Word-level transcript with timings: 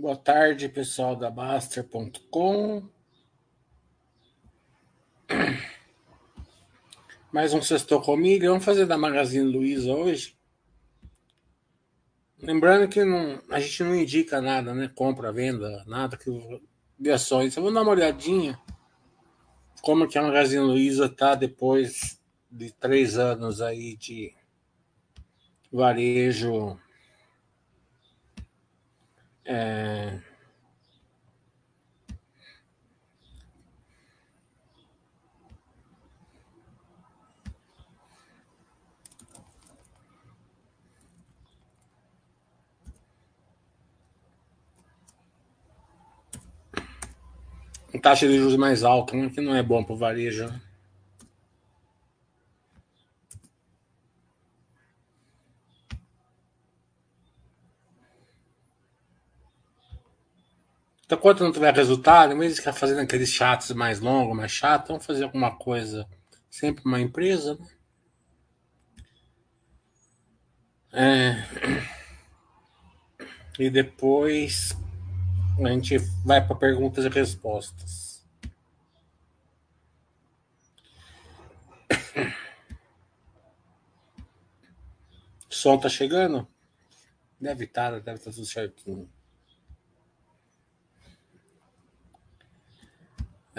Boa 0.00 0.16
tarde, 0.16 0.66
pessoal 0.66 1.14
da 1.14 1.30
Baster.com. 1.30 2.88
Mais 7.30 7.52
um 7.52 7.60
sexto 7.60 8.00
comigo. 8.00 8.46
Vamos 8.46 8.64
fazer 8.64 8.86
da 8.86 8.96
Magazine 8.96 9.44
Luiza 9.44 9.92
hoje. 9.92 10.34
Lembrando 12.38 12.88
que 12.88 13.04
não, 13.04 13.42
a 13.50 13.60
gente 13.60 13.84
não 13.84 13.94
indica 13.94 14.40
nada, 14.40 14.72
né? 14.72 14.90
Compra, 14.94 15.30
venda, 15.30 15.84
nada 15.86 16.16
que 16.16 16.30
de 16.98 17.10
ações. 17.10 17.54
Eu 17.54 17.62
vou 17.62 17.70
dar 17.70 17.82
uma 17.82 17.90
olhadinha 17.90 18.58
como 19.82 20.08
que 20.08 20.16
a 20.16 20.22
Magazine 20.22 20.64
Luiza 20.64 21.04
está 21.04 21.34
depois 21.34 22.18
de 22.50 22.72
três 22.72 23.18
anos 23.18 23.60
aí 23.60 23.98
de 23.98 24.34
varejo 25.70 26.80
é... 29.50 30.20
taxa 48.00 48.26
de 48.26 48.38
juros 48.38 48.56
mais 48.56 48.82
alta, 48.82 49.14
né, 49.14 49.28
que 49.28 49.40
não 49.40 49.54
é 49.54 49.62
bom 49.62 49.84
para 49.84 49.92
o 49.92 49.96
varejo. 49.96 50.48
Então, 61.10 61.18
quando 61.18 61.42
não 61.42 61.50
tiver 61.50 61.74
resultado, 61.74 62.38
vez 62.38 62.52
de 62.54 62.60
ficar 62.60 62.72
fazendo 62.72 63.00
aqueles 63.00 63.30
chats 63.30 63.72
mais 63.72 63.98
longos, 63.98 64.36
mais 64.36 64.52
chato, 64.52 64.86
vamos 64.86 65.04
fazer 65.04 65.24
alguma 65.24 65.56
coisa. 65.56 66.08
Sempre 66.48 66.84
uma 66.84 67.00
empresa, 67.00 67.58
né? 67.58 67.66
É... 70.92 71.44
E 73.58 73.68
depois 73.68 74.76
a 75.58 75.68
gente 75.70 75.98
vai 76.24 76.46
para 76.46 76.54
perguntas 76.54 77.04
e 77.04 77.08
respostas. 77.08 78.24
O 85.50 85.54
som 85.54 85.76
tá 85.76 85.88
chegando? 85.88 86.46
Deve 87.40 87.64
estar, 87.64 87.90
tá, 87.90 87.98
deve 87.98 88.18
estar 88.18 88.30
tá 88.30 88.36
tudo 88.36 88.46
certinho. 88.46 89.10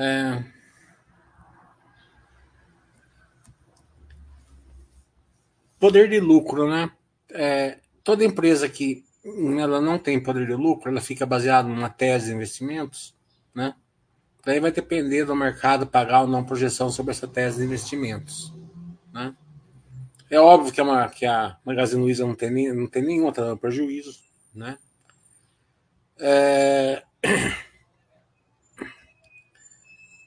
É... 0.01 0.43
Poder 5.79 6.09
de 6.09 6.19
lucro, 6.19 6.67
né? 6.67 6.91
É, 7.29 7.79
toda 8.03 8.25
empresa 8.25 8.67
que 8.67 9.03
ela 9.59 9.79
não 9.79 9.99
tem 9.99 10.21
poder 10.21 10.47
de 10.47 10.55
lucro, 10.55 10.89
ela 10.89 11.01
fica 11.01 11.25
baseada 11.25 11.67
numa 11.67 11.89
tese 11.89 12.27
de 12.27 12.33
investimentos, 12.33 13.15
né? 13.53 13.75
Daí 14.43 14.59
vai 14.59 14.71
depender 14.71 15.25
do 15.25 15.35
mercado 15.35 15.85
pagar 15.85 16.21
ou 16.21 16.27
não 16.27 16.43
projeção 16.43 16.89
sobre 16.89 17.11
essa 17.11 17.27
tese 17.27 17.59
de 17.59 17.65
investimentos, 17.65 18.51
né? 19.13 19.35
É 20.31 20.39
óbvio 20.39 20.71
que, 20.71 20.79
é 20.79 20.83
uma, 20.83 21.09
que 21.09 21.25
a 21.25 21.57
Magazine 21.63 22.01
Luiza 22.01 22.25
não 22.25 22.33
tem, 22.33 22.73
não 22.73 22.87
tem 22.87 23.03
nenhum 23.03 23.31
prejuízo, 23.59 24.19
né? 24.55 24.79
É... 26.19 27.03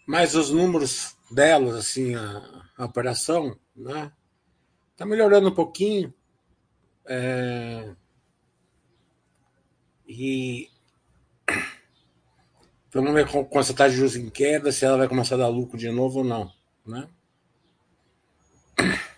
Mas 0.06 0.34
os 0.34 0.50
números 0.50 1.16
delas, 1.30 1.74
assim, 1.76 2.14
a, 2.14 2.64
a 2.76 2.84
operação, 2.84 3.56
né? 3.74 4.12
Tá 4.96 5.04
melhorando 5.04 5.48
um 5.48 5.54
pouquinho. 5.54 6.12
É... 7.06 7.94
E 10.06 10.68
vamos 12.92 13.14
ver 13.14 13.26
com, 13.28 13.58
essa 13.58 13.74
taxa 13.74 13.90
de 13.90 13.96
juros 13.96 14.16
em 14.16 14.28
queda, 14.28 14.70
se 14.70 14.84
ela 14.84 14.98
vai 14.98 15.08
começar 15.08 15.34
a 15.36 15.38
dar 15.38 15.48
lucro 15.48 15.78
de 15.78 15.90
novo 15.90 16.18
ou 16.18 16.24
não, 16.24 16.52
né? 16.86 17.08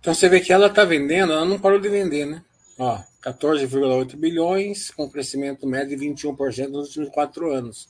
Então 0.00 0.14
você 0.14 0.28
vê 0.28 0.40
que 0.40 0.52
ela 0.52 0.68
está 0.68 0.84
vendendo, 0.84 1.32
ela 1.32 1.44
não 1.44 1.58
parou 1.58 1.78
de 1.78 1.88
vender, 1.88 2.24
né? 2.24 2.42
Ó, 2.78 3.02
14,8 3.22 4.16
bilhões, 4.16 4.90
com 4.90 5.10
crescimento 5.10 5.66
médio 5.66 5.98
de 5.98 6.06
21% 6.06 6.68
nos 6.68 6.88
últimos 6.88 7.10
quatro 7.10 7.52
anos. 7.52 7.88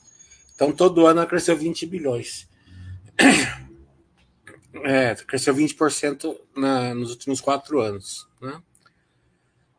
Então, 0.59 0.73
todo 0.73 1.07
ano 1.07 1.21
ela 1.21 1.29
cresceu 1.29 1.55
20 1.55 1.85
bilhões. 1.85 2.49
É, 4.83 5.15
cresceu 5.15 5.55
20% 5.55 6.37
na, 6.53 6.93
nos 6.93 7.11
últimos 7.11 7.39
quatro 7.39 7.79
anos. 7.79 8.27
Né? 8.41 8.61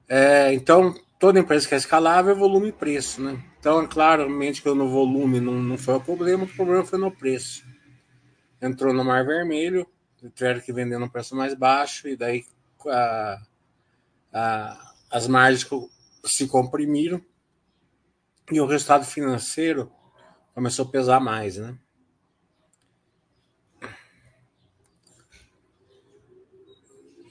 É, 0.09 0.55
então, 0.55 0.95
toda 1.19 1.39
empresa 1.39 1.69
que 1.69 1.75
é 1.75 1.77
escalável 1.77 2.33
é 2.33 2.35
volume 2.35 2.69
e 2.69 2.73
preço. 2.73 3.21
Né? 3.21 3.45
Então, 3.59 3.83
é 3.83 3.87
claramente 3.87 4.63
que 4.63 4.73
no 4.73 4.89
volume 4.89 5.39
não, 5.39 5.53
não 5.53 5.77
foi 5.77 5.97
o 5.97 6.01
problema, 6.01 6.45
o 6.45 6.49
problema 6.49 6.83
foi 6.83 6.99
no 6.99 7.11
preço. 7.11 7.63
Entrou 8.61 8.95
no 8.95 9.05
mar 9.05 9.23
vermelho, 9.27 9.87
tiveram 10.35 10.61
que 10.61 10.73
vender 10.73 10.99
no 10.99 11.11
preço 11.11 11.37
mais 11.37 11.53
baixo, 11.53 12.09
e 12.09 12.17
daí 12.17 12.47
a, 12.87 13.43
a, 14.33 14.95
as 15.11 15.29
margens 15.29 15.69
se 16.25 16.49
comprimiram, 16.49 17.23
e 18.51 18.59
o 18.59 18.67
resultado 18.67 19.05
financeiro 19.05 19.93
começou 20.55 20.85
a 20.85 20.89
pesar 20.89 21.21
mais, 21.21 21.57
né? 21.57 21.77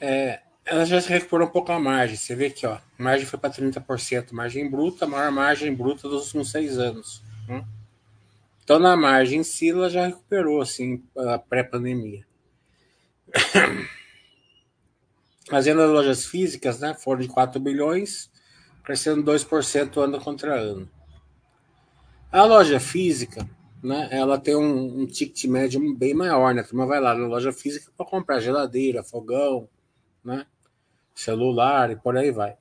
É, 0.01 0.42
ela 0.66 0.86
já 0.86 1.01
se 1.01 1.10
recuperou 1.10 1.48
um 1.48 1.51
pouco 1.51 1.71
a 1.71 1.80
margem. 1.80 2.16
Você 2.16 2.36
vê 2.36 2.50
que 2.50 2.66
ó, 2.66 2.75
a 2.75 2.81
margem 2.98 3.25
foi 3.25 3.39
para 3.39 3.50
30%, 3.50 4.31
margem 4.31 4.69
bruta, 4.69 5.06
maior 5.06 5.31
margem 5.31 5.74
bruta 5.74 6.07
dos 6.07 6.25
últimos 6.25 6.51
seis 6.51 6.77
anos. 6.77 7.21
Né? 7.48 7.66
Então, 8.63 8.77
na 8.77 8.95
margem 8.95 9.39
em 9.39 9.44
si, 9.44 9.71
ela 9.71 9.89
já 9.89 10.06
recuperou, 10.06 10.62
assim, 10.62 11.04
a 11.18 11.39
pré-pandemia. 11.39 12.24
As 15.51 15.66
vendas 15.66 15.86
das 15.86 15.92
lojas 15.92 16.25
físicas 16.27 16.80
né, 16.80 16.94
foram 16.94 17.21
de 17.21 17.27
4 17.27 17.60
bilhões, 17.60 18.30
crescendo 18.83 19.24
2% 19.24 19.98
ano 19.98 20.21
contra 20.21 20.54
ano. 20.54 20.88
A 22.31 22.43
loja 22.43 22.79
física, 22.79 23.49
né, 23.83 24.07
ela 24.11 24.37
tem 24.37 24.55
um, 24.55 25.01
um 25.01 25.07
ticket 25.07 25.45
médio 25.45 25.95
bem 25.95 26.13
maior, 26.13 26.53
né? 26.53 26.61
A 26.61 26.63
turma 26.63 26.85
vai 26.85 26.99
lá 26.99 27.15
na 27.15 27.25
loja 27.25 27.51
física 27.51 27.91
para 27.97 28.05
comprar 28.05 28.39
geladeira, 28.39 29.03
fogão, 29.03 29.67
né, 30.23 30.45
celular 31.15 31.89
e 31.89 31.95
por 31.95 32.15
aí 32.15 32.31
vai. 32.31 32.55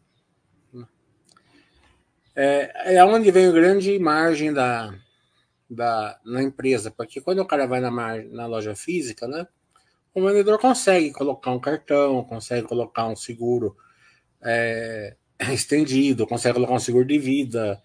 É, 2.34 2.94
é 2.94 3.04
onde 3.04 3.30
vem 3.30 3.46
a 3.46 3.52
grande 3.52 3.98
margem 3.98 4.52
da, 4.52 4.94
da, 5.68 6.18
na 6.24 6.42
empresa, 6.42 6.90
porque 6.90 7.20
quando 7.20 7.40
o 7.40 7.46
cara 7.46 7.66
vai 7.66 7.80
na, 7.80 7.90
na 7.90 8.46
loja 8.46 8.74
física, 8.74 9.28
né, 9.28 9.46
o 10.14 10.22
vendedor 10.24 10.58
consegue 10.58 11.12
colocar 11.12 11.50
um 11.50 11.60
cartão, 11.60 12.24
consegue 12.24 12.66
colocar 12.66 13.06
um 13.06 13.16
seguro 13.16 13.76
é, 14.40 15.14
estendido, 15.52 16.26
consegue 16.26 16.54
colocar 16.54 16.74
um 16.74 16.78
seguro 16.78 17.04
de 17.04 17.18
vida, 17.18 17.82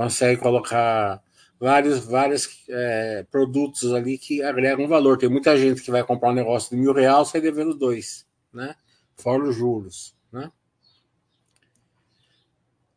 consegue 0.00 0.40
colocar 0.40 1.22
vários, 1.58 2.06
vários 2.06 2.64
é, 2.70 3.22
produtos 3.30 3.92
ali 3.92 4.16
que 4.16 4.42
agregam 4.42 4.88
valor. 4.88 5.18
Tem 5.18 5.28
muita 5.28 5.58
gente 5.58 5.82
que 5.82 5.90
vai 5.90 6.02
comprar 6.02 6.30
um 6.30 6.34
negócio 6.34 6.74
de 6.74 6.82
mil 6.82 6.94
reais 6.94 7.28
sai 7.28 7.42
devendo 7.42 7.74
dois, 7.74 8.26
né? 8.50 8.74
Fora 9.14 9.42
os 9.42 9.54
juros, 9.54 10.16
né? 10.32 10.50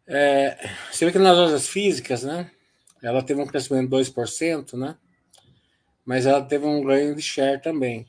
É, 0.07 0.69
você 0.89 1.05
vê 1.05 1.11
que 1.11 1.19
nas 1.19 1.35
lojas 1.37 1.67
físicas, 1.67 2.23
né? 2.23 2.49
Ela 3.01 3.21
teve 3.21 3.41
um 3.41 3.47
crescimento 3.47 3.89
de 3.89 4.09
2%, 4.13 4.77
né? 4.77 4.97
Mas 6.05 6.25
ela 6.25 6.41
teve 6.41 6.65
um 6.65 6.81
ganho 6.85 7.13
de 7.13 7.21
share 7.21 7.61
também. 7.61 8.07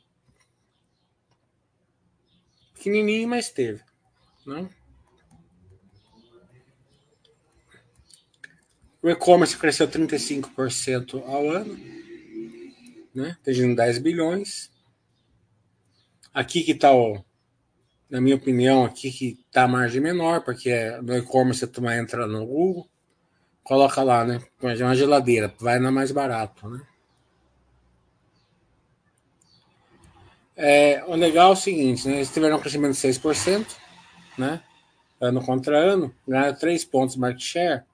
Pequenininho, 2.74 3.28
mas 3.28 3.48
teve. 3.48 3.82
Né? 4.46 4.68
O 9.04 9.10
e-commerce 9.10 9.54
cresceu 9.58 9.86
35% 9.86 11.22
ao 11.26 11.50
ano, 11.50 11.78
né? 13.14 13.36
Tendo 13.44 13.76
10 13.76 13.98
bilhões. 13.98 14.70
Aqui 16.32 16.62
que 16.62 16.72
está 16.72 16.90
o, 16.94 17.22
na 18.08 18.18
minha 18.18 18.34
opinião, 18.34 18.82
aqui 18.82 19.12
que 19.12 19.38
está 19.46 19.64
a 19.64 19.68
margem 19.68 20.00
menor, 20.00 20.40
porque 20.40 20.70
é, 20.70 21.02
no 21.02 21.14
e-commerce 21.18 21.66
tu 21.66 21.82
vai 21.82 21.98
entrar 21.98 22.26
no 22.26 22.46
Google, 22.46 22.88
coloca 23.62 24.02
lá, 24.02 24.24
né? 24.24 24.40
Uma 24.62 24.94
geladeira, 24.94 25.54
vai 25.60 25.78
na 25.78 25.90
mais 25.90 26.10
barato, 26.10 26.66
né? 26.66 26.80
É, 30.56 31.04
o 31.06 31.14
legal 31.14 31.50
é 31.50 31.52
o 31.52 31.56
seguinte, 31.56 32.08
né? 32.08 32.14
Eles 32.14 32.32
tiveram 32.32 32.56
um 32.56 32.60
crescimento 32.60 32.94
de 32.94 33.00
6%, 33.00 33.66
né? 34.38 34.62
ano 35.20 35.44
contra 35.44 35.78
ano, 35.78 36.14
ganharam 36.26 36.54
3 36.56 36.84
pontos 36.86 37.16
market 37.16 37.42
share, 37.42 37.84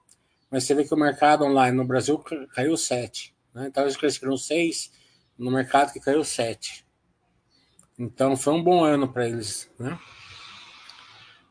mas 0.51 0.65
você 0.65 0.75
vê 0.75 0.83
que 0.83 0.93
o 0.93 0.97
mercado 0.97 1.45
online 1.45 1.75
no 1.75 1.85
Brasil 1.85 2.21
caiu 2.53 2.75
7. 2.75 3.33
Né? 3.53 3.67
Então 3.67 3.83
eles 3.83 3.95
cresceram 3.95 4.35
6 4.35 4.91
no 5.37 5.49
mercado 5.49 5.93
que 5.93 5.99
caiu 5.99 6.23
7. 6.23 6.85
Então 7.97 8.35
foi 8.35 8.53
um 8.53 8.63
bom 8.63 8.83
ano 8.83 9.11
para 9.11 9.27
eles. 9.27 9.71
Né? 9.79 9.97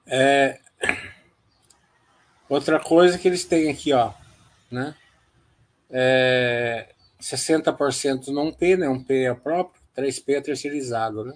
É... 0.07 0.61
Outra 2.49 2.79
coisa 2.79 3.19
que 3.19 3.27
eles 3.27 3.45
têm 3.45 3.71
aqui, 3.71 3.93
ó, 3.93 4.13
né? 4.71 4.95
É... 5.89 6.95
60% 7.21 8.29
não 8.29 8.53
P, 8.53 8.77
né? 8.77 8.89
Um 8.89 9.03
P 9.03 9.25
é 9.25 9.35
próprio, 9.35 9.81
3P 9.97 10.35
é 10.35 10.41
terceirizado, 10.41 11.25
né? 11.25 11.35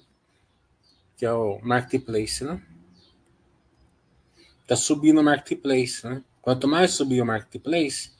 Que 1.17 1.25
é 1.25 1.33
o 1.33 1.61
marketplace, 1.63 2.43
né? 2.43 2.61
Tá 4.67 4.77
subindo 4.77 5.21
o 5.21 5.25
marketplace, 5.25 6.07
né? 6.07 6.23
Quanto 6.45 6.69
mais 6.69 6.91
subir 6.91 7.23
o 7.23 7.27
marketplace, 7.27 8.11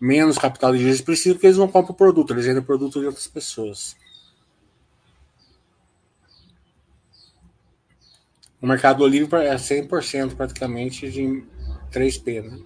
menos 0.00 0.36
capital 0.36 0.72
de 0.72 0.78
giro 0.78 0.90
eles 0.90 1.00
precisam, 1.00 1.34
porque 1.34 1.46
eles 1.46 1.56
não 1.56 1.68
compram 1.68 1.94
produto, 1.94 2.32
eles 2.32 2.46
vendem 2.46 2.60
produto 2.60 2.98
de 2.98 3.06
outras 3.06 3.28
pessoas. 3.28 3.96
O 8.60 8.66
Mercado 8.66 9.06
Livre 9.06 9.36
é 9.46 9.54
100% 9.54 10.34
praticamente 10.34 11.08
de 11.08 11.44
3P, 11.92 12.42
né? 12.42 12.58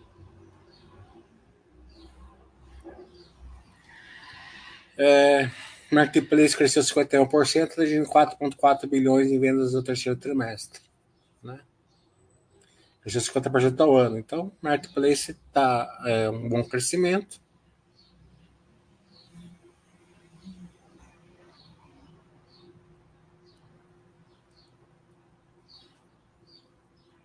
É, 4.97 5.51
Marketplace 5.91 6.57
cresceu 6.57 6.83
51%, 6.83 7.73
atingindo 7.73 8.09
4,4 8.09 8.89
bilhões 8.89 9.31
em 9.31 9.39
vendas 9.39 9.75
no 9.75 9.83
terceiro 9.83 10.19
trimestre. 10.19 10.81
Cresceu 13.03 13.21
50% 13.21 13.81
ao 13.81 13.97
ano. 13.97 14.17
Então, 14.17 14.53
Marketplace 14.63 15.33
está 15.33 16.03
é, 16.07 16.31
um 16.31 16.49
bom 16.49 16.63
crescimento. 16.63 17.41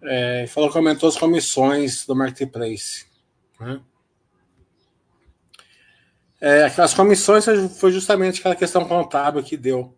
É, 0.01 0.47
falou 0.47 0.71
que 0.71 0.77
aumentou 0.77 1.07
as 1.07 1.17
comissões 1.17 2.05
do 2.07 2.15
Marketplace. 2.15 3.05
Né? 3.59 3.81
É, 6.41 6.65
as 6.65 6.93
comissões 6.93 7.45
foi 7.79 7.91
justamente 7.91 8.39
aquela 8.39 8.55
questão 8.55 8.87
contábil 8.87 9.43
que 9.43 9.57
deu. 9.57 9.95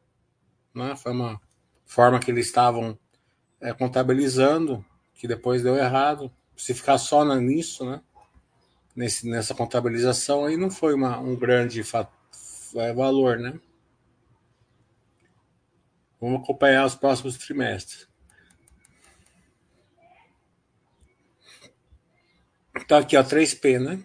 Né? 0.73 0.95
Foi 0.97 1.11
uma 1.13 1.39
forma 1.85 2.19
que 2.19 2.31
eles 2.31 2.47
estavam 2.47 2.97
é, 3.61 3.71
contabilizando, 3.71 4.83
que 5.19 5.27
depois 5.27 5.61
deu 5.61 5.75
errado. 5.75 6.31
Se 6.55 6.73
ficar 6.73 6.97
só 6.97 7.25
nisso, 7.35 7.85
né? 7.85 8.01
Nesse, 8.95 9.29
nessa 9.29 9.53
contabilização, 9.53 10.45
aí 10.45 10.55
não 10.55 10.71
foi 10.71 10.93
uma, 10.93 11.19
um 11.19 11.35
grande 11.35 11.81
é, 12.75 12.93
valor, 12.93 13.37
né? 13.37 13.59
Vamos 16.19 16.41
acompanhar 16.41 16.85
os 16.85 16.95
próximos 16.95 17.37
trimestres. 17.37 18.07
Então, 22.77 22.97
aqui, 22.97 23.17
ó, 23.17 23.23
3P, 23.23 23.77
né? 23.77 24.03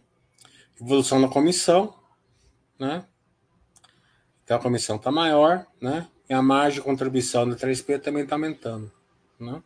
Evolução 0.81 1.23
da 1.23 1.29
comissão, 1.29 1.97
né? 2.79 3.07
Então 4.43 4.57
a 4.57 4.61
comissão 4.61 4.97
está 4.97 5.11
maior, 5.13 5.65
né? 5.81 6.09
E 6.29 6.35
a 6.35 6.43
margem 6.43 6.81
de 6.81 6.85
contribuição 6.85 7.49
do 7.49 7.57
3P 7.57 8.01
também 8.03 8.25
está 8.25 8.35
aumentando, 8.35 8.93
né? 9.39 9.63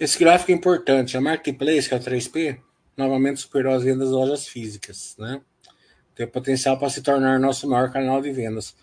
Esse 0.00 0.18
gráfico 0.18 0.50
é 0.50 0.54
importante. 0.54 1.14
A 1.14 1.20
Marketplace, 1.20 1.86
que 1.86 1.94
é 1.94 1.98
o 1.98 2.00
3P, 2.00 2.58
novamente 2.96 3.40
superou 3.40 3.74
as 3.74 3.82
vendas 3.82 4.08
das 4.08 4.16
lojas 4.16 4.48
físicas, 4.48 5.14
né? 5.18 5.42
Tem 6.14 6.26
potencial 6.26 6.78
para 6.78 6.88
se 6.88 7.02
tornar 7.02 7.38
nosso 7.38 7.68
maior 7.68 7.92
canal 7.92 8.22
de 8.22 8.32
vendas. 8.32 8.74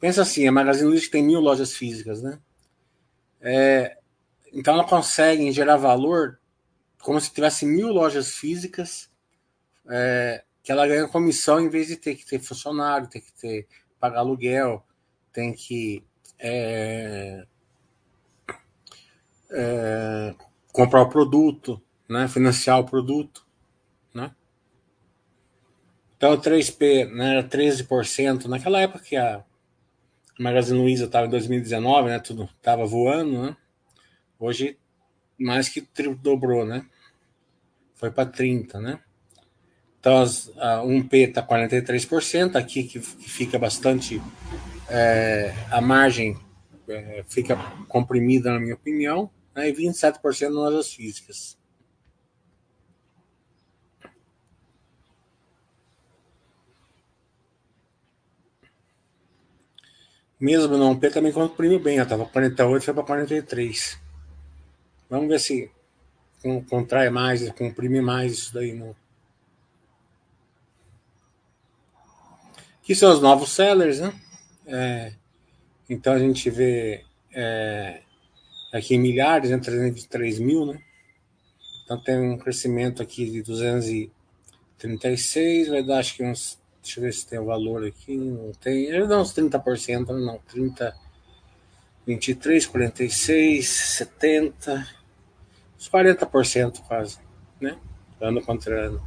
Pensa 0.00 0.22
assim, 0.22 0.48
a 0.48 0.52
Magazine 0.52 0.88
Luiza 0.88 1.10
tem 1.10 1.22
mil 1.22 1.40
lojas 1.40 1.74
físicas, 1.74 2.22
né? 2.22 2.38
É, 3.38 3.98
então 4.50 4.72
ela 4.72 4.84
consegue 4.84 5.52
gerar 5.52 5.76
valor 5.76 6.40
como 7.02 7.20
se 7.20 7.30
tivesse 7.32 7.66
mil 7.66 7.88
lojas 7.88 8.34
físicas 8.34 9.10
é, 9.90 10.42
que 10.62 10.72
ela 10.72 10.86
ganha 10.86 11.06
comissão 11.06 11.60
em 11.60 11.68
vez 11.68 11.88
de 11.88 11.96
ter 11.96 12.14
que 12.14 12.24
ter 12.24 12.38
funcionário, 12.38 13.08
ter 13.08 13.20
que 13.20 13.32
ter 13.34 13.66
pagar 14.00 14.20
aluguel, 14.20 14.86
tem 15.32 15.52
que 15.52 16.02
é, 16.38 17.44
é, 19.50 20.34
comprar 20.72 21.02
o 21.02 21.08
produto, 21.08 21.80
né, 22.08 22.26
financiar 22.26 22.80
o 22.80 22.84
produto, 22.84 23.46
né? 24.14 24.34
Então, 26.16 26.32
o 26.32 26.38
3P 26.38 27.10
né, 27.12 27.38
era 27.38 27.44
13%. 27.44 28.46
Naquela 28.46 28.80
época 28.80 29.04
que 29.04 29.16
a 29.16 29.44
Magazine 30.38 30.78
Luiza 30.78 31.04
estava 31.04 31.26
em 31.26 31.30
2019, 31.30 32.08
né, 32.08 32.18
tudo 32.18 32.44
estava 32.44 32.86
voando, 32.86 33.42
né? 33.42 33.56
Hoje, 34.38 34.78
mais 35.38 35.68
que 35.68 35.86
dobrou, 36.20 36.64
né? 36.64 36.86
foi 38.02 38.10
para 38.10 38.28
30%, 38.28 38.80
né? 38.80 38.98
Então, 40.00 40.20
as, 40.20 40.50
a 40.58 40.82
1P 40.82 41.28
está 41.28 41.40
43%, 41.40 42.56
aqui 42.56 42.82
que 42.82 42.98
fica 42.98 43.60
bastante. 43.60 44.20
É, 44.88 45.54
a 45.70 45.80
margem 45.80 46.36
é, 46.88 47.24
fica 47.28 47.54
comprimida, 47.86 48.52
na 48.52 48.58
minha 48.58 48.74
opinião, 48.74 49.30
né, 49.54 49.68
e 49.68 49.72
27% 49.72 50.20
nas 50.44 50.52
lojas 50.52 50.92
físicas. 50.92 51.58
Mesmo 60.42 60.76
não 60.76 60.98
P 60.98 61.08
também 61.08 61.30
comprimiu 61.30 61.78
bem, 61.78 61.98
estava 61.98 62.26
48, 62.26 62.84
foi 62.84 62.94
para 62.94 63.04
43. 63.04 63.96
Vamos 65.08 65.28
ver 65.28 65.38
se 65.38 65.70
contrai 66.68 67.10
mais, 67.10 67.48
comprime 67.52 68.00
mais 68.00 68.32
isso 68.32 68.54
daí. 68.54 68.72
Não. 68.72 68.96
Aqui 72.82 72.94
são 72.96 73.12
os 73.12 73.22
novos 73.22 73.50
sellers, 73.50 74.00
né? 74.00 74.12
É, 74.66 75.12
então 75.88 76.12
a 76.12 76.18
gente 76.18 76.50
vê 76.50 77.04
é, 77.32 78.02
aqui 78.72 78.98
milhares, 78.98 79.50
né? 79.50 79.58
323 79.58 80.40
mil, 80.40 80.66
né? 80.66 80.80
Então 81.84 82.02
tem 82.02 82.18
um 82.18 82.38
crescimento 82.38 83.02
aqui 83.02 83.30
de 83.30 83.42
236, 83.42 85.68
vai 85.68 85.82
dar 85.82 85.98
acho 85.98 86.16
que 86.16 86.24
uns. 86.24 86.58
Deixa 86.82 86.98
eu 86.98 87.04
ver 87.04 87.12
se 87.12 87.26
tem 87.26 87.38
o 87.38 87.44
valor 87.44 87.86
aqui. 87.86 88.16
Não 88.16 88.52
tem. 88.52 88.86
Ele 88.86 89.06
dá 89.06 89.20
uns 89.20 89.32
30%, 89.32 90.08
não. 90.08 90.38
30, 90.48 90.92
23, 92.06 92.66
46, 92.66 93.68
70 93.68 95.02
uns 95.82 95.88
40% 95.88 96.80
quase, 96.86 97.18
né? 97.60 97.76
Ano 98.20 98.40
contra 98.40 98.86
ano. 98.86 99.02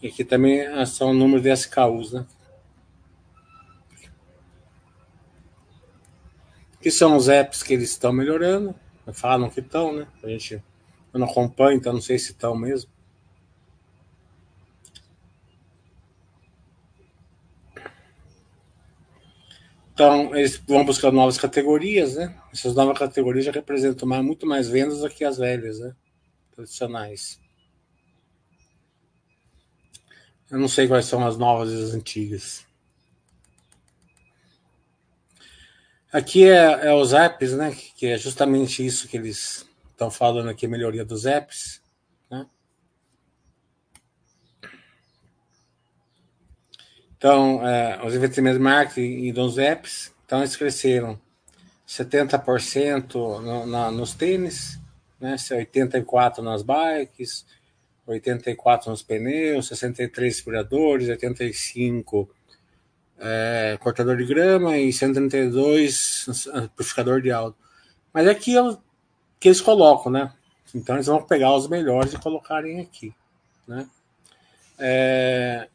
E 0.00 0.08
aqui 0.08 0.24
também 0.24 0.64
são 0.86 1.10
o 1.10 1.14
número 1.14 1.42
de 1.42 1.52
SKUs, 1.52 2.12
né? 2.12 2.26
Que 6.88 6.92
são 6.92 7.18
os 7.18 7.28
apps 7.28 7.62
que 7.62 7.74
eles 7.74 7.90
estão 7.90 8.14
melhorando. 8.14 8.74
Falam 9.12 9.50
que 9.50 9.60
estão, 9.60 9.92
né? 9.92 10.08
A 10.24 10.26
gente 10.26 10.54
eu 11.12 11.20
não 11.20 11.26
acompanho, 11.26 11.76
então 11.76 11.92
não 11.92 12.00
sei 12.00 12.18
se 12.18 12.30
estão 12.30 12.56
mesmo. 12.56 12.90
Então, 19.92 20.34
eles 20.34 20.56
vão 20.66 20.82
buscar 20.82 21.12
novas 21.12 21.36
categorias, 21.36 22.16
né? 22.16 22.34
Essas 22.50 22.74
novas 22.74 22.98
categorias 22.98 23.44
já 23.44 23.52
representam 23.52 24.08
mais, 24.08 24.24
muito 24.24 24.46
mais 24.46 24.66
vendas 24.66 25.00
do 25.00 25.10
que 25.10 25.24
as 25.26 25.36
velhas, 25.36 25.78
né? 25.80 25.94
Tradicionais. 26.52 27.38
Eu 30.50 30.58
não 30.58 30.68
sei 30.68 30.88
quais 30.88 31.04
são 31.04 31.22
as 31.26 31.36
novas 31.36 31.70
e 31.70 31.82
as 31.82 31.92
antigas. 31.92 32.67
Aqui 36.12 36.48
é, 36.48 36.86
é 36.88 36.94
os 36.94 37.12
apps, 37.12 37.52
né? 37.52 37.76
Que 37.96 38.06
é 38.06 38.18
justamente 38.18 38.84
isso 38.84 39.08
que 39.08 39.16
eles 39.16 39.66
estão 39.90 40.10
falando 40.10 40.48
aqui, 40.48 40.66
melhoria 40.66 41.04
dos 41.04 41.26
apps. 41.26 41.82
Então, 47.18 47.66
é, 47.66 48.00
os 48.06 48.14
investimentos 48.14 48.58
de 48.58 48.62
marketing 48.62 49.24
e 49.24 49.32
dos 49.32 49.58
apps, 49.58 50.14
então 50.24 50.38
eles 50.38 50.54
cresceram 50.54 51.20
70% 51.86 53.14
no, 53.14 53.66
na, 53.66 53.90
nos 53.90 54.14
tênis, 54.14 54.78
né, 55.20 55.34
84% 55.34 56.38
nas 56.38 56.62
bikes, 56.62 57.44
84 58.06 58.90
nos 58.90 59.02
pneus, 59.02 59.66
63 59.66 60.32
aspiradores, 60.32 61.08
85 61.08 62.30
é, 63.18 63.76
cortador 63.80 64.16
de 64.16 64.24
grama 64.24 64.76
e 64.76 64.92
132 64.92 66.46
amplificador 66.54 67.20
de 67.20 67.30
áudio. 67.30 67.58
Mas 68.12 68.26
é 68.26 68.30
aquilo 68.30 68.82
que 69.38 69.48
eles 69.48 69.60
colocam, 69.60 70.10
né? 70.10 70.32
Então 70.74 70.96
eles 70.96 71.06
vão 71.06 71.22
pegar 71.22 71.54
os 71.54 71.68
melhores 71.68 72.12
e 72.12 72.18
colocarem 72.18 72.80
aqui, 72.80 73.14
né? 73.66 73.88
É, 74.78 75.68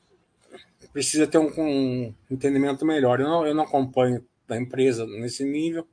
precisa 0.92 1.28
ter 1.28 1.38
um, 1.38 1.52
um, 1.58 2.14
entendimento 2.30 2.86
melhor. 2.86 3.20
Eu 3.20 3.28
não, 3.28 3.48
eu 3.48 3.56
não 3.56 3.64
acompanho 3.64 4.24
da 4.48 4.58
empresa 4.58 5.06
nesse 5.06 5.44
nível, 5.44 5.88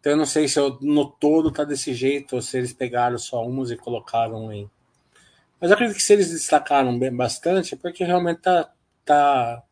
então 0.00 0.12
eu 0.12 0.16
não 0.16 0.26
sei 0.26 0.48
se 0.48 0.58
eu, 0.58 0.78
no 0.80 1.06
todo 1.06 1.52
tá 1.52 1.64
desse 1.64 1.94
jeito 1.94 2.34
ou 2.34 2.42
se 2.42 2.58
eles 2.58 2.72
pegaram 2.72 3.16
só 3.18 3.46
uns 3.46 3.70
e 3.70 3.76
colocaram 3.76 4.52
em. 4.52 4.68
Mas 5.60 5.70
eu 5.70 5.74
acredito 5.74 5.96
que 5.96 6.02
se 6.02 6.12
eles 6.12 6.30
destacaram 6.30 6.98
bem, 6.98 7.14
bastante, 7.14 7.74
é 7.74 7.76
porque 7.76 8.02
realmente 8.02 8.40
tá, 8.40 8.72
tá 9.04 9.62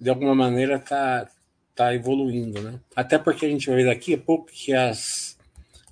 de 0.00 0.10
alguma 0.10 0.34
maneira 0.34 0.78
tá, 0.78 1.28
tá 1.74 1.94
evoluindo, 1.94 2.60
né? 2.60 2.80
Até 2.94 3.18
porque 3.18 3.46
a 3.46 3.48
gente 3.48 3.66
vai 3.66 3.76
ver 3.76 3.86
daqui 3.86 4.14
a 4.14 4.18
pouco 4.18 4.46
que 4.46 4.72
as, 4.72 5.38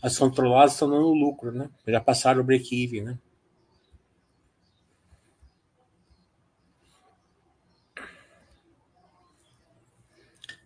as 0.02 0.18
controladas 0.18 0.72
estão 0.72 0.90
dando 0.90 1.12
lucro, 1.12 1.52
né? 1.52 1.68
Já 1.86 2.00
passaram 2.00 2.40
o 2.40 2.44
break-even, 2.44 3.02
né? 3.02 3.18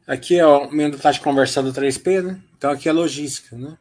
Aqui 0.07 0.39
é 0.39 0.47
o 0.47 0.51
aumento 0.51 0.97
da 0.97 1.03
taxa 1.03 1.19
de 1.19 1.25
conversão 1.25 1.65
do 1.65 1.73
3P, 1.73 2.23
né? 2.23 2.41
Então 2.57 2.71
aqui 2.71 2.89
é 2.89 2.93
logística, 2.93 3.57
né? 3.57 3.77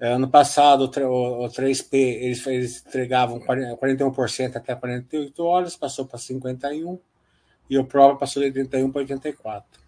É, 0.00 0.12
ano 0.12 0.28
passado, 0.28 0.82
o, 0.84 1.44
o 1.44 1.48
3P, 1.48 1.92
eles, 1.92 2.46
eles 2.46 2.86
entregavam 2.86 3.40
41% 3.40 4.56
até 4.56 4.74
48 4.74 5.44
horas, 5.44 5.76
passou 5.76 6.06
para 6.06 6.18
51%, 6.18 6.98
e 7.68 7.78
o 7.78 7.84
prova 7.84 8.18
passou 8.18 8.42
de 8.42 8.48
81 8.48 8.90
para 8.90 9.02
84. 9.02 9.80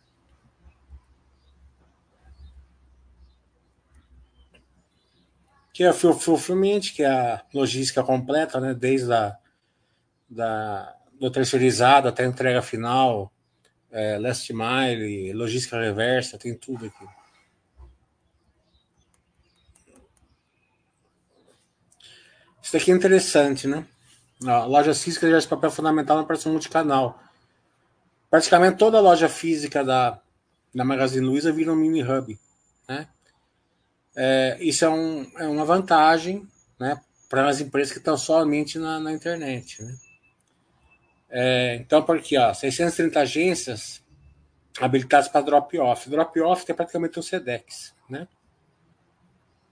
Que 5.73 5.85
é 5.85 5.91
o 5.91 5.95
fulfillment, 5.95 6.81
que 6.95 7.03
é 7.03 7.11
a 7.11 7.43
logística 7.55 8.03
completa, 8.03 8.61
né? 8.61 8.75
Desde 8.75 9.13
a 9.13 9.37
da, 10.29 10.95
do 11.19 11.31
terceirizado 11.31 12.07
até 12.07 12.25
a 12.25 12.29
entrega 12.29 12.63
final, 12.63 13.33
é, 13.91 14.19
last 14.19 14.53
mile, 14.53 15.33
logística 15.33 15.81
reversa, 15.81 16.39
tem 16.39 16.55
tudo 16.55 16.87
aqui. 16.87 17.09
Isso 22.63 22.77
aqui 22.77 22.93
é 22.93 22.95
interessante, 22.95 23.67
né? 23.67 23.85
A 24.47 24.65
loja 24.65 24.95
física 24.95 25.29
já 25.29 25.39
é 25.39 25.49
papel 25.49 25.71
fundamental 25.71 26.17
na 26.17 26.23
operação 26.23 26.53
multicanal. 26.53 27.21
Praticamente 28.31 28.79
toda 28.79 28.99
a 28.99 29.01
loja 29.01 29.29
física 29.29 29.85
da, 29.85 30.21
da 30.75 30.85
Magazine 30.85 31.27
Luiza 31.27 31.53
vira 31.53 31.73
um 31.73 31.77
mini 31.77 32.03
hub, 32.03 32.39
né? 32.89 33.09
É, 34.15 34.57
isso 34.61 34.85
é, 34.85 34.89
um, 34.89 35.31
é 35.37 35.47
uma 35.49 35.65
vantagem, 35.65 36.49
né? 36.79 37.01
Para 37.29 37.49
as 37.49 37.61
empresas 37.61 37.93
que 37.93 37.99
estão 37.99 38.17
somente 38.17 38.79
na, 38.79 39.01
na 39.01 39.13
internet, 39.13 39.83
né? 39.83 39.97
É, 41.29 41.77
então, 41.77 42.03
por 42.03 42.17
aqui, 42.17 42.37
ó, 42.37 42.53
630 42.53 43.21
agências 43.21 44.03
habilitadas 44.81 45.29
para 45.29 45.41
drop-off. 45.41 46.09
Drop-off 46.11 46.67
tem 46.67 46.75
praticamente 46.75 47.19
um 47.19 47.23
SEDEX, 47.23 47.95
né? 48.09 48.27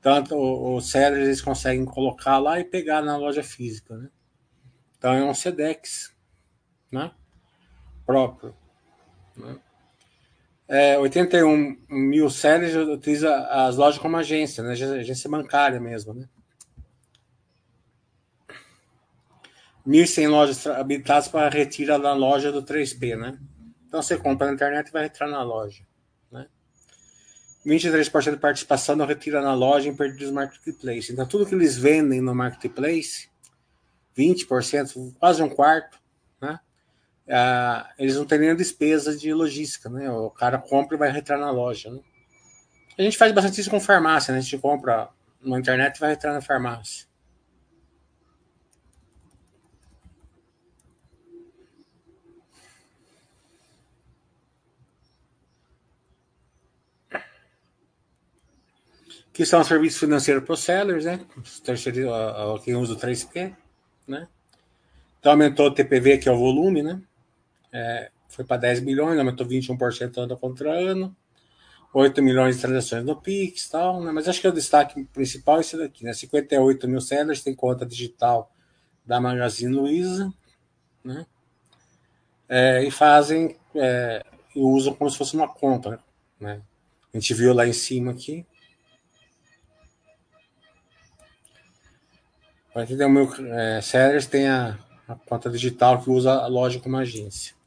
Tanto 0.01 0.37
os 0.37 0.91
sellers 0.91 1.27
eles 1.27 1.43
conseguem 1.43 1.85
colocar 1.85 2.39
lá 2.39 2.61
e 2.61 2.65
pegar 2.65 3.03
na 3.03 3.17
loja 3.17 3.43
física, 3.43 3.97
né? 3.97 4.09
Então 4.97 5.13
é 5.13 5.25
um 5.25 5.35
SEDEX, 5.35 6.15
né? 6.91 7.13
Próprio. 8.09 8.55
Né? 9.37 9.59
É, 10.67 10.99
81 10.99 11.77
mil 11.91 12.31
sellers 12.31 12.75
utiliza 12.75 13.37
as 13.49 13.77
lojas 13.77 14.01
como 14.01 14.17
agência, 14.17 14.65
né? 14.65 14.73
Agência 14.73 15.29
bancária 15.29 15.79
mesmo, 15.79 16.15
né? 16.15 16.27
1.100 19.87 20.29
lojas 20.31 20.67
habilitadas 20.67 21.29
para 21.29 21.51
retira 21.51 21.99
da 21.99 22.15
loja 22.15 22.51
do 22.51 22.63
3P, 22.63 23.15
né? 23.15 23.39
Então 23.87 24.01
você 24.01 24.17
compra 24.17 24.47
na 24.47 24.55
internet 24.55 24.89
e 24.89 24.93
vai 24.93 25.03
retirar 25.03 25.29
na 25.29 25.43
loja, 25.43 25.83
né? 26.33 26.47
23% 27.67 28.31
de 28.31 28.37
participação 28.39 28.97
não 28.97 29.05
retira 29.05 29.43
na 29.43 29.53
loja 29.53 29.87
em 29.87 29.95
perdidos 29.95 30.33
marketplace. 30.33 31.13
Então 31.13 31.29
tudo 31.29 31.45
que 31.45 31.55
eles 31.55 31.77
vendem 31.77 32.23
no 32.23 32.35
marketplace, 32.35 33.29
20%, 34.17 35.15
quase 35.19 35.43
um 35.43 35.51
quarto? 35.51 36.08
Ah, 37.31 37.93
eles 37.99 38.17
não 38.17 38.25
têm 38.25 38.39
nenhuma 38.39 38.57
despesa 38.57 39.17
de 39.17 39.33
logística, 39.33 39.89
né? 39.89 40.11
O 40.11 40.31
cara 40.31 40.59
compra 40.59 40.97
e 40.97 40.99
vai 40.99 41.11
retirar 41.11 41.39
na 41.39 41.51
loja, 41.51 41.91
né? 41.91 42.01
A 42.99 43.03
gente 43.03 43.19
faz 43.19 43.33
bastante 43.33 43.61
isso 43.61 43.71
com 43.71 43.81
farmácia, 43.81 44.33
né? 44.33 44.39
A 44.39 44.43
gente 44.43 44.59
compra 44.59 45.09
na 45.41 45.59
internet 45.59 45.97
e 45.97 46.01
vai 46.01 46.11
retirar 46.11 46.33
na 46.33 46.41
farmácia. 46.41 47.09
que 59.39 59.47
são 59.47 59.63
serviços 59.63 60.01
financeiros 60.01 60.43
para 60.43 60.53
os 60.53 60.65
sellers, 60.65 61.05
né? 61.05 61.25
Terceiro, 61.63 62.09
quem 62.65 62.75
usa 62.75 62.95
o 62.95 62.97
3P, 62.97 63.55
né? 64.05 64.27
Então 65.21 65.31
aumentou 65.31 65.69
o 65.69 65.71
TPV, 65.71 66.19
que 66.19 66.29
é 66.29 66.33
o 66.33 66.37
volume, 66.37 66.83
né? 66.83 67.01
É, 67.73 68.11
foi 68.29 68.45
para 68.45 68.59
10 68.59 68.81
milhões, 68.81 69.19
aumentou 69.19 69.47
21% 69.47 70.19
ano 70.19 70.37
contra 70.37 70.73
ano. 70.73 71.15
8 71.93 72.23
milhões 72.23 72.57
de 72.57 72.63
transações 72.63 73.05
no 73.05 73.17
Pix 73.17 73.65
e 73.65 73.71
tal, 73.71 74.03
né? 74.03 74.13
Mas 74.13 74.29
acho 74.29 74.41
que 74.41 74.49
o 74.49 74.53
destaque 74.53 75.05
principal 75.07 75.57
é 75.57 75.61
esse 75.61 75.77
daqui, 75.77 76.05
né? 76.05 76.13
58 76.13 76.87
mil 76.87 77.01
sellers 77.01 77.43
tem 77.43 77.55
conta 77.55 77.87
digital 77.87 78.53
da 79.07 79.19
Magazine 79.21 79.75
Luiza, 79.75 80.33
né? 81.03 81.27
É, 82.47 82.85
e 82.85 82.91
fazem 82.91 83.57
é, 83.75 84.23
e 84.55 84.61
usam 84.61 84.95
como 84.95 85.11
se 85.11 85.17
fosse 85.17 85.35
uma 85.35 85.49
conta, 85.49 85.99
né? 86.39 86.61
A 87.13 87.17
gente 87.17 87.33
viu 87.33 87.55
lá 87.55 87.67
em 87.67 87.73
cima 87.73 88.11
aqui, 88.13 88.47
41 92.73 93.09
mil 93.09 93.29
é, 93.53 93.81
sellers 93.81 94.27
tem 94.27 94.47
a, 94.47 94.79
a, 95.09 95.15
conta 95.17 95.51
digital 95.51 96.01
que 96.01 96.11
usa 96.11 96.33
a 96.33 96.47
loja 96.47 96.79
como 96.79 96.97
agência. 96.97 97.58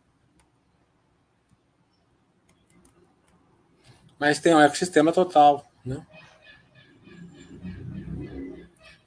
Mas 4.21 4.37
tem 4.37 4.53
um 4.53 4.61
ecossistema 4.61 5.11
total, 5.11 5.65
né? 5.83 6.05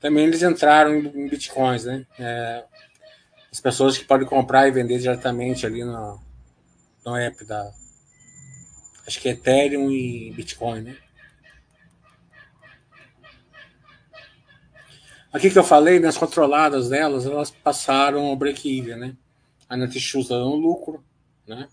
Também 0.00 0.24
eles 0.24 0.42
entraram 0.42 0.92
em 0.92 1.28
bitcoins, 1.28 1.84
né? 1.84 2.04
É, 2.18 2.64
as 3.52 3.60
pessoas 3.60 3.96
que 3.96 4.04
podem 4.04 4.26
comprar 4.26 4.66
e 4.66 4.72
vender 4.72 4.98
diretamente 4.98 5.64
ali 5.64 5.84
no, 5.84 6.20
no 7.06 7.16
app 7.16 7.44
da. 7.44 7.72
Acho 9.06 9.20
que 9.20 9.28
é 9.28 9.32
Ethereum 9.32 9.88
e 9.88 10.32
Bitcoin, 10.32 10.80
né? 10.80 10.96
Aqui 15.32 15.48
que 15.48 15.58
eu 15.58 15.64
falei, 15.64 16.00
nas 16.00 16.18
controladas 16.18 16.88
delas, 16.88 17.24
elas 17.24 17.52
passaram 17.52 18.32
o 18.32 18.36
break-even, 18.36 18.96
né? 18.96 19.16
A 19.68 19.76
Netshoes 19.76 20.24
está 20.24 20.34
dando 20.34 20.56
lucro, 20.56 21.04
né? 21.46 21.68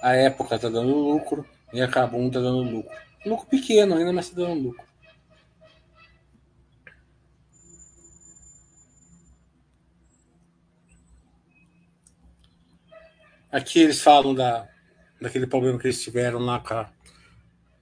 A 0.00 0.14
época 0.14 0.54
está 0.56 0.70
dando 0.70 0.94
lucro 0.94 1.46
e 1.72 1.80
a 1.80 1.88
Kabum 1.88 2.28
está 2.28 2.40
dando 2.40 2.62
lucro. 2.62 2.92
Lucro 3.24 3.46
pequeno 3.46 3.94
ainda, 3.94 4.12
mas 4.12 4.26
está 4.26 4.42
dando 4.42 4.60
lucro. 4.60 4.84
Aqui 13.50 13.80
eles 13.80 14.00
falam 14.00 14.34
da, 14.34 14.68
daquele 15.20 15.46
problema 15.46 15.78
que 15.78 15.86
eles 15.86 16.02
tiveram 16.02 16.38
lá 16.38 16.58
com, 16.58 16.74
a, 16.74 16.90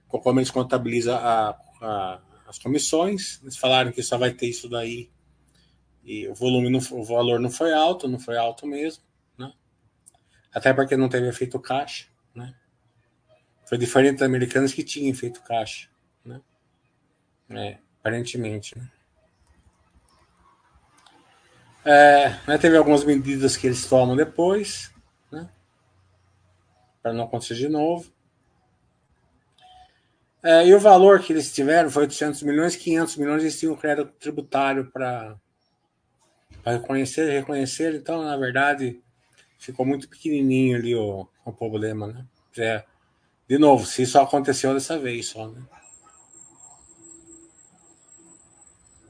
com 0.07 0.19
como 0.19 0.39
eles 0.39 0.51
contabilizam 0.51 1.15
a, 1.15 1.57
a 1.81 2.21
as 2.51 2.59
comissões. 2.59 3.39
Eles 3.41 3.57
falaram 3.57 3.91
que 3.91 4.03
só 4.03 4.17
vai 4.17 4.31
ter 4.31 4.47
isso 4.47 4.67
daí 4.67 5.09
e 6.03 6.27
o 6.27 6.35
volume, 6.35 6.69
não, 6.69 6.79
o 6.79 7.03
valor 7.03 7.39
não 7.39 7.49
foi 7.49 7.73
alto, 7.73 8.07
não 8.07 8.19
foi 8.19 8.37
alto 8.37 8.67
mesmo, 8.67 9.03
né? 9.37 9.53
Até 10.53 10.73
porque 10.73 10.97
não 10.97 11.07
teve 11.07 11.27
efeito 11.27 11.59
caixa, 11.59 12.07
né? 12.35 12.53
Foi 13.71 13.77
diferente 13.77 14.19
das 14.19 14.27
americanas 14.27 14.73
que 14.73 14.83
tinham 14.83 15.09
efeito 15.09 15.41
caixa, 15.43 15.87
né? 16.25 16.41
É, 17.49 17.77
aparentemente, 18.01 18.77
né? 18.77 18.91
É, 21.85 22.29
né, 22.45 22.57
teve 22.57 22.75
algumas 22.75 23.05
medidas 23.05 23.55
que 23.55 23.65
eles 23.65 23.85
tomam 23.85 24.13
depois, 24.13 24.93
né? 25.31 25.49
Para 27.01 27.13
não 27.13 27.23
acontecer 27.23 27.55
de 27.55 27.69
novo. 27.69 28.11
É, 30.43 30.67
e 30.67 30.75
o 30.75 30.79
valor 30.79 31.21
que 31.21 31.31
eles 31.31 31.53
tiveram 31.53 31.89
foi 31.89 32.03
800 32.03 32.43
milhões, 32.43 32.75
500 32.75 33.15
milhões 33.15 33.41
eles 33.41 33.57
tinham 33.57 33.73
crédito 33.77 34.11
tributário 34.19 34.91
para 34.91 35.37
reconhecer, 36.65 37.31
reconhecer. 37.31 37.95
Então, 37.95 38.21
na 38.21 38.35
verdade, 38.35 39.01
ficou 39.57 39.85
muito 39.85 40.09
pequenininho 40.09 40.75
ali 40.75 40.93
o, 40.93 41.25
o 41.45 41.53
problema, 41.53 42.07
né? 42.07 42.25
É, 42.57 42.90
de 43.51 43.57
novo, 43.57 43.85
se 43.85 44.03
isso 44.03 44.17
aconteceu 44.17 44.73
dessa 44.73 44.97
vez 44.97 45.27
só, 45.27 45.49
né? 45.49 45.61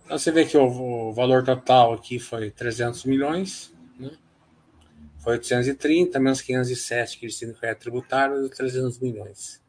Então 0.03 0.17
você 0.17 0.31
vê 0.31 0.45
que 0.45 0.57
o, 0.57 0.63
o 0.63 1.13
valor 1.13 1.43
total 1.43 1.93
aqui 1.93 2.17
foi 2.17 2.49
300 2.49 3.05
milhões, 3.05 3.71
né? 3.99 4.09
Foi 5.19 5.33
830 5.33 6.19
menos 6.19 6.41
507 6.41 7.19
que 7.19 7.25
eles 7.25 7.37
tinham 7.37 7.53
crédito 7.53 7.81
tributário, 7.81 8.49
300 8.49 8.97
milhões. 8.97 9.61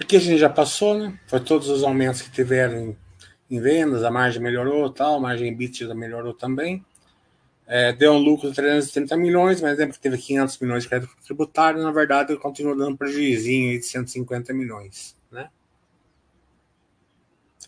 Aqui 0.00 0.16
a 0.16 0.20
gente 0.20 0.38
já 0.38 0.48
passou, 0.48 0.96
né? 0.98 1.20
Foi 1.26 1.40
todos 1.40 1.68
os 1.68 1.84
aumentos 1.84 2.22
que 2.22 2.30
tiveram 2.30 2.96
em, 3.50 3.60
vendas, 3.60 4.02
a 4.02 4.10
margem 4.10 4.42
melhorou, 4.42 4.90
tal, 4.90 5.16
a 5.16 5.20
margem 5.20 5.48
EBITDA 5.48 5.94
melhorou 5.94 6.34
também. 6.34 6.84
É, 7.66 7.92
deu 7.92 8.12
um 8.12 8.18
lucro 8.18 8.50
de 8.50 8.54
330 8.56 9.16
milhões, 9.16 9.60
mas 9.60 9.78
lembra 9.78 9.94
que 9.94 10.00
teve 10.00 10.18
500 10.18 10.58
milhões 10.58 10.82
de 10.82 10.88
crédito 10.88 11.16
tributário, 11.24 11.82
na 11.82 11.90
verdade 11.90 12.36
continua 12.36 12.76
dando 12.76 12.90
um 12.90 12.96
prejuízo 12.96 13.44
de 13.44 13.82
150 13.82 14.52
milhões, 14.52 15.16
né? 15.30 15.48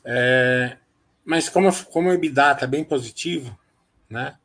É, 0.05 0.77
mas 1.25 1.49
como, 1.49 1.73
como 1.87 2.11
o 2.11 2.13
EBITDA 2.13 2.53
está 2.53 2.67
bem 2.67 2.85
positivo, 2.85 3.59
né? 4.09 4.37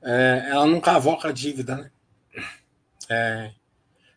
É, 0.00 0.48
ela 0.50 0.66
não 0.66 0.80
cavoca 0.80 1.28
a 1.28 1.32
dívida, 1.32 1.76
né? 1.76 1.90
É, 3.08 3.50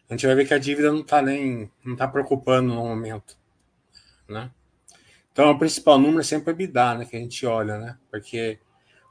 a 0.08 0.14
gente 0.14 0.28
vai 0.28 0.36
ver 0.36 0.48
que 0.48 0.54
a 0.54 0.60
dívida 0.60 0.92
não 0.92 1.02
está 1.02 1.22
nem 1.22 1.72
não 1.84 1.94
está 1.94 2.08
preocupando 2.08 2.74
no 2.74 2.86
momento, 2.86 3.36
né? 4.30 4.52
Então 5.34 5.50
o 5.50 5.58
principal 5.58 5.98
número 5.98 6.22
é 6.22 6.24
sempre 6.24 6.52
o 6.52 6.54
EBITDA, 6.54 6.94
né? 7.00 7.06
Que 7.06 7.18
a 7.18 7.20
gente 7.20 7.46
olha, 7.46 7.80
né? 7.80 7.98
Porque 8.10 8.60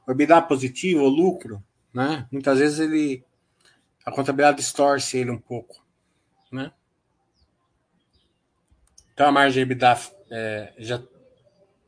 o 0.07 0.11
EBITDA 0.11 0.41
positivo, 0.41 1.03
o 1.03 1.09
lucro, 1.09 1.61
né? 1.93 2.25
Muitas 2.31 2.59
vezes 2.59 2.79
ele 2.79 3.23
a 4.05 4.11
contabilidade 4.11 4.57
distorce 4.57 5.17
ele 5.17 5.31
um 5.31 5.37
pouco, 5.37 5.85
né? 6.51 6.71
Então 9.13 9.27
a 9.27 9.31
margem 9.31 9.63
EBITDA 9.63 9.99
é, 10.31 10.73
já 10.77 11.03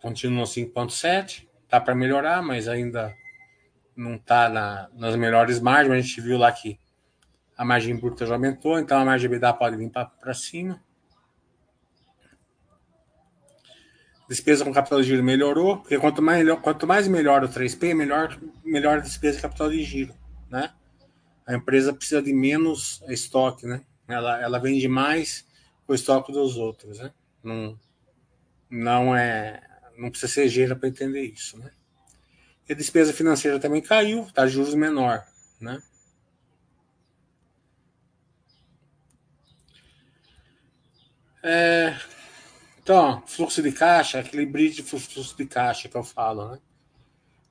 continua 0.01 0.43
5,7, 0.43 1.47
tá 1.67 1.79
para 1.79 1.95
melhorar, 1.95 2.41
mas 2.41 2.67
ainda 2.67 3.15
não 3.95 4.15
está 4.15 4.49
na, 4.49 4.89
nas 4.93 5.15
melhores 5.15 5.59
margens. 5.59 5.93
A 5.93 6.01
gente 6.01 6.21
viu 6.21 6.37
lá 6.37 6.51
que 6.51 6.77
a 7.57 7.63
margem 7.63 7.95
bruta 7.95 8.25
já 8.25 8.35
aumentou, 8.35 8.77
então 8.77 8.99
a 8.99 9.05
margem 9.05 9.25
EBITDA 9.27 9.53
pode 9.53 9.77
vir 9.77 9.89
para 9.89 10.33
cima. 10.33 10.83
Despesa 14.27 14.63
com 14.63 14.73
capital 14.73 15.01
de 15.01 15.07
giro 15.07 15.23
melhorou, 15.23 15.77
porque 15.77 15.99
quanto 15.99 16.21
mais, 16.21 16.47
quanto 16.61 16.87
mais 16.87 17.07
melhora 17.07 17.45
o 17.45 17.49
3P, 17.49 17.93
melhor, 17.93 18.39
melhor 18.63 18.97
a 18.97 19.01
despesa 19.01 19.35
de 19.35 19.41
capital 19.41 19.69
de 19.69 19.83
giro, 19.83 20.15
né? 20.49 20.73
A 21.45 21.53
empresa 21.53 21.93
precisa 21.93 22.23
de 22.23 22.33
menos 22.33 23.03
estoque, 23.07 23.67
né? 23.67 23.81
Ela, 24.07 24.41
ela 24.41 24.59
vende 24.59 24.87
mais 24.87 25.45
o 25.87 25.93
estoque 25.93 26.31
dos 26.31 26.57
outros, 26.57 26.97
né? 26.97 27.11
Não, 27.43 27.79
não 28.69 29.15
é, 29.15 29.61
não 29.95 30.09
precisa 30.09 30.31
ser 30.31 30.49
gera 30.49 30.75
para 30.75 30.89
entender 30.89 31.21
isso, 31.21 31.59
né? 31.59 31.69
E 32.67 32.73
a 32.73 32.75
despesa 32.75 33.13
financeira 33.13 33.59
também 33.59 33.81
caiu, 33.81 34.27
tá 34.33 34.47
juros 34.47 34.73
menor, 34.73 35.23
né? 35.61 35.81
É, 41.43 41.95
então, 42.85 43.23
fluxo 43.25 43.63
de 43.63 43.71
caixa, 43.71 44.19
aquele 44.19 44.45
bridge 44.45 44.75
de 44.75 44.83
fluxo 44.83 45.35
de 45.35 45.47
caixa 45.47 45.89
que 45.89 45.97
eu 45.97 46.03
falo, 46.03 46.51
né? 46.51 46.59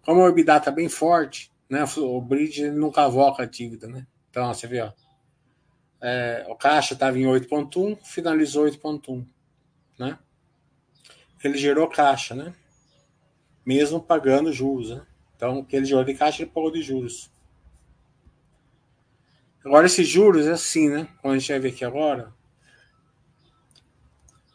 Como 0.04 0.20
o 0.20 0.28
EBITDA 0.28 0.58
está 0.58 0.70
bem 0.70 0.88
forte, 0.88 1.50
né? 1.68 1.84
O 1.96 2.20
bridge 2.20 2.70
não 2.70 2.92
cavoca 2.92 3.42
a 3.42 3.46
dívida, 3.46 3.88
né? 3.88 4.06
Então, 4.30 4.54
você 4.54 4.68
vê, 4.68 4.80
ó. 4.80 4.92
É, 6.00 6.46
o 6.48 6.54
caixa 6.54 6.94
estava 6.94 7.18
em 7.18 7.24
8.1, 7.24 7.98
finalizou 8.04 8.66
8.1, 8.66 9.26
né? 9.98 10.16
Ele 11.42 11.58
gerou 11.58 11.88
caixa, 11.88 12.36
né? 12.36 12.54
Mesmo 13.66 14.00
pagando 14.00 14.52
juros, 14.52 14.90
né? 14.90 15.04
Então, 15.34 15.58
o 15.58 15.64
que 15.64 15.74
ele 15.74 15.84
gerou 15.84 16.04
de 16.04 16.14
caixa, 16.14 16.42
ele 16.42 16.52
pagou 16.52 16.70
de 16.70 16.80
juros. 16.80 17.28
Agora, 19.64 19.86
esses 19.86 20.06
juros 20.06 20.46
é 20.46 20.52
assim, 20.52 20.88
né? 20.88 21.08
Como 21.20 21.34
a 21.34 21.38
gente 21.38 21.50
vai 21.50 21.58
ver 21.58 21.70
aqui 21.70 21.84
agora, 21.84 22.32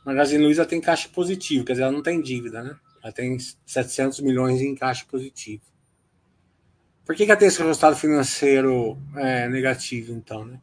Magazine 0.09 0.43
Luiza 0.43 0.65
tem 0.65 0.81
caixa 0.81 1.07
positivo, 1.07 1.63
quer 1.63 1.73
dizer, 1.73 1.83
ela 1.83 1.91
não 1.91 2.01
tem 2.01 2.19
dívida, 2.19 2.63
né? 2.63 2.75
Ela 3.03 3.13
tem 3.13 3.37
700 3.63 4.21
milhões 4.21 4.59
em 4.59 4.73
caixa 4.73 5.05
positivo. 5.07 5.61
Por 7.05 7.15
que, 7.15 7.25
que 7.25 7.31
ela 7.31 7.39
tem 7.39 7.47
esse 7.47 7.59
resultado 7.59 7.95
financeiro 7.95 8.97
é, 9.15 9.47
negativo, 9.47 10.11
então, 10.11 10.45
né? 10.45 10.59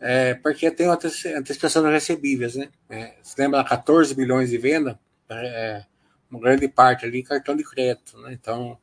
É, 0.00 0.32
porque 0.32 0.70
tem 0.70 0.86
antecipação 0.88 1.82
de 1.82 1.90
recebíveis, 1.90 2.56
né? 2.56 2.70
É, 2.88 3.14
você 3.22 3.42
lembra 3.42 3.62
14 3.62 4.14
bilhões 4.14 4.48
de 4.48 4.56
venda? 4.56 4.98
É, 5.28 5.84
uma 6.30 6.40
grande 6.40 6.66
parte 6.66 7.04
ali 7.04 7.22
cartão 7.22 7.54
de 7.54 7.62
crédito, 7.62 8.16
né? 8.22 8.32
Então, 8.32 8.78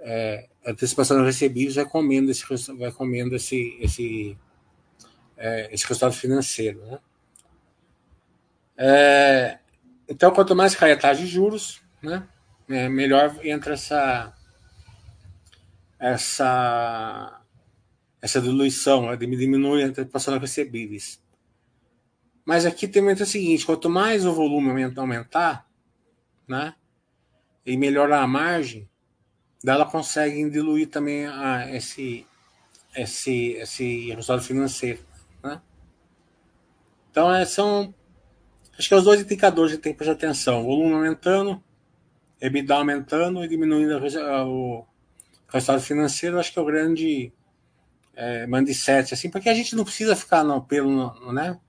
é, 0.00 0.48
antecipação 0.66 1.18
de 1.18 1.24
recebíveis 1.24 1.76
vai 1.76 1.84
comendo 1.84 2.32
esse, 2.32 2.44
vai 2.76 2.90
comendo 2.90 3.36
esse, 3.36 3.78
esse, 3.80 4.36
é, 5.36 5.72
esse 5.72 5.86
resultado 5.86 6.14
financeiro, 6.14 6.84
né? 6.84 6.98
É, 8.76 9.58
então, 10.08 10.32
quanto 10.32 10.56
mais 10.56 10.74
cai 10.74 10.92
a 10.92 10.96
taxa 10.96 11.20
de 11.20 11.26
juros, 11.26 11.80
né, 12.02 12.26
é, 12.68 12.88
melhor 12.88 13.34
entra 13.44 13.74
essa 13.74 14.32
essa 15.98 17.40
essa 18.20 18.40
diluição, 18.40 19.10
né, 19.10 19.16
diminui 19.16 19.82
a 19.82 19.86
antecipação 19.86 20.38
recebíveis. 20.38 21.22
Mas 22.44 22.66
aqui 22.66 22.86
é 23.20 23.24
o 23.24 23.26
seguinte: 23.26 23.66
quanto 23.66 23.88
mais 23.88 24.24
o 24.24 24.32
volume 24.32 24.70
aumentar, 25.00 25.66
né, 26.48 26.74
e 27.64 27.76
melhorar 27.76 28.22
a 28.22 28.26
margem, 28.26 28.88
ela 29.64 29.86
consegue 29.86 30.48
diluir 30.50 30.88
também 30.88 31.26
a, 31.26 31.70
esse, 31.74 32.26
esse, 32.96 33.52
esse 33.52 34.08
resultado 34.10 34.42
financeiro. 34.42 35.00
Né? 35.42 35.60
Então, 37.10 37.32
é, 37.32 37.44
são 37.44 37.94
Acho 38.82 38.88
que 38.88 38.94
é 38.94 38.96
os 38.96 39.04
dois 39.04 39.20
indicadores 39.20 39.78
tem 39.78 39.92
que 39.92 39.98
prestar 39.98 40.14
atenção: 40.14 40.64
volume 40.64 40.92
aumentando, 40.92 41.62
EBITDA 42.40 42.74
aumentando 42.74 43.44
e 43.44 43.48
diminuindo 43.48 43.96
o 43.96 44.00
resultado 44.00 45.80
financeiro. 45.80 46.36
Acho 46.36 46.52
que 46.52 46.58
é 46.58 46.62
o 46.62 46.64
grande 46.64 47.32
é, 48.12 48.44
mandicete, 48.44 49.14
assim, 49.14 49.30
porque 49.30 49.48
a 49.48 49.54
gente 49.54 49.76
não 49.76 49.84
precisa 49.84 50.16
ficar 50.16 50.42
no 50.42 50.60
pelo, 50.60 51.32
né? 51.32 51.60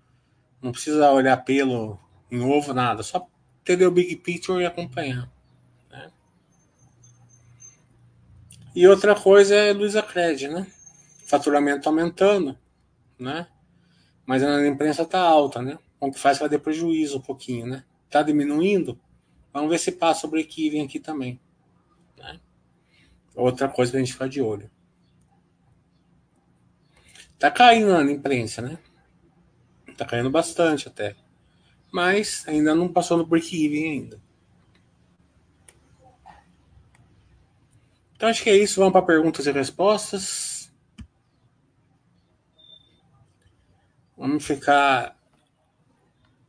Não 0.59 0.71
precisa 0.71 1.11
olhar 1.11 1.37
pelo 1.37 1.99
em 2.31 2.41
ovo, 2.41 2.73
nada. 2.73 3.03
Só 3.03 3.27
entender 3.61 3.85
o 3.85 3.91
big 3.91 4.15
picture 4.15 4.63
e 4.63 4.65
acompanhar. 4.65 5.31
Né? 5.91 6.11
E 8.75 8.87
outra 8.87 9.13
coisa 9.13 9.53
é 9.53 9.71
Luiza 9.71 10.01
Cred, 10.01 10.47
né? 10.47 10.65
Faturamento 11.27 11.87
aumentando, 11.87 12.57
né? 13.19 13.45
Mas 14.25 14.41
a 14.41 14.65
imprensa 14.65 15.05
tá 15.05 15.19
alta, 15.19 15.61
né? 15.61 15.77
O 16.07 16.11
que 16.11 16.19
faz 16.19 16.39
ela 16.39 16.49
dê 16.49 16.57
prejuízo 16.57 17.17
um 17.17 17.21
pouquinho, 17.21 17.65
né? 17.65 17.83
Tá 18.09 18.21
diminuindo? 18.21 18.99
Vamos 19.51 19.69
ver 19.69 19.77
se 19.77 19.91
passa 19.91 20.27
o 20.27 20.29
break-even 20.29 20.83
aqui 20.83 20.99
também. 20.99 21.39
Né? 22.17 22.39
Outra 23.35 23.69
coisa 23.69 23.91
para 23.91 24.01
a 24.01 24.03
gente 24.03 24.13
ficar 24.13 24.27
de 24.27 24.41
olho. 24.41 24.69
Tá 27.39 27.51
caindo 27.51 27.91
na 27.91 28.11
imprensa, 28.11 28.61
né? 28.61 28.77
Tá 29.97 30.05
caindo 30.05 30.29
bastante 30.29 30.87
até. 30.87 31.15
Mas 31.91 32.47
ainda 32.47 32.73
não 32.73 32.91
passou 32.91 33.17
no 33.17 33.25
break-even 33.25 33.91
ainda. 33.91 34.21
Então 38.15 38.29
acho 38.29 38.41
que 38.43 38.49
é 38.49 38.57
isso. 38.57 38.79
Vamos 38.79 38.93
para 38.93 39.05
perguntas 39.05 39.45
e 39.45 39.51
respostas. 39.51 40.71
Vamos 44.17 44.45
ficar 44.45 45.17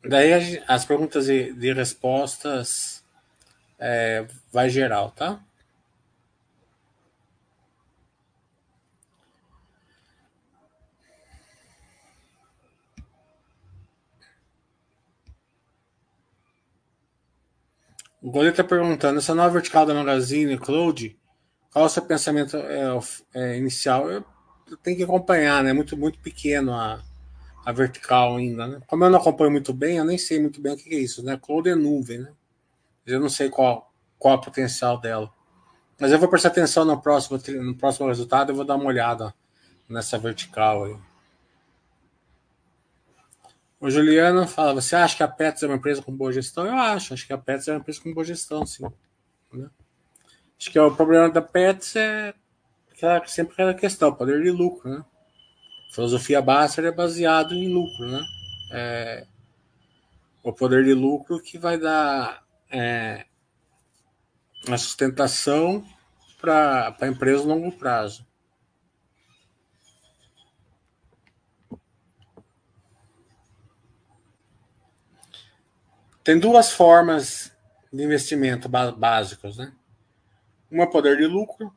Daí 0.07 0.63
as 0.69 0.85
perguntas 0.85 1.29
e 1.29 1.53
de 1.53 1.73
respostas 1.73 3.03
é, 3.79 4.27
vai 4.53 4.69
geral, 4.69 5.11
tá? 5.11 5.41
O 18.21 18.31
goleiro 18.31 18.53
está 18.53 18.65
perguntando: 18.65 19.19
essa 19.19 19.35
nova 19.35 19.51
vertical 19.51 19.87
da 19.87 19.95
Magazine 19.95 20.59
Cloud, 20.59 21.17
qual 21.71 21.85
é 21.85 21.87
o 21.87 21.91
seu 21.91 22.03
pensamento 22.03 22.57
é, 22.57 22.99
é, 23.35 23.57
inicial? 23.59 24.11
Eu, 24.11 24.25
tenho 24.83 24.97
que 24.97 25.03
acompanhar, 25.03 25.63
né? 25.63 25.73
Muito, 25.73 25.97
muito 25.97 26.19
pequeno 26.19 26.73
a, 26.73 27.03
a 27.65 27.73
vertical 27.73 28.37
ainda, 28.37 28.67
né? 28.67 28.81
Como 28.87 29.05
eu 29.05 29.11
não 29.11 29.19
acompanho 29.19 29.51
muito 29.51 29.73
bem, 29.73 29.97
eu 29.97 30.05
nem 30.05 30.19
sei 30.19 30.41
muito 30.41 30.61
bem 30.61 30.75
o 30.75 30.77
que 30.77 30.95
é 30.95 30.99
isso, 30.99 31.23
né? 31.23 31.39
Cloud 31.41 31.69
é 31.69 31.75
nuvem, 31.75 32.19
né? 32.19 32.33
Eu 33.07 33.21
não 33.21 33.29
sei 33.29 33.49
qual, 33.49 33.93
qual 34.19 34.35
é 34.35 34.37
o 34.37 34.41
potencial 34.41 35.01
dela. 35.01 35.33
Mas 35.99 36.13
eu 36.13 36.19
vou 36.19 36.29
prestar 36.29 36.49
atenção 36.49 36.85
no 36.85 37.01
próximo, 37.01 37.41
no 37.63 37.77
próximo 37.77 38.09
resultado, 38.09 38.51
eu 38.51 38.57
vou 38.57 38.65
dar 38.65 38.77
uma 38.77 38.87
olhada 38.87 39.35
nessa 39.89 40.19
vertical 40.19 40.85
aí. 40.85 40.97
O 43.81 43.91
Juliano 43.91 44.47
fala: 44.47 44.81
você 44.81 44.97
acha 44.97 45.17
que 45.17 45.23
a 45.23 45.29
Pets 45.29 45.63
é 45.63 45.67
uma 45.67 45.77
empresa 45.77 46.03
com 46.03 46.15
boa 46.15 46.33
gestão? 46.33 46.67
Eu 46.67 46.75
acho, 46.75 47.15
acho 47.15 47.27
que 47.27 47.33
a 47.33 47.39
Pets 47.39 47.69
é 47.69 47.73
uma 47.73 47.81
empresa 47.81 48.01
com 48.01 48.13
boa 48.13 48.25
gestão, 48.25 48.65
sim. 48.67 48.85
Né? 49.53 49.69
Acho 50.59 50.71
que 50.71 50.79
o 50.79 50.95
problema 50.95 51.31
da 51.31 51.43
Pets 51.43 51.97
é 51.97 52.35
aquela, 52.91 53.27
sempre 53.27 53.53
aquela 53.53 53.75
questão, 53.75 54.15
poder 54.15 54.43
de 54.43 54.51
lucro, 54.51 54.91
né? 54.91 55.05
Filosofia 55.91 56.43
Basser 56.43 56.85
é 56.85 56.93
baseado 56.93 57.55
em 57.55 57.73
lucro, 57.73 58.07
né? 58.07 58.25
É, 58.71 59.27
o 60.43 60.53
poder 60.53 60.85
de 60.85 60.93
lucro 60.93 61.41
que 61.41 61.57
vai 61.59 61.79
dar 61.79 62.45
é, 62.71 63.27
a 64.69 64.77
sustentação 64.77 65.85
para 66.41 66.97
a 67.01 67.07
empresa 67.07 67.43
a 67.43 67.47
longo 67.47 67.73
prazo. 67.73 68.27
Tem 76.23 76.39
duas 76.39 76.73
formas 76.73 77.53
de 77.93 78.03
investimento 78.03 78.69
básicos, 78.69 79.59
né? 79.59 79.73
Uma 80.71 80.85
é 80.85 80.87
poder 80.87 81.19
de 81.19 81.27
lucro, 81.27 81.73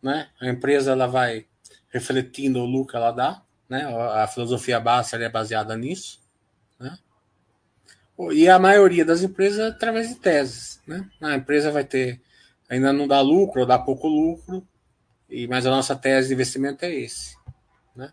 né? 0.00 0.30
A 0.40 0.48
empresa 0.48 0.92
ela 0.92 1.06
vai 1.06 1.46
refletindo 1.88 2.60
o 2.60 2.64
lucro 2.64 2.92
que 2.92 2.96
ela 2.96 3.10
dá, 3.10 3.42
né? 3.68 3.84
A 4.14 4.26
filosofia 4.26 4.80
básica 4.80 5.16
é 5.22 5.28
baseada 5.28 5.76
nisso, 5.76 6.20
né? 6.78 6.98
E 8.32 8.48
a 8.48 8.58
maioria 8.58 9.04
das 9.04 9.22
empresas 9.22 9.58
é 9.60 9.68
através 9.68 10.08
de 10.08 10.16
teses, 10.16 10.82
né? 10.86 11.08
A 11.20 11.34
empresa 11.36 11.70
vai 11.70 11.84
ter 11.84 12.20
ainda 12.68 12.92
não 12.92 13.08
dá 13.08 13.20
lucro 13.20 13.62
ou 13.62 13.66
dá 13.66 13.78
pouco 13.78 14.06
lucro, 14.06 14.66
e 15.28 15.46
mas 15.46 15.66
a 15.66 15.70
nossa 15.70 15.96
tese 15.96 16.28
de 16.28 16.34
investimento 16.34 16.84
é 16.84 16.94
esse, 16.94 17.36
né? 17.94 18.12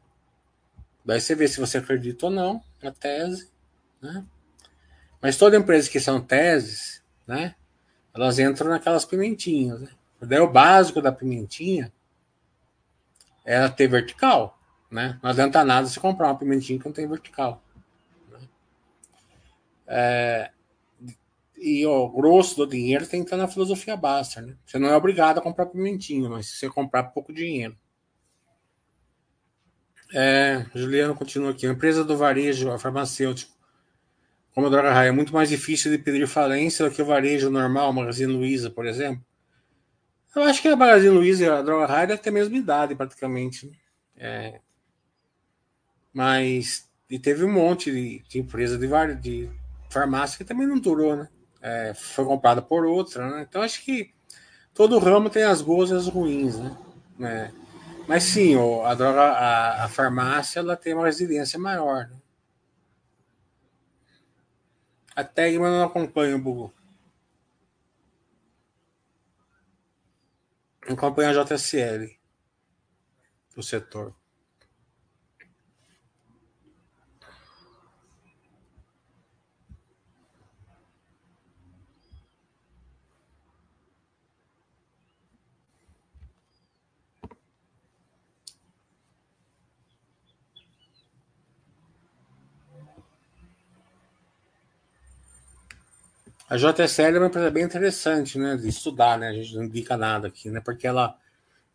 Daí 1.03 1.19
você 1.19 1.35
vê 1.35 1.47
se 1.47 1.59
você 1.59 1.79
acredita 1.79 2.27
ou 2.27 2.31
não 2.31 2.63
na 2.81 2.91
tese, 2.91 3.49
né? 4.01 4.25
Mas 5.21 5.37
toda 5.37 5.57
empresa 5.57 5.89
que 5.89 5.99
são 5.99 6.21
teses, 6.21 7.03
né? 7.27 7.55
Elas 8.13 8.39
entram 8.39 8.69
naquelas 8.69 9.05
pimentinhas, 9.05 9.81
né? 9.81 9.89
Daí 10.21 10.39
o 10.39 10.51
básico 10.51 11.01
da 11.01 11.11
pimentinha 11.11 11.91
é 13.43 13.55
ela 13.55 13.69
ter 13.69 13.87
vertical, 13.87 14.54
né? 14.89 15.19
Não 15.21 15.29
adianta 15.29 15.63
nada 15.63 15.87
você 15.87 15.99
comprar 15.99 16.27
uma 16.27 16.37
pimentinha 16.37 16.79
que 16.79 16.85
não 16.85 16.93
tem 16.93 17.07
vertical. 17.07 17.61
Né? 18.31 18.39
É, 19.87 20.51
e 21.57 21.85
o 21.85 22.09
grosso 22.09 22.57
do 22.57 22.67
dinheiro 22.67 23.07
tem 23.07 23.21
que 23.21 23.25
estar 23.25 23.37
na 23.37 23.47
filosofia 23.47 23.95
basta, 23.97 24.41
né? 24.41 24.55
Você 24.65 24.77
não 24.77 24.89
é 24.89 24.95
obrigado 24.95 25.39
a 25.39 25.41
comprar 25.41 25.65
pimentinha, 25.65 26.29
mas 26.29 26.47
se 26.47 26.57
você 26.57 26.69
comprar 26.69 27.03
pouco 27.05 27.33
dinheiro. 27.33 27.75
É, 30.13 30.65
Juliano 30.75 31.15
continua 31.15 31.51
aqui. 31.51 31.65
A 31.65 31.71
empresa 31.71 32.03
do 32.03 32.15
varejo, 32.15 32.71
a 32.71 32.77
farmacêutico, 32.77 33.51
como 34.53 34.67
a 34.67 34.69
Droga 34.69 34.93
Raia, 34.93 35.09
é 35.09 35.11
muito 35.11 35.33
mais 35.33 35.49
difícil 35.49 35.91
de 35.91 35.97
pedir 35.97 36.27
falência 36.27 36.87
do 36.87 36.93
que 36.93 37.01
o 37.01 37.05
varejo 37.05 37.49
normal, 37.49 37.91
Magazine 37.91 38.31
Luiza, 38.31 38.69
por 38.69 38.85
exemplo. 38.85 39.23
Eu 40.35 40.43
acho 40.43 40.61
que 40.61 40.67
a 40.67 40.75
Magazine 40.75 41.13
Luiza 41.13 41.45
e 41.45 41.49
a 41.49 41.61
Droga 41.61 41.85
Raia 41.85 42.07
devem 42.07 42.21
ter 42.23 42.29
a 42.29 42.33
mesma 42.33 42.57
idade, 42.57 42.95
praticamente. 42.95 43.65
Né? 43.65 43.73
É, 44.17 44.61
mas 46.15 46.89
e 47.09 47.19
teve 47.19 47.43
um 47.43 47.51
monte 47.51 47.91
de, 47.91 48.23
de 48.29 48.39
empresa 48.39 48.77
de, 48.77 49.15
de 49.15 49.51
farmácia 49.89 50.37
que 50.37 50.45
também 50.45 50.65
não 50.65 50.79
durou, 50.79 51.17
né? 51.17 51.29
É, 51.61 51.93
foi 51.93 52.23
comprada 52.23 52.61
por 52.61 52.85
outra, 52.85 53.29
né? 53.29 53.45
Então 53.47 53.61
acho 53.61 53.83
que 53.83 54.13
todo 54.73 54.97
ramo 54.97 55.29
tem 55.29 55.43
as 55.43 55.61
boas 55.61 55.89
e 55.89 55.93
as 55.93 56.07
ruins, 56.07 56.57
né? 56.57 56.77
É. 57.19 57.51
Mas 58.07 58.23
sim, 58.23 58.55
a 58.85 58.93
droga, 58.93 59.21
a, 59.21 59.83
a, 59.83 59.89
farmácia, 59.89 60.59
ela 60.59 60.77
tem 60.77 60.93
uma 60.93 61.05
resiliência 61.05 61.59
maior. 61.59 62.07
Né? 62.07 62.17
A 65.15 65.23
Tegma 65.23 65.69
não 65.69 65.83
acompanha 65.83 66.35
o 66.35 66.39
Bugu. 66.39 66.73
Acompanha 70.87 71.31
a 71.31 71.43
JSL 71.43 72.15
do 73.55 73.63
setor. 73.63 74.15
A 96.47 96.57
JSL 96.57 97.15
é 97.15 97.19
uma 97.19 97.27
empresa 97.27 97.49
bem 97.49 97.63
interessante, 97.63 98.37
né? 98.37 98.55
De 98.55 98.67
estudar, 98.67 99.17
né? 99.17 99.29
A 99.29 99.33
gente 99.33 99.55
não 99.55 99.63
indica 99.63 99.97
nada 99.97 100.27
aqui, 100.27 100.49
né? 100.49 100.61
Porque 100.61 100.85
ela 100.85 101.17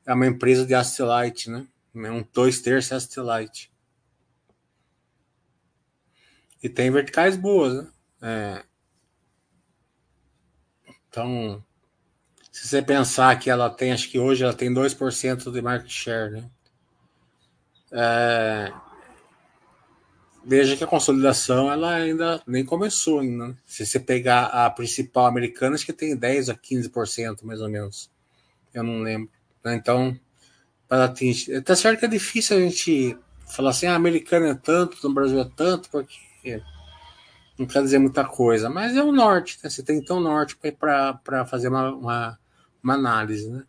é 0.06 0.14
uma 0.14 0.26
empresa 0.26 0.64
de 0.64 0.74
Astelite, 0.74 1.50
né? 1.50 1.66
É 1.94 2.10
um 2.10 2.24
dois 2.32 2.60
terços 2.60 2.92
Astelite. 2.92 3.72
E 6.62 6.68
tem 6.68 6.90
verticais 6.90 7.36
boas, 7.36 7.74
né? 7.74 7.90
É... 8.22 8.64
Então, 11.08 11.64
se 12.52 12.68
você 12.68 12.80
pensar 12.80 13.36
que 13.40 13.50
ela 13.50 13.68
tem, 13.68 13.92
acho 13.92 14.08
que 14.08 14.18
hoje 14.18 14.44
ela 14.44 14.54
tem 14.54 14.72
2% 14.72 15.50
de 15.50 15.62
market 15.62 15.90
share, 15.90 16.30
né? 16.30 16.50
É 17.92 18.89
veja 20.44 20.76
que 20.76 20.84
a 20.84 20.86
consolidação 20.86 21.70
ela 21.70 21.94
ainda 21.94 22.42
nem 22.46 22.64
começou 22.64 23.20
ainda. 23.20 23.48
Né? 23.48 23.54
Se 23.66 23.84
você 23.84 24.00
pegar 24.00 24.46
a 24.46 24.70
principal 24.70 25.26
americana, 25.26 25.74
acho 25.74 25.86
que 25.86 25.92
tem 25.92 26.16
10 26.16 26.50
a 26.50 26.54
15% 26.54 27.44
mais 27.44 27.60
ou 27.60 27.68
menos. 27.68 28.10
Eu 28.72 28.82
não 28.82 29.00
lembro. 29.00 29.30
Né? 29.64 29.74
Então, 29.74 30.18
para 30.88 31.04
atingir. 31.04 31.62
Tá 31.62 31.76
certo 31.76 32.00
que 32.00 32.06
é 32.06 32.08
difícil 32.08 32.56
a 32.56 32.60
gente 32.60 33.16
falar 33.46 33.70
assim, 33.70 33.86
ah, 33.86 33.94
americana 33.94 34.48
é 34.48 34.54
tanto, 34.54 34.96
no 35.06 35.14
Brasil 35.14 35.40
é 35.40 35.50
tanto, 35.56 35.90
porque 35.90 36.62
não 37.58 37.66
quer 37.66 37.82
dizer 37.82 37.98
muita 37.98 38.24
coisa. 38.24 38.70
Mas 38.70 38.96
é 38.96 39.02
o 39.02 39.12
norte, 39.12 39.58
né? 39.62 39.68
Você 39.68 39.82
tem 39.82 39.98
então 39.98 40.16
o 40.18 40.20
norte 40.20 40.56
para 40.56 41.46
fazer 41.46 41.68
uma, 41.68 41.94
uma, 41.94 42.38
uma 42.82 42.94
análise, 42.94 43.50
né? 43.50 43.64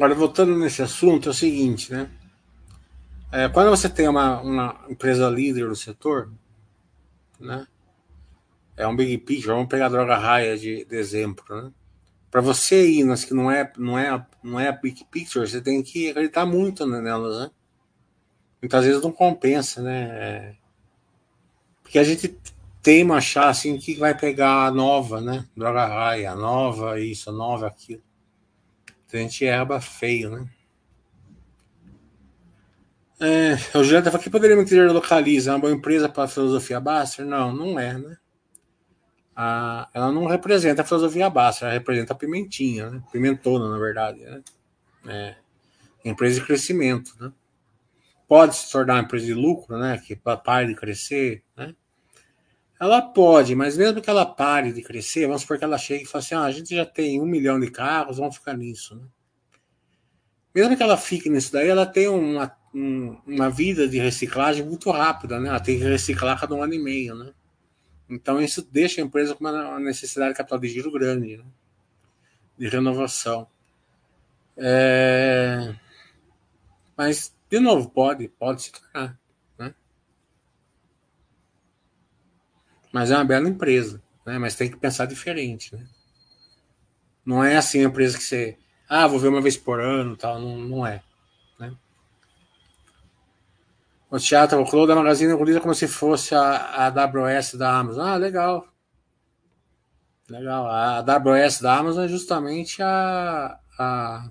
Agora, 0.00 0.14
voltando 0.14 0.56
nesse 0.56 0.80
assunto, 0.80 1.28
é 1.28 1.30
o 1.30 1.34
seguinte, 1.34 1.92
né? 1.92 2.10
É, 3.30 3.50
quando 3.50 3.68
você 3.68 3.86
tem 3.86 4.08
uma, 4.08 4.40
uma 4.40 4.86
empresa 4.88 5.28
líder 5.28 5.68
no 5.68 5.76
setor, 5.76 6.32
né? 7.38 7.66
É 8.78 8.88
um 8.88 8.96
big 8.96 9.18
picture, 9.18 9.52
vamos 9.52 9.68
pegar 9.68 9.84
a 9.84 9.88
droga 9.90 10.16
raia 10.16 10.56
de, 10.56 10.86
de 10.86 10.96
exemplo, 10.96 11.44
né? 11.54 11.70
Para 12.30 12.40
você 12.40 12.90
ir 12.90 13.04
nas 13.04 13.26
que 13.26 13.34
não 13.34 13.50
é, 13.50 13.70
não 13.76 13.98
é, 13.98 14.26
não 14.42 14.58
é 14.58 14.68
a 14.68 14.72
big 14.72 15.04
picture, 15.04 15.46
você 15.46 15.60
tem 15.60 15.82
que 15.82 16.08
acreditar 16.08 16.46
muito 16.46 16.86
nelas, 16.86 17.38
né? 17.38 17.50
Muitas 18.62 18.86
vezes 18.86 19.02
não 19.02 19.12
compensa, 19.12 19.82
né? 19.82 20.08
É... 20.12 20.54
Porque 21.82 21.98
a 21.98 22.04
gente 22.04 22.38
teima 22.82 23.16
achar 23.16 23.50
assim 23.50 23.76
que 23.76 23.96
vai 23.96 24.16
pegar 24.16 24.64
a 24.64 24.70
nova, 24.70 25.20
né? 25.20 25.46
Droga 25.54 25.84
raia, 25.84 26.34
nova 26.34 26.98
isso, 26.98 27.30
nova 27.30 27.66
aquilo. 27.66 28.00
A 29.12 29.16
gente 29.16 29.44
erra 29.44 29.80
feio, 29.80 30.30
né? 30.30 30.48
É, 33.22 33.52
o 33.76 33.82
Juliano 33.84 33.98
estava 33.98 34.16
aqui, 34.16 34.30
poderia 34.30 34.56
me 34.56 34.64
dizer 34.64 34.90
localiza, 34.90 35.50
é 35.50 35.54
uma 35.54 35.60
boa 35.60 35.72
empresa 35.72 36.08
para 36.08 36.24
a 36.24 36.28
filosofia 36.28 36.80
Basser? 36.80 37.26
Não, 37.26 37.52
não 37.52 37.78
é, 37.78 37.98
né? 37.98 38.16
A, 39.36 39.90
ela 39.92 40.10
não 40.10 40.26
representa 40.26 40.80
a 40.80 40.84
filosofia 40.86 41.28
Basser, 41.28 41.64
ela 41.64 41.74
representa 41.74 42.14
a 42.14 42.16
pimentinha, 42.16 42.88
né? 42.88 43.02
Pimentona, 43.12 43.68
na 43.68 43.78
verdade, 43.78 44.20
né? 44.20 44.42
É, 45.06 45.34
empresa 46.02 46.40
de 46.40 46.46
crescimento, 46.46 47.12
né? 47.20 47.30
Pode 48.26 48.56
se 48.56 48.72
tornar 48.72 48.94
uma 48.94 49.02
empresa 49.02 49.26
de 49.26 49.34
lucro, 49.34 49.76
né? 49.76 49.98
Que 49.98 50.16
pare 50.16 50.68
de 50.68 50.74
crescer, 50.74 51.44
né? 51.54 51.74
Ela 52.80 53.02
pode, 53.02 53.54
mas 53.54 53.76
mesmo 53.76 54.00
que 54.00 54.08
ela 54.08 54.24
pare 54.24 54.72
de 54.72 54.80
crescer, 54.80 55.26
vamos 55.26 55.42
supor 55.42 55.58
que 55.58 55.64
ela 55.64 55.76
chegue 55.76 56.04
e 56.04 56.06
fale 56.06 56.24
assim: 56.24 56.34
ah, 56.34 56.44
a 56.44 56.50
gente 56.50 56.74
já 56.74 56.86
tem 56.86 57.20
um 57.20 57.26
milhão 57.26 57.60
de 57.60 57.70
carros, 57.70 58.16
vamos 58.16 58.36
ficar 58.36 58.56
nisso. 58.56 58.96
Né? 58.96 59.02
Mesmo 60.54 60.74
que 60.74 60.82
ela 60.82 60.96
fique 60.96 61.28
nisso 61.28 61.52
daí, 61.52 61.68
ela 61.68 61.84
tem 61.84 62.08
uma, 62.08 62.56
um, 62.74 63.18
uma 63.26 63.50
vida 63.50 63.86
de 63.86 63.98
reciclagem 63.98 64.64
muito 64.64 64.90
rápida, 64.90 65.38
né? 65.38 65.50
Ela 65.50 65.60
tem 65.60 65.78
que 65.78 65.84
reciclar 65.84 66.40
cada 66.40 66.54
um 66.54 66.62
ano 66.62 66.72
e 66.72 66.78
meio, 66.78 67.14
né? 67.14 67.34
Então 68.08 68.40
isso 68.40 68.66
deixa 68.72 69.02
a 69.02 69.04
empresa 69.04 69.34
com 69.34 69.44
uma 69.44 69.78
necessidade 69.78 70.32
de 70.32 70.38
capital 70.38 70.58
de 70.58 70.68
giro 70.68 70.90
grande, 70.90 71.36
né? 71.36 71.44
de 72.58 72.66
renovação. 72.66 73.46
É... 74.56 75.74
Mas, 76.96 77.34
de 77.48 77.60
novo, 77.60 77.90
pode, 77.90 78.28
pode 78.28 78.62
se 78.62 78.72
tornar. 78.72 79.19
Mas 82.92 83.10
é 83.10 83.16
uma 83.16 83.24
bela 83.24 83.48
empresa, 83.48 84.02
né? 84.26 84.38
mas 84.38 84.56
tem 84.56 84.70
que 84.70 84.76
pensar 84.76 85.06
diferente. 85.06 85.74
Né? 85.74 85.86
Não 87.24 87.44
é 87.44 87.56
assim 87.56 87.80
a 87.80 87.84
empresa 87.84 88.18
que 88.18 88.24
você. 88.24 88.56
Ah, 88.88 89.06
vou 89.06 89.18
ver 89.18 89.28
uma 89.28 89.40
vez 89.40 89.56
por 89.56 89.80
ano 89.80 90.16
tal. 90.16 90.40
Não, 90.40 90.58
não 90.58 90.86
é. 90.86 91.02
Né? 91.58 91.72
O 94.10 94.18
teatro, 94.18 94.60
o 94.60 94.68
Cloud 94.68 94.88
da 94.88 94.96
Magazine 94.96 95.32
Luiza 95.32 95.60
como 95.60 95.74
se 95.74 95.86
fosse 95.86 96.34
a, 96.34 96.40
a 96.40 96.86
AWS 96.86 97.54
da 97.54 97.78
Amazon. 97.78 98.06
Ah, 98.06 98.16
legal. 98.16 98.66
Legal. 100.28 100.66
A 100.66 100.98
AWS 100.98 101.60
da 101.60 101.76
Amazon 101.76 102.04
é 102.04 102.08
justamente 102.08 102.82
a, 102.82 103.58
a 103.78 104.30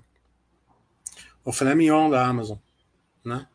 o 1.44 1.52
filé 1.52 1.74
da 2.10 2.26
Amazon, 2.26 2.58
né? 3.24 3.46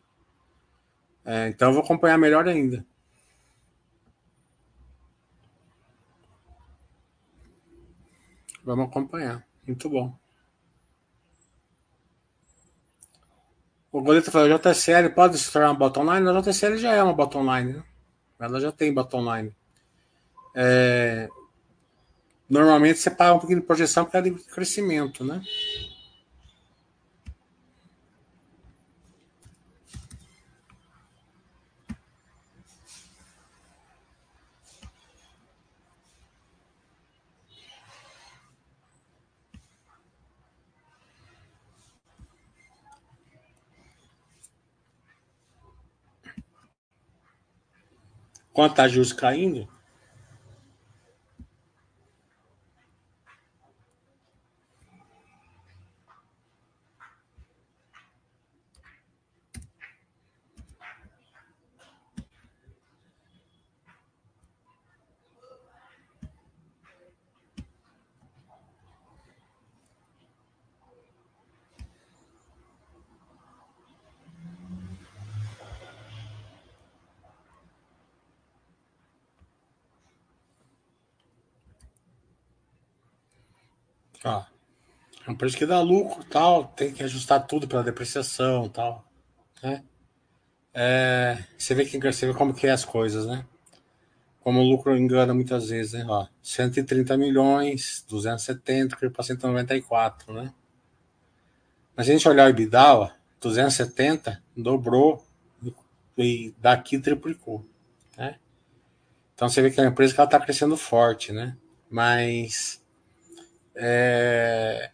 É, 1.23 1.47
então 1.47 1.69
eu 1.69 1.73
vou 1.73 1.83
acompanhar 1.83 2.17
melhor 2.17 2.47
ainda. 2.47 2.85
Vamos 8.65 8.88
acompanhar. 8.88 9.45
Muito 9.65 9.88
bom. 9.88 10.17
O 13.91 14.01
Goleta 14.01 14.32
falou, 14.32 14.49
JSL 14.49 15.12
pode 15.12 15.38
se 15.38 15.49
tornar 15.51 15.69
uma 15.69 15.78
bot 15.78 15.97
online? 15.97 16.28
A 16.28 16.41
JSL 16.41 16.78
já 16.78 16.93
é 16.93 17.01
uma 17.01 17.13
bot 17.13 17.38
online, 17.38 17.73
né? 17.73 17.84
Ela 18.39 18.60
já 18.60 18.71
tem 18.71 18.93
bot 18.93 19.15
online. 19.15 19.56
É... 20.54 21.30
Normalmente 22.49 22.99
você 22.99 23.10
paga 23.10 23.36
um 23.36 23.39
pouquinho 23.39 23.62
de 23.62 23.65
projeção 23.65 24.04
por 24.04 24.12
causa 24.12 24.30
de 24.30 24.38
crescimento, 24.45 25.23
né? 25.23 25.41
Quanto 48.55 48.79
a 48.79 48.87
juros 48.87 49.11
caindo? 49.11 49.67
Ó, 84.25 84.43
é 85.27 85.31
um 85.31 85.35
preço 85.35 85.55
que 85.55 85.67
dá 85.67 85.79
lucro 85.79 86.23
tal, 86.23 86.65
tem 86.65 86.91
que 86.91 87.03
ajustar 87.03 87.45
tudo 87.45 87.67
pela 87.67 87.83
depreciação 87.83 88.67
tal. 88.67 89.05
Né? 89.61 89.83
É, 90.73 91.43
você, 91.57 91.75
vê 91.75 91.85
que, 91.85 91.99
você 91.99 92.27
vê 92.27 92.33
como 92.33 92.53
que 92.53 92.65
é 92.65 92.71
as 92.71 92.83
coisas, 92.83 93.27
né? 93.27 93.45
Como 94.41 94.59
o 94.59 94.63
lucro 94.63 94.97
engana 94.97 95.33
muitas 95.33 95.69
vezes, 95.69 95.93
né? 95.93 96.05
Ó, 96.07 96.27
130 96.41 97.15
milhões, 97.17 98.03
270, 98.09 98.95
caiu 98.95 99.11
para 99.11 99.23
194, 99.23 100.33
né? 100.33 100.53
Mas 101.95 102.07
se 102.07 102.11
a 102.11 102.15
gente 102.15 102.27
olhar 102.27 102.47
o 102.47 102.49
EBITDA, 102.49 102.93
ó, 102.93 103.11
270 103.39 104.43
dobrou 104.57 105.25
e 106.17 106.53
daqui 106.59 106.99
triplicou, 106.99 107.63
né? 108.17 108.38
Então 109.33 109.47
você 109.47 109.61
vê 109.61 109.69
que 109.69 109.79
é 109.79 109.83
uma 109.83 109.91
empresa 109.91 110.13
que 110.13 110.19
ela 110.19 110.27
está 110.27 110.39
crescendo 110.39 110.75
forte, 110.75 111.31
né? 111.31 111.55
Mas 111.89 112.85
é, 113.75 114.91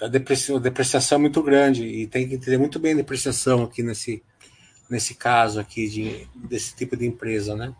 a 0.00 0.08
depreciação, 0.08 1.16
é 1.16 1.20
muito 1.20 1.42
grande 1.42 1.84
e 1.84 2.06
tem 2.06 2.28
que 2.28 2.34
entender 2.34 2.58
muito 2.58 2.78
bem 2.78 2.92
a 2.92 2.96
depreciação 2.96 3.64
aqui 3.64 3.82
nesse, 3.82 4.22
nesse 4.88 5.14
caso 5.14 5.58
aqui 5.58 5.88
de, 5.88 6.28
desse 6.48 6.74
tipo 6.76 6.96
de 6.96 7.06
empresa, 7.06 7.56
né? 7.56 7.74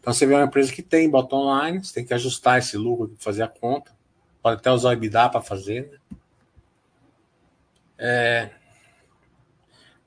Então 0.00 0.12
você 0.12 0.26
vê 0.26 0.34
uma 0.34 0.44
empresa 0.44 0.72
que 0.72 0.82
tem 0.82 1.08
bottom 1.08 1.64
line, 1.64 1.84
você 1.84 1.94
tem 1.94 2.04
que 2.04 2.12
ajustar 2.12 2.58
esse 2.58 2.76
lucro, 2.76 3.14
fazer 3.18 3.44
a 3.44 3.48
conta, 3.48 3.92
pode 4.42 4.58
até 4.58 4.70
usar 4.70 4.88
o 4.88 4.92
EBITDA 4.92 5.28
para 5.28 5.40
fazer, 5.40 5.90
né? 5.90 5.98
É, 8.04 8.50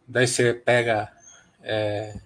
daí 0.06 0.28
você 0.28 0.54
pega 0.54 1.10
é, 1.64 2.20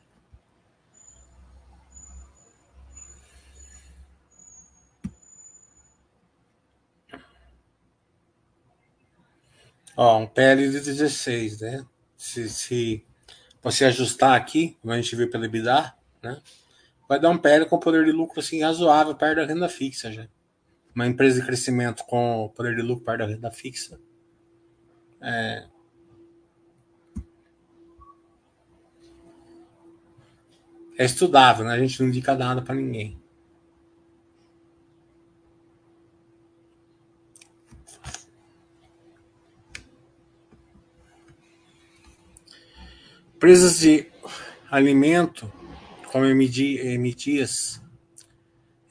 Ó, 10.01 10.17
um 10.17 10.25
PL 10.25 10.69
de 10.69 10.79
16, 10.79 11.59
né? 11.59 11.85
Se, 12.15 12.47
se 12.47 13.05
você 13.61 13.83
ajustar 13.83 14.33
aqui, 14.33 14.77
como 14.81 14.93
a 14.93 14.95
gente 14.95 15.13
viu 15.13 15.29
pelo 15.29 15.43
EBITDA, 15.43 15.93
né? 16.23 16.41
Vai 17.05 17.19
dar 17.19 17.29
um 17.29 17.37
PL 17.37 17.65
com 17.65 17.77
poder 17.77 18.05
de 18.05 18.13
lucro 18.13 18.39
assim 18.39 18.61
razoável 18.61 19.13
perto 19.13 19.41
da 19.41 19.45
renda 19.45 19.67
fixa 19.67 20.09
já. 20.09 20.25
Uma 20.95 21.05
empresa 21.05 21.41
de 21.41 21.45
crescimento 21.45 22.05
com 22.05 22.49
poder 22.55 22.77
de 22.77 22.81
lucro 22.81 23.03
perto 23.03 23.19
da 23.19 23.25
renda 23.25 23.51
fixa. 23.51 23.99
É, 25.21 25.67
é 30.97 31.03
estudável, 31.03 31.65
né? 31.65 31.73
A 31.73 31.79
gente 31.79 31.99
não 31.99 32.07
indica 32.07 32.33
nada 32.35 32.61
para 32.61 32.73
ninguém. 32.73 33.18
Empresas 43.39 43.79
de 43.79 44.05
alimento, 44.69 45.49
como 46.11 46.25
Emitias 46.25 47.81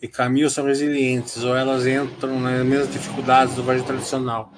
e 0.00 0.08
Camil, 0.08 0.48
são 0.48 0.64
resilientes, 0.64 1.44
ou 1.44 1.54
elas 1.54 1.86
entram 1.86 2.40
nas 2.40 2.64
mesmas 2.64 2.90
dificuldades 2.90 3.54
do 3.54 3.62
varejo 3.62 3.84
tradicional. 3.84 4.50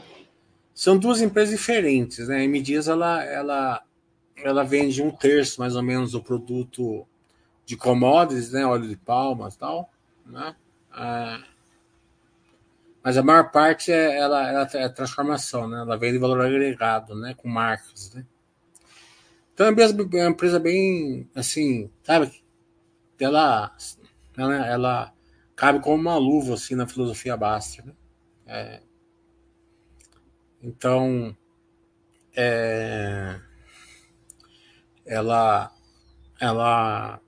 São 0.72 0.96
duas 0.96 1.20
empresas 1.20 1.58
diferentes, 1.58 2.28
né? 2.28 2.36
A 2.36 2.44
Emitias, 2.44 2.86
ela, 2.86 3.20
ela, 3.24 3.82
ela 4.36 4.62
vende 4.62 5.02
um 5.02 5.10
terço, 5.10 5.60
mais 5.60 5.74
ou 5.74 5.82
menos, 5.82 6.12
do 6.12 6.22
produto 6.22 7.04
de 7.66 7.76
commodities, 7.76 8.52
né? 8.52 8.64
Óleo 8.64 8.86
de 8.86 8.96
palma 8.96 9.48
e 9.52 9.58
tal, 9.58 9.90
né? 10.24 10.54
Ah, 10.92 11.42
mas 13.02 13.16
a 13.16 13.24
maior 13.24 13.50
parte 13.50 13.90
é, 13.90 14.20
ela, 14.20 14.48
ela 14.48 14.70
é 14.72 14.88
transformação, 14.88 15.66
né? 15.66 15.80
Ela 15.80 15.98
vende 15.98 16.16
valor 16.16 16.42
agregado, 16.42 17.16
né? 17.16 17.34
Com 17.36 17.48
marcas, 17.48 18.14
né? 18.14 18.24
Então 19.60 19.66
é 19.66 20.22
uma 20.22 20.30
empresa 20.30 20.58
bem, 20.58 21.28
assim, 21.34 21.90
sabe? 22.02 22.32
Ela, 23.18 23.76
ela, 24.34 24.66
ela 24.66 25.14
cabe 25.54 25.80
como 25.80 25.96
uma 25.96 26.16
luva, 26.16 26.54
assim, 26.54 26.74
na 26.74 26.86
filosofia 26.86 27.36
Baster. 27.36 27.84
Né? 27.84 27.92
É, 28.46 28.80
então, 30.62 31.36
é, 32.34 33.38
ela, 35.04 35.70
ela, 36.40 37.20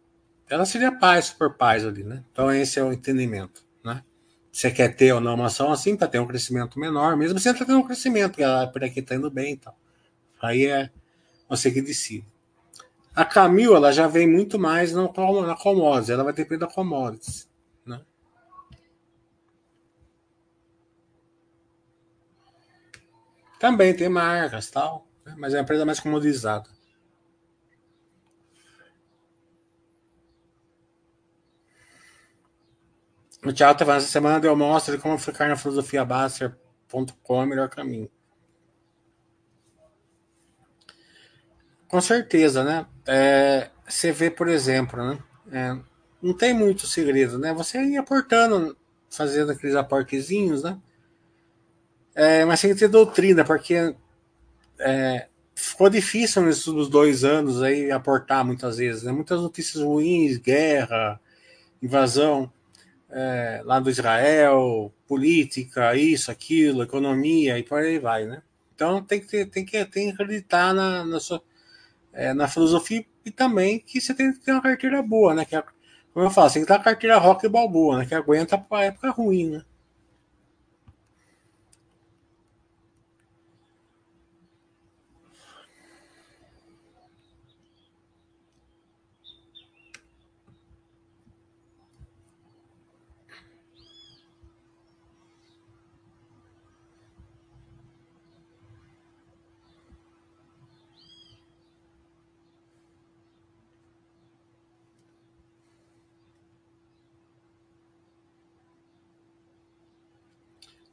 ela 0.49 0.64
seria 0.64 0.90
paz, 0.90 1.27
super 1.27 1.53
paz 1.53 1.85
ali, 1.85 2.03
né? 2.03 2.25
Então 2.33 2.51
esse 2.51 2.79
é 2.79 2.83
o 2.83 2.95
entendimento, 2.95 3.62
né? 3.85 4.03
Você 4.51 4.71
quer 4.71 4.97
ter 4.97 5.12
ou 5.12 5.21
não 5.21 5.35
uma 5.35 5.49
ação 5.49 5.71
assim 5.71 5.95
para 5.99 6.09
ter 6.09 6.18
um 6.18 6.27
crescimento 6.27 6.81
menor, 6.81 7.14
mesmo 7.14 7.38
você 7.38 7.51
está 7.51 7.62
tendo 7.66 7.81
um 7.81 7.87
crescimento, 7.87 8.40
ela 8.40 8.66
por 8.66 8.83
aqui 8.83 9.01
está 9.01 9.14
indo 9.14 9.31
bem 9.31 9.53
e 9.53 9.57
tal. 9.59 9.79
Aí 10.40 10.64
é 10.64 10.90
conseguir 11.53 11.83
A 13.15 13.27
Camil, 13.27 13.77
ela 13.77 13.93
já 13.93 14.09
vem 14.09 14.27
muito 14.27 14.59
mais 14.59 14.91
no, 14.91 15.12
na 15.43 15.55
commodities, 15.55 16.09
ela 16.09 16.25
vai 16.25 16.33
depender 16.33 16.61
da 16.61 16.67
commodities. 16.67 17.47
Né? 17.85 18.01
Também 23.61 23.95
tem 23.95 24.09
marcas 24.09 24.71
tal, 24.71 25.07
né? 25.27 25.35
mas 25.37 25.53
é 25.53 25.59
uma 25.59 25.62
empresa 25.62 25.85
mais 25.85 26.01
comodizada. 26.01 26.71
O 33.45 33.53
Thiago 33.53 33.73
está 33.73 33.85
falando, 33.85 34.01
essa 34.01 34.11
semana 34.11 34.41
deu 34.41 34.57
mostra 34.57 34.97
de 34.97 35.03
como 35.03 35.19
ficar 35.19 35.49
na 35.49 35.57
filosofiabaster.com 35.57 37.43
é 37.43 37.45
o 37.45 37.47
melhor 37.47 37.69
caminho. 37.69 38.11
Com 41.93 42.01
certeza, 42.01 42.65
né? 42.65 42.87
É, 43.07 43.69
você 43.87 44.11
vê, 44.13 44.31
por 44.31 44.49
exemplo, 44.49 44.99
né? 45.07 45.19
É, 45.53 45.79
não 46.23 46.33
tem 46.33 46.55
muito 46.55 46.87
segredo, 46.87 47.39
né? 47.39 47.53
Você 47.53 47.79
ia 47.85 48.01
aportando, 48.01 48.75
fazendo 49.11 49.53
aqueles 49.53 49.77
aportezinhos, 49.77 50.63
né? 50.63 50.81
É, 52.15 52.47
mas 52.47 52.63
tem 52.63 52.73
que 52.73 52.79
ter 52.79 52.89
doutrina, 52.89 53.45
porque 53.45 53.95
é, 54.79 55.29
ficou 55.55 55.91
difícil 55.91 56.41
nesses 56.41 56.89
dois 56.89 57.25
anos 57.25 57.63
aí 57.63 57.91
aportar 57.91 58.43
muitas 58.43 58.79
vezes, 58.79 59.03
né? 59.03 59.13
Muitas 59.13 59.43
notícias 59.43 59.85
ruins, 59.85 60.39
guerra, 60.39 61.21
invasão 61.83 62.51
é, 63.11 63.61
lá 63.67 63.79
do 63.79 63.91
Israel, 63.91 64.91
política, 65.07 65.95
isso, 65.95 66.31
aquilo, 66.31 66.85
economia 66.85 67.59
e 67.59 67.63
por 67.63 67.81
aí 67.81 67.99
vai, 67.99 68.25
né? 68.25 68.43
Então 68.75 69.03
tem 69.03 69.21
que, 69.21 69.27
ter, 69.27 69.45
tem 69.51 69.63
que, 69.63 69.85
tem 69.85 70.07
que 70.07 70.15
acreditar 70.15 70.73
na, 70.73 71.05
na, 71.05 71.21
sua, 71.21 71.43
é, 72.12 72.35
na 72.35 72.48
filosofia 72.48 73.05
e 73.25 73.31
também 73.31 73.79
que 73.79 74.01
você 74.01 74.14
tem 74.14 74.33
que 74.33 74.40
ter 74.40 74.53
uma 74.53 74.62
carteira 74.62 75.03
boa, 75.03 75.35
né? 75.35 75.44
Que 75.44 75.57
é, 75.57 75.62
como 76.12 76.27
eu 76.27 76.31
falo, 76.31 76.48
você 76.48 76.55
tem 76.55 76.62
que 76.62 76.68
ter 76.68 76.75
uma 76.75 76.85
carteira 76.85 77.18
rock 77.18 77.46
e 77.46 77.48
balboa, 77.48 77.98
né? 77.98 78.07
Que 78.07 78.14
aguenta 78.14 78.64
a 78.70 78.83
época 78.85 79.11
ruim, 79.11 79.51
né? 79.51 79.64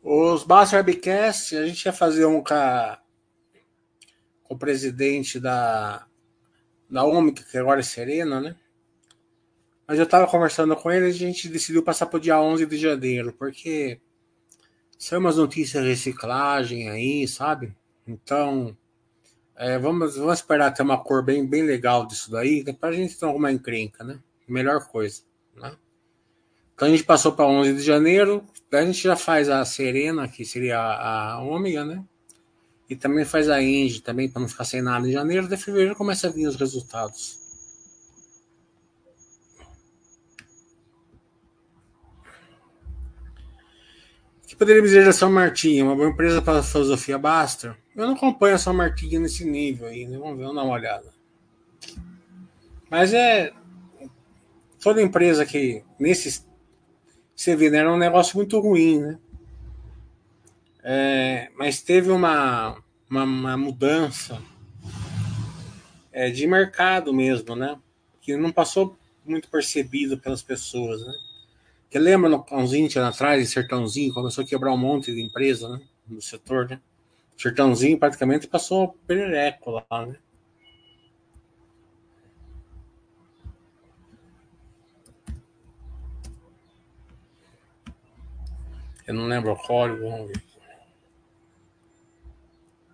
Os 0.02 0.44
Bass 0.44 0.72
Webcast, 0.72 1.58
a 1.58 1.68
gente 1.68 1.86
ia 1.86 1.92
fazer 1.92 2.26
um 2.26 2.42
com, 2.42 2.54
a, 2.54 3.00
com 4.44 4.54
o 4.54 4.58
presidente 4.58 5.40
da, 5.40 6.08
da 6.90 7.04
OMIC, 7.04 7.44
que 7.44 7.58
agora 7.58 7.82
é 7.82 7.84
Serena, 7.84 8.40
né? 8.40 8.56
Mas 9.86 9.98
eu 9.98 10.06
estava 10.06 10.28
conversando 10.28 10.76
com 10.76 10.92
ele 10.92 11.08
e 11.08 11.10
a 11.10 11.14
gente 11.14 11.50
decidiu 11.50 11.84
passar 11.84 12.06
para 12.06 12.18
o 12.18 12.20
dia 12.20 12.40
11 12.40 12.66
de 12.66 12.78
janeiro, 12.78 13.34
porque 13.34 14.00
são 14.98 15.20
umas 15.20 15.38
notícias 15.38 15.84
de 15.84 15.90
reciclagem 15.90 16.90
aí, 16.90 17.28
sabe? 17.28 17.76
Então, 18.08 18.78
é, 19.56 19.78
vamos, 19.78 20.16
vamos 20.16 20.40
esperar 20.40 20.72
ter 20.72 20.84
uma 20.84 21.04
cor 21.04 21.24
bem, 21.24 21.46
bem 21.46 21.64
legal 21.64 22.06
disso 22.06 22.32
daí, 22.32 22.64
para 22.74 22.90
a 22.90 22.94
gente 22.94 23.18
ter 23.18 23.26
alguma 23.26 23.52
encrenca, 23.52 24.04
né? 24.04 24.20
Melhor 24.48 24.88
coisa, 24.88 25.24
né? 25.56 25.76
Então 26.80 26.88
a 26.88 26.92
gente 26.92 27.04
passou 27.04 27.34
para 27.34 27.46
11 27.46 27.74
de 27.74 27.82
janeiro, 27.82 28.42
daí 28.72 28.84
a 28.84 28.86
gente 28.86 29.04
já 29.04 29.18
faz 29.18 29.50
a 29.50 29.66
Serena, 29.66 30.30
que 30.30 30.46
seria 30.46 30.80
a, 30.80 31.34
a 31.34 31.42
Ômega, 31.42 31.84
né? 31.84 32.02
E 32.90 32.96
também 32.96 33.26
faz 33.26 33.50
a 33.50 33.62
Engie, 33.62 34.00
também 34.00 34.30
para 34.30 34.42
não 34.42 34.48
ficar 34.48 34.64
sem 34.64 34.82
nada 34.82 35.06
em 35.06 35.12
janeiro, 35.12 35.50
de 35.50 35.58
fevereiro 35.58 35.94
começa 35.94 36.28
a 36.28 36.32
vir 36.32 36.48
os 36.48 36.56
resultados. 36.56 37.38
Que 44.48 44.56
poderia 44.56 44.82
dizer 44.82 45.04
da 45.04 45.12
São 45.12 45.30
Martinho? 45.30 45.88
Uma 45.88 45.98
boa 45.98 46.10
empresa 46.10 46.42
para 46.42 46.60
a 46.60 46.64
filosofia 46.64 47.18
basta? 47.18 47.76
Eu 47.94 48.08
não 48.08 48.14
acompanho 48.14 48.56
a 48.56 48.58
São 48.58 48.74
Martinho 48.74 49.20
nesse 49.20 49.44
nível 49.44 49.86
aí, 49.86 50.08
né? 50.08 50.18
Vamos 50.18 50.38
ver, 50.38 50.44
vamos 50.44 50.56
dar 50.56 50.64
uma 50.64 50.76
olhada. 50.76 51.14
Mas 52.90 53.14
é. 53.14 53.52
Toda 54.82 55.02
empresa 55.02 55.46
que, 55.46 55.84
nesses 56.00 56.48
você 57.40 57.56
vê, 57.56 57.70
né, 57.70 57.78
era 57.78 57.94
um 57.94 57.98
negócio 57.98 58.36
muito 58.36 58.60
ruim, 58.60 59.00
né? 59.00 59.18
É, 60.84 61.50
mas 61.56 61.82
teve 61.82 62.12
uma, 62.12 62.76
uma, 63.10 63.24
uma 63.24 63.56
mudança 63.56 64.42
é, 66.12 66.30
de 66.30 66.46
mercado 66.46 67.14
mesmo, 67.14 67.56
né? 67.56 67.80
Que 68.20 68.36
não 68.36 68.52
passou 68.52 68.98
muito 69.26 69.48
percebido 69.48 70.18
pelas 70.18 70.44
pessoas, 70.44 71.02
né? 71.02 71.14
Que 71.90 71.98
lembra, 71.98 72.30
uns 72.52 72.72
20 72.72 73.00
anos 73.00 73.16
atrás, 73.16 73.42
em 73.42 73.46
Sertãozinho, 73.46 74.14
começou 74.14 74.44
a 74.44 74.48
quebrar 74.48 74.74
um 74.74 74.78
monte 74.78 75.14
de 75.14 75.22
empresa, 75.22 75.70
né? 75.70 75.80
No 76.10 76.22
setor, 76.22 76.68
né? 76.68 76.82
Sertãozinho 77.38 77.98
praticamente 77.98 78.48
passou 78.48 78.98
perereco 79.08 79.72
lá, 79.72 80.06
né? 80.06 80.18
Eu 89.10 89.16
não 89.16 89.26
lembro 89.26 89.52
o 89.54 89.58
código, 89.58 90.08
vamos 90.08 90.28
ver. 90.28 90.40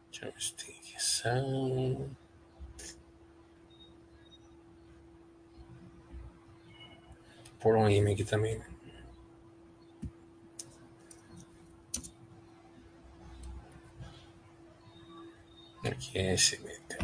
Deixa 0.10 0.28
eu 0.28 0.32
ver 0.32 0.42
se 0.42 0.54
tem 0.54 0.74
aqui. 0.78 0.96
Por 7.60 7.76
um 7.76 7.90
e-mail 7.90 8.14
aqui 8.14 8.24
também, 8.24 8.58
né? 8.58 8.66
Aqui 15.84 16.18
é 16.18 16.34
esse 16.36 16.58
meio. 16.62 16.95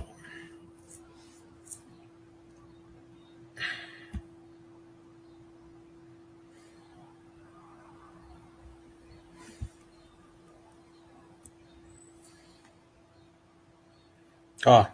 Ó, 14.66 14.86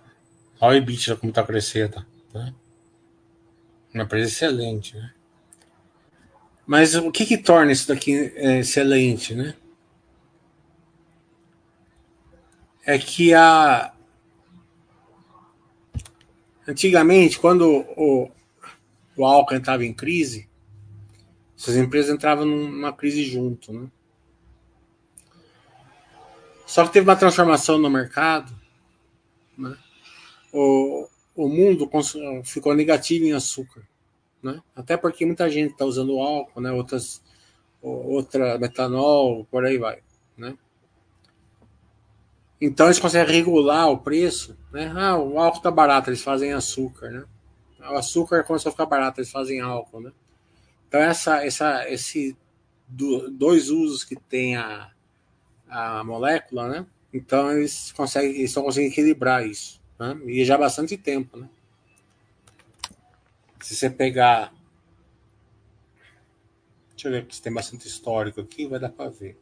olha 0.62 0.74
o 0.74 0.78
EBITDA 0.78 1.18
como 1.18 1.34
tá 1.34 1.44
crescendo, 1.44 2.06
né? 2.34 2.54
Uma 3.94 4.04
empresa 4.04 4.30
excelente, 4.30 4.96
né? 4.96 5.14
Mas 6.66 6.96
o 6.96 7.12
que 7.12 7.26
que 7.26 7.38
torna 7.38 7.72
isso 7.72 7.88
daqui 7.88 8.32
é, 8.36 8.60
excelente, 8.60 9.34
né? 9.36 9.56
É 12.86 12.98
que 12.98 13.34
a 13.34 13.94
antigamente 16.66 17.40
quando 17.40 17.86
o, 17.98 18.30
o 19.16 19.26
álcool 19.26 19.56
entrava 19.56 19.86
em 19.86 19.94
crise, 19.94 20.50
essas 21.58 21.76
empresas 21.76 22.14
entravam 22.14 22.46
numa 22.46 22.94
crise 22.94 23.24
junto, 23.26 23.74
né? 23.74 23.90
Só 26.66 26.86
que 26.86 26.94
teve 26.94 27.08
uma 27.10 27.16
transformação 27.16 27.78
no 27.78 27.90
mercado 27.90 28.54
né? 29.58 29.78
O, 30.54 31.08
o 31.36 31.48
mundo 31.48 31.90
ficou 32.44 32.74
negativo 32.74 33.26
em 33.26 33.34
açúcar. 33.34 33.88
Né? 34.42 34.62
Até 34.76 34.96
porque 34.96 35.26
muita 35.26 35.50
gente 35.50 35.72
está 35.72 35.86
usando 35.86 36.20
álcool, 36.20 36.62
né? 36.62 36.72
Outras, 36.72 37.22
outra 37.82 38.58
metanol, 38.58 39.46
por 39.46 39.66
aí 39.66 39.78
vai. 39.78 40.00
Né? 40.38 40.58
Então 42.60 42.88
eles 42.88 43.00
conseguem 43.00 43.36
regular 43.36 43.90
o 43.90 44.00
preço. 44.00 44.58
Né? 44.72 44.92
Ah, 44.96 45.18
o 45.18 45.40
álcool 45.40 45.58
está 45.58 45.72
barato, 45.72 46.10
eles 46.10 46.22
fazem 46.22 46.54
açúcar. 46.54 47.10
Né? 47.10 47.26
O 47.80 47.96
açúcar 47.96 48.44
começou 48.44 48.70
a 48.70 48.74
ficar 48.74 48.86
barato, 48.86 49.20
eles 49.20 49.32
fazem 49.32 49.62
álcool. 49.62 50.02
Né? 50.02 50.12
Então 50.88 51.00
essa, 51.02 51.46
essa, 51.46 51.90
esse 51.90 52.38
do, 52.88 53.30
dois 53.30 53.70
usos 53.70 54.04
que 54.04 54.16
tem 54.16 54.56
a, 54.56 54.92
a 55.68 56.04
molécula, 56.04 56.70
né? 56.70 56.86
Então 57.14 57.52
eles 57.52 57.92
conseguem, 57.92 58.32
eles 58.32 58.50
estão 58.52 58.64
conseguindo 58.64 58.92
equilibrar 58.92 59.46
isso. 59.46 59.82
Né? 60.00 60.20
E 60.26 60.46
já 60.46 60.56
há 60.56 60.58
bastante 60.58 60.98
tempo, 60.98 61.38
né? 61.38 61.50
Se 63.62 63.76
você 63.76 63.90
pegar. 63.90 64.54
Deixa 66.92 67.08
eu 67.08 67.12
ver 67.12 67.28
se 67.30 67.42
tem 67.42 67.54
bastante 67.54 67.88
histórico 67.88 68.42
aqui, 68.42 68.68
vai 68.68 68.80
dar 68.80 68.90
para 68.90 69.10
ver. 69.10 69.40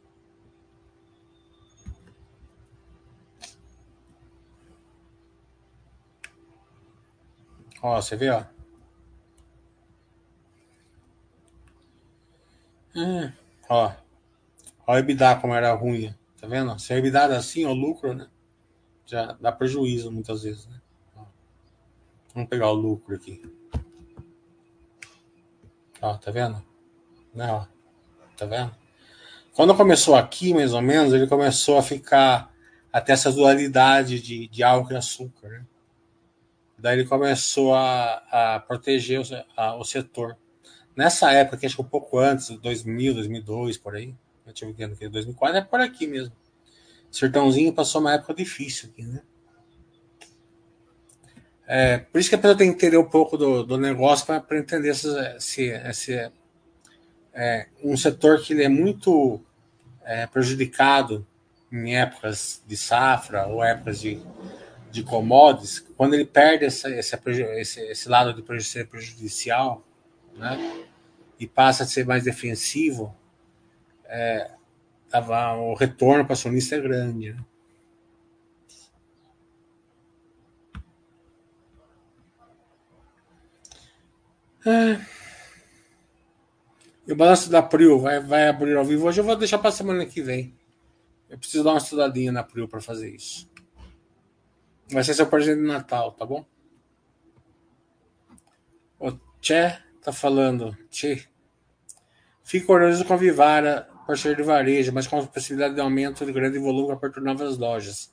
Ó, 7.82 8.00
você 8.00 8.16
vê, 8.16 8.30
ó. 8.30 8.44
Hum, 12.94 13.32
ó. 13.68 13.92
Ó 14.86 14.92
o 14.92 14.96
EBITDA 14.96 15.36
como 15.36 15.54
era 15.54 15.72
ruim. 15.74 16.14
Tá 16.46 16.50
vendo? 16.50 16.78
Se 16.78 16.92
a 16.92 16.96
EBITDA 16.96 17.36
assim, 17.36 17.66
o 17.66 17.74
lucro, 17.74 18.14
né? 18.14 18.28
Já 19.04 19.32
dá 19.32 19.50
prejuízo 19.50 20.12
muitas 20.12 20.44
vezes, 20.44 20.68
né? 20.68 20.80
Vamos 22.32 22.48
pegar 22.48 22.70
o 22.70 22.74
lucro 22.74 23.16
aqui. 23.16 23.42
Ó, 26.00 26.16
tá 26.16 26.30
vendo? 26.30 26.62
Né, 27.34 27.52
ó. 27.52 27.66
Tá 28.36 28.46
vendo? 28.46 28.72
Quando 29.56 29.74
começou 29.74 30.14
aqui, 30.14 30.54
mais 30.54 30.72
ou 30.72 30.80
menos, 30.80 31.12
ele 31.12 31.26
começou 31.26 31.78
a 31.78 31.82
ficar 31.82 32.54
até 32.92 33.12
essa 33.12 33.32
dualidade 33.32 34.22
de, 34.22 34.46
de 34.46 34.62
álcool 34.62 34.92
e 34.92 34.96
açúcar. 34.96 35.48
Né? 35.48 35.66
Daí 36.78 37.00
ele 37.00 37.08
começou 37.08 37.74
a, 37.74 38.22
a 38.30 38.60
proteger 38.60 39.20
o, 39.20 39.24
a, 39.56 39.74
o 39.74 39.82
setor. 39.82 40.36
Nessa 40.94 41.32
época, 41.32 41.66
acho 41.66 41.74
que 41.74 41.82
um 41.82 41.84
pouco 41.84 42.20
antes, 42.20 42.50
2000, 42.50 43.14
2002, 43.14 43.78
por 43.78 43.96
aí, 43.96 44.14
eu 44.46 44.52
tive 44.52 44.72
vendo 44.72 44.96
que 44.96 45.08
2004 45.08 45.58
é 45.58 45.60
por 45.62 45.80
aqui 45.80 46.06
mesmo. 46.06 46.34
Sertãozinho 47.10 47.72
passou 47.72 48.00
uma 48.00 48.14
época 48.14 48.34
difícil 48.34 48.90
aqui, 48.90 49.02
né? 49.02 49.22
É, 51.66 51.98
por 51.98 52.20
isso 52.20 52.28
que 52.28 52.36
a 52.36 52.38
pessoa 52.38 52.56
tem 52.56 52.70
que 52.70 52.76
entender 52.76 52.96
um 52.96 53.08
pouco 53.08 53.36
do, 53.36 53.64
do 53.64 53.76
negócio 53.76 54.24
para 54.24 54.58
entender 54.58 54.90
esse, 54.90 55.08
esse 55.70 56.30
é, 57.34 57.66
um 57.82 57.96
setor 57.96 58.40
que 58.40 58.52
ele 58.52 58.62
é 58.62 58.68
muito 58.68 59.40
é, 60.04 60.26
prejudicado 60.26 61.26
em 61.72 61.96
épocas 61.96 62.62
de 62.66 62.76
safra 62.76 63.46
ou 63.46 63.64
épocas 63.64 64.00
de, 64.00 64.22
de 64.92 65.02
commodities, 65.02 65.80
quando 65.96 66.14
ele 66.14 66.24
perde 66.24 66.64
essa, 66.64 66.88
esse, 66.88 67.18
esse, 67.56 67.80
esse 67.80 68.08
lado 68.08 68.32
de 68.32 68.64
ser 68.64 68.86
prejudicial, 68.86 69.84
né, 70.36 70.84
e 71.38 71.46
passa 71.46 71.82
a 71.82 71.86
ser 71.86 72.06
mais 72.06 72.24
defensivo, 72.24 73.14
é, 74.08 74.50
o 75.58 75.74
retorno 75.74 76.24
para 76.24 76.34
acionista 76.34 76.76
é 76.76 76.80
grande. 76.80 77.32
Né? 77.32 77.44
É. 84.66 85.00
E 87.06 87.12
o 87.12 87.16
balanço 87.16 87.48
da 87.48 87.62
Prio 87.62 88.00
vai, 88.00 88.18
vai 88.18 88.48
abrir 88.48 88.76
ao 88.76 88.84
vivo 88.84 89.06
hoje. 89.06 89.20
Eu 89.20 89.24
vou 89.24 89.36
deixar 89.36 89.58
para 89.58 89.70
semana 89.70 90.04
que 90.04 90.20
vem. 90.20 90.52
Eu 91.30 91.38
preciso 91.38 91.62
dar 91.62 91.70
uma 91.70 91.78
estudadinha 91.78 92.32
na 92.32 92.42
Prio 92.42 92.66
para 92.66 92.80
fazer 92.80 93.14
isso. 93.14 93.48
Vai 94.90 95.04
ser 95.04 95.14
seu 95.14 95.26
presente 95.26 95.60
de 95.60 95.66
Natal, 95.66 96.12
tá 96.12 96.26
bom? 96.26 96.44
O 98.98 99.12
Tchê 99.40 99.78
tá 100.02 100.12
falando. 100.12 100.76
Tchê. 100.90 101.24
Fico 102.42 102.72
orgulhoso 102.72 103.04
com 103.04 103.14
a 103.14 103.16
Vivara, 103.16 103.88
parceiro 104.06 104.36
de 104.36 104.42
varejo, 104.42 104.92
mas 104.92 105.06
com 105.06 105.18
a 105.18 105.26
possibilidade 105.26 105.74
de 105.74 105.80
aumento 105.80 106.24
de 106.24 106.32
grande 106.32 106.58
volume 106.58 106.86
para 106.86 106.96
apertura 106.96 107.24
novas 107.24 107.58
lojas. 107.58 108.10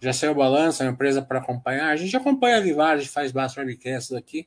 Já 0.00 0.12
saiu 0.12 0.32
o 0.32 0.34
balanço, 0.34 0.82
a 0.82 0.86
empresa 0.86 1.22
para 1.22 1.38
acompanhar. 1.38 1.88
A 1.88 1.96
gente 1.96 2.16
acompanha 2.16 2.58
a 2.58 2.60
Vivara, 2.60 2.94
a 2.94 3.00
gente 3.00 3.10
faz 3.10 3.32
bastante 3.32 3.66
webcasts 3.66 4.12
aqui. 4.12 4.46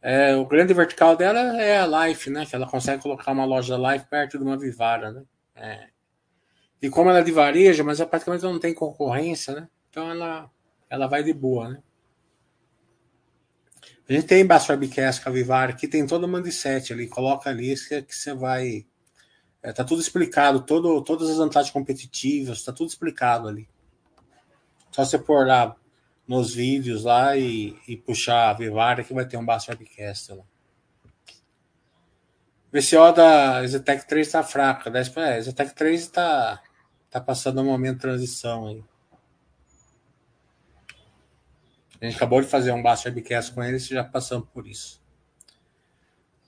É, 0.00 0.36
o 0.36 0.46
grande 0.46 0.72
vertical 0.74 1.16
dela 1.16 1.60
é 1.60 1.78
a 1.78 2.06
Life, 2.06 2.30
né? 2.30 2.46
Que 2.46 2.54
ela 2.54 2.66
consegue 2.66 3.02
colocar 3.02 3.32
uma 3.32 3.44
loja 3.44 3.76
Life 3.76 4.06
perto 4.06 4.38
de 4.38 4.44
uma 4.44 4.56
Vivara, 4.56 5.12
né? 5.12 5.22
É. 5.54 5.88
E 6.80 6.88
como 6.88 7.10
ela 7.10 7.20
é 7.20 7.24
de 7.24 7.32
varejo, 7.32 7.84
mas 7.84 7.98
ela 7.98 8.08
praticamente 8.08 8.44
não 8.44 8.58
tem 8.58 8.72
concorrência, 8.72 9.54
né? 9.54 9.68
Então 9.90 10.10
ela, 10.10 10.50
ela 10.88 11.06
vai 11.06 11.22
de 11.22 11.32
boa, 11.32 11.70
né? 11.70 11.82
A 14.08 14.12
gente 14.12 14.26
tem 14.26 14.46
Webcast 14.48 15.22
com 15.22 15.28
a 15.28 15.32
Vivara, 15.32 15.74
que 15.74 15.86
tem 15.86 16.06
todo 16.06 16.24
o 16.24 16.28
mindset 16.28 16.94
ali, 16.94 17.06
coloca 17.06 17.50
ali 17.50 17.74
que 17.76 18.16
você 18.16 18.32
vai. 18.32 18.86
É, 19.62 19.72
tá 19.72 19.84
tudo 19.84 20.00
explicado, 20.00 20.60
todo, 20.60 21.02
todas 21.02 21.28
as 21.28 21.36
vantagens 21.36 21.72
competitivas, 21.72 22.62
tá 22.62 22.72
tudo 22.72 22.88
explicado 22.88 23.48
ali. 23.48 23.68
Só 24.92 25.04
você 25.04 25.18
pôr 25.18 25.46
lá 25.46 25.76
nos 26.26 26.54
vídeos 26.54 27.04
lá 27.04 27.36
e, 27.36 27.76
e 27.88 27.96
puxar 27.96 28.50
a 28.50 28.52
Vivara 28.52 29.02
que 29.02 29.14
vai 29.14 29.26
ter 29.26 29.36
um 29.36 29.44
Bass 29.44 29.66
Webcast 29.68 30.32
lá. 30.32 30.44
VCO 32.70 33.12
da 33.12 33.66
Zetec 33.66 34.06
3 34.06 34.26
está 34.26 34.42
fraca. 34.42 34.90
Né? 34.90 35.00
É, 35.16 35.40
Zetec 35.40 35.74
3 35.74 36.00
está 36.00 36.62
tá 37.10 37.20
passando 37.20 37.62
um 37.62 37.64
momento 37.64 37.96
de 37.96 38.02
transição 38.02 38.66
aí. 38.66 38.84
A 42.00 42.04
gente 42.04 42.16
acabou 42.16 42.40
de 42.40 42.46
fazer 42.46 42.72
um 42.72 42.82
Bass 42.82 43.04
Webcast 43.04 43.52
com 43.52 43.62
eles 43.62 43.86
e 43.86 43.94
já 43.94 44.04
passamos 44.04 44.48
por 44.50 44.66
isso. 44.66 45.02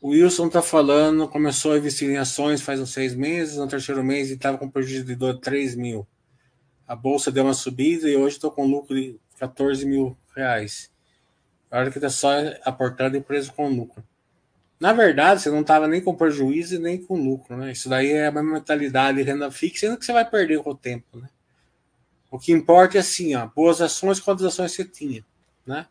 O 0.03 0.11
Wilson 0.11 0.46
está 0.46 0.62
falando, 0.62 1.28
começou 1.28 1.72
a 1.72 1.76
investir 1.76 2.09
em 2.09 2.16
ações 2.16 2.62
faz 2.62 2.80
uns 2.80 2.90
seis 2.90 3.14
meses, 3.14 3.59
no 3.59 3.68
terceiro 3.68 4.03
mês 4.03 4.30
estava 4.30 4.57
com 4.57 4.70
prejuízo 4.70 5.05
de 5.05 5.40
3 5.40 5.74
mil. 5.74 6.09
A 6.88 6.96
bolsa 6.96 7.30
deu 7.30 7.44
uma 7.44 7.53
subida 7.53 8.09
e 8.09 8.16
hoje 8.16 8.36
estou 8.36 8.51
com 8.51 8.64
lucro 8.64 8.96
de 8.96 9.20
14 9.38 9.84
mil 9.84 10.16
reais. 10.34 10.90
A 11.70 11.78
hora 11.78 11.90
que 11.90 11.98
está 11.98 12.09
só 12.09 12.30
aportando 12.64 13.18
empresa 13.18 13.53
com 13.53 13.68
lucro. 13.68 14.03
Na 14.80 14.94
verdade, 14.94 15.42
você 15.42 15.51
não 15.51 15.61
estava 15.61 15.86
nem 15.86 16.01
com 16.01 16.16
prejuízo 16.16 16.76
e 16.76 16.78
nem 16.78 17.05
com 17.05 17.22
lucro, 17.22 17.55
né? 17.59 17.70
Isso 17.70 17.86
daí 17.86 18.11
é 18.11 18.26
a 18.26 18.32
mesma 18.32 18.55
mentalidade 18.55 19.20
renda 19.20 19.51
fixa, 19.51 19.84
ainda 19.84 19.98
que 19.98 20.07
você 20.07 20.14
vai 20.14 20.28
perder 20.28 20.62
com 20.62 20.70
o 20.70 20.74
tempo, 20.74 21.18
né? 21.18 21.28
O 22.30 22.38
que 22.38 22.53
importa 22.53 22.96
é 22.96 23.01
assim, 23.01 23.34
ó, 23.34 23.46
boas 23.46 23.82
ações, 23.82 24.18
quantas 24.18 24.46
ações 24.46 24.72
você 24.72 24.84
tinha, 24.84 25.22
né? 25.66 25.86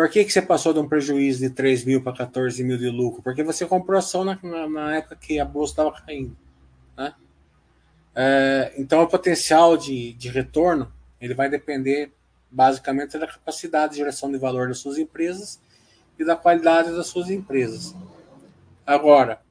Por 0.00 0.08
que, 0.08 0.24
que 0.24 0.32
você 0.32 0.40
passou 0.40 0.72
de 0.72 0.78
um 0.78 0.88
prejuízo 0.88 1.40
de 1.40 1.50
3 1.50 1.84
mil 1.84 2.02
para 2.02 2.16
14 2.16 2.64
mil 2.64 2.78
de 2.78 2.88
lucro? 2.88 3.20
Porque 3.20 3.42
você 3.42 3.66
comprou 3.66 3.98
ação 3.98 4.24
na, 4.24 4.38
na, 4.42 4.66
na 4.66 4.96
época 4.96 5.14
que 5.14 5.38
a 5.38 5.44
bolsa 5.44 5.74
estava 5.74 5.92
caindo, 5.92 6.34
né? 6.96 7.14
É, 8.14 8.72
então, 8.78 9.02
o 9.02 9.06
potencial 9.06 9.76
de, 9.76 10.14
de 10.14 10.30
retorno, 10.30 10.90
ele 11.20 11.34
vai 11.34 11.50
depender 11.50 12.10
basicamente 12.50 13.18
da 13.18 13.26
capacidade 13.26 13.92
de 13.92 13.98
geração 13.98 14.32
de 14.32 14.38
valor 14.38 14.68
das 14.68 14.78
suas 14.78 14.96
empresas 14.96 15.60
e 16.18 16.24
da 16.24 16.34
qualidade 16.34 16.96
das 16.96 17.08
suas 17.08 17.28
empresas. 17.28 17.94
Agora, 18.86 19.42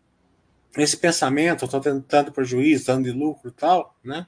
esse 0.76 0.98
pensamento, 0.98 1.66
estou 1.66 1.80
tentando 1.80 2.32
prejuízo, 2.32 2.88
dando 2.88 3.04
de 3.04 3.12
lucro 3.12 3.50
e 3.50 3.54
tal, 3.54 3.96
né? 4.04 4.26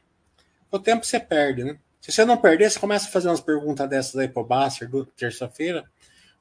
O 0.70 0.78
tempo 0.78 1.04
você 1.04 1.20
perde, 1.20 1.64
né? 1.64 1.80
Se 2.00 2.12
você 2.12 2.24
não 2.24 2.38
perder, 2.38 2.70
você 2.70 2.80
começa 2.80 3.08
a 3.08 3.12
fazer 3.12 3.28
umas 3.28 3.42
perguntas 3.42 3.90
dessas 3.90 4.18
aí 4.18 4.28
pro 4.28 4.44
Baster, 4.44 4.88
terça-feira, 5.18 5.84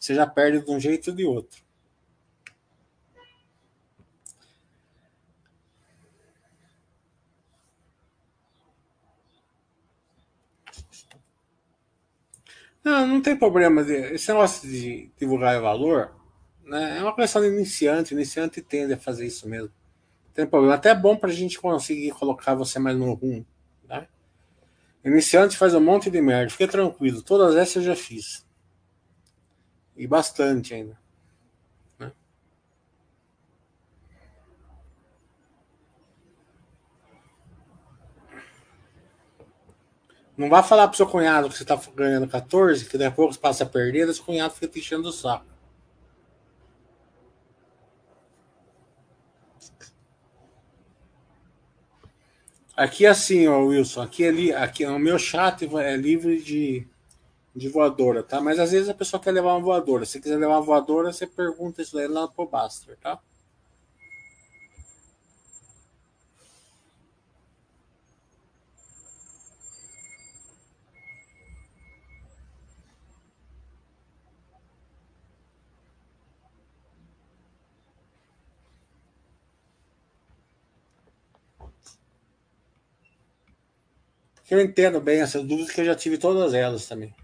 você 0.01 0.15
já 0.15 0.27
perde 0.27 0.65
de 0.65 0.71
um 0.71 0.81
jeito 0.81 1.11
ou 1.11 1.17
de 1.17 1.27
outro. 1.27 1.63
Não, 12.83 13.07
não 13.07 13.21
tem 13.21 13.37
problema. 13.37 13.83
Esse 13.83 14.29
negócio 14.33 14.67
de 14.67 15.11
divulgar 15.19 15.61
valor 15.61 16.17
né, 16.65 16.99
é 16.99 17.03
uma 17.03 17.15
questão 17.15 17.43
de 17.43 17.49
iniciante. 17.49 18.15
Iniciante 18.15 18.63
tende 18.63 18.95
a 18.95 18.97
fazer 18.97 19.27
isso 19.27 19.47
mesmo. 19.47 19.71
Tem 20.33 20.47
problema. 20.47 20.77
Até 20.77 20.91
é 20.91 20.95
bom 20.95 21.15
para 21.15 21.29
a 21.29 21.35
gente 21.35 21.61
conseguir 21.61 22.11
colocar 22.13 22.55
você 22.55 22.79
mais 22.79 22.97
no 22.97 23.13
rumo. 23.13 23.45
Tá? 23.87 24.09
Iniciante 25.05 25.59
faz 25.59 25.75
um 25.75 25.81
monte 25.81 26.11
de 26.11 26.23
merda. 26.23 26.51
Fica 26.51 26.67
tranquilo. 26.67 27.23
Todas 27.23 27.55
essas 27.55 27.77
eu 27.77 27.83
já 27.83 27.97
fiz. 27.97 28.49
E 29.97 30.07
bastante 30.07 30.75
ainda. 30.75 30.99
Não 40.41 40.49
vá 40.49 40.63
falar 40.63 40.89
pro 40.89 40.97
seu 40.97 41.07
cunhado 41.07 41.51
que 41.51 41.59
você 41.59 41.67
tá 41.67 41.79
ganhando 41.95 42.27
14, 42.27 42.87
que 42.87 42.97
daqui 42.97 43.13
a 43.13 43.15
pouco 43.15 43.35
você 43.35 43.39
passa 43.39 43.65
a 43.65 43.67
perder, 43.67 44.09
e 44.09 44.15
seu 44.15 44.25
cunhado 44.25 44.55
fica 44.55 44.69
te 44.69 44.79
enchendo 44.79 45.11
o 45.11 45.13
saco. 45.13 45.45
Aqui 52.75 53.05
é 53.05 53.11
assim, 53.11 53.47
ó, 53.47 53.59
Wilson, 53.67 54.01
aqui, 54.01 54.25
é 54.25 54.31
li, 54.31 54.51
aqui 54.51 54.87
o 54.87 54.99
meu 54.99 55.19
chat 55.19 55.69
é 55.77 55.95
livre 55.95 56.41
de, 56.41 56.89
de 57.55 57.69
voadora, 57.69 58.23
tá? 58.23 58.41
Mas 58.41 58.59
às 58.59 58.73
vezes 58.73 58.89
a 58.89 58.95
pessoa 58.95 59.21
quer 59.21 59.33
levar 59.33 59.55
uma 59.55 59.61
voadora. 59.61 60.07
Se 60.07 60.21
quiser 60.21 60.39
levar 60.39 60.55
uma 60.55 60.63
voadora, 60.63 61.13
você 61.13 61.27
pergunta 61.27 61.83
isso 61.83 61.99
aí 61.99 62.07
lá 62.09 62.29
pro 62.29 62.47
Baster, 62.47 62.97
tá? 62.99 63.21
Eu 84.51 84.61
entendo 84.61 85.01
bem 85.01 85.21
essas 85.21 85.45
dúvidas, 85.45 85.71
que 85.71 85.81
eu 85.81 85.85
já 85.85 85.95
tive 85.95 86.19
todas 86.19 86.55
elas 86.55 86.85
também. 86.87 87.15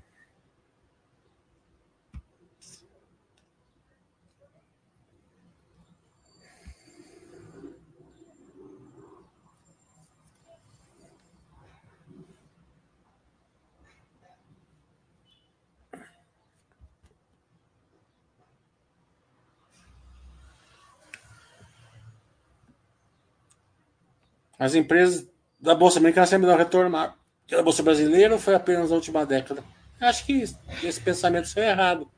As 24.58 24.74
empresas 24.74 25.28
da 25.60 25.74
Bolsa 25.74 25.98
Americana 25.98 26.26
sempre 26.26 26.46
dão 26.46 26.56
retorno 26.56 26.90
maior 26.90 27.16
que 27.46 27.54
a 27.54 27.62
Bolsa 27.62 27.82
Brasileira 27.82 28.34
ou 28.34 28.40
foi 28.40 28.54
apenas 28.54 28.90
na 28.90 28.96
última 28.96 29.24
década? 29.24 29.62
Acho 30.00 30.26
que 30.26 30.42
esse 30.82 31.00
pensamento 31.00 31.48
é 31.56 31.70
errado. 31.70 32.10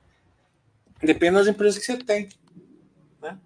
Depende 1.03 1.35
das 1.35 1.47
empresas 1.47 1.79
que 1.79 1.85
você 1.85 1.99
tem. 1.99 2.29
Né? 3.21 3.39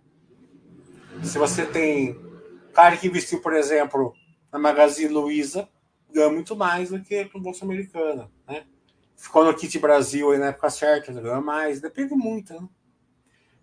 Se 1.22 1.36
você 1.38 1.66
tem 1.66 2.18
cara 2.72 2.97
que 2.97 3.09
investiu, 3.09 3.40
por 3.40 3.53
exemplo, 3.53 4.14
na 4.51 4.59
Magazine 4.59 5.12
Luiza, 5.12 5.68
ganha 6.11 6.30
muito 6.30 6.57
mais 6.57 6.90
do 6.90 7.01
que 7.01 7.24
com 7.26 7.38
a 7.38 7.43
Bolsa 7.43 7.64
Americana. 7.64 8.30
Né? 8.47 8.64
Ficou 9.16 9.45
no 9.45 9.55
Kit 9.55 9.78
Brasil 9.78 10.30
aí 10.30 10.38
na 10.38 10.47
época 10.47 10.70
certa, 10.70 11.12
ganha 11.12 11.40
mais. 11.40 11.80
Depende 11.80 12.14
muito. 12.14 12.55
Né? 12.55 12.66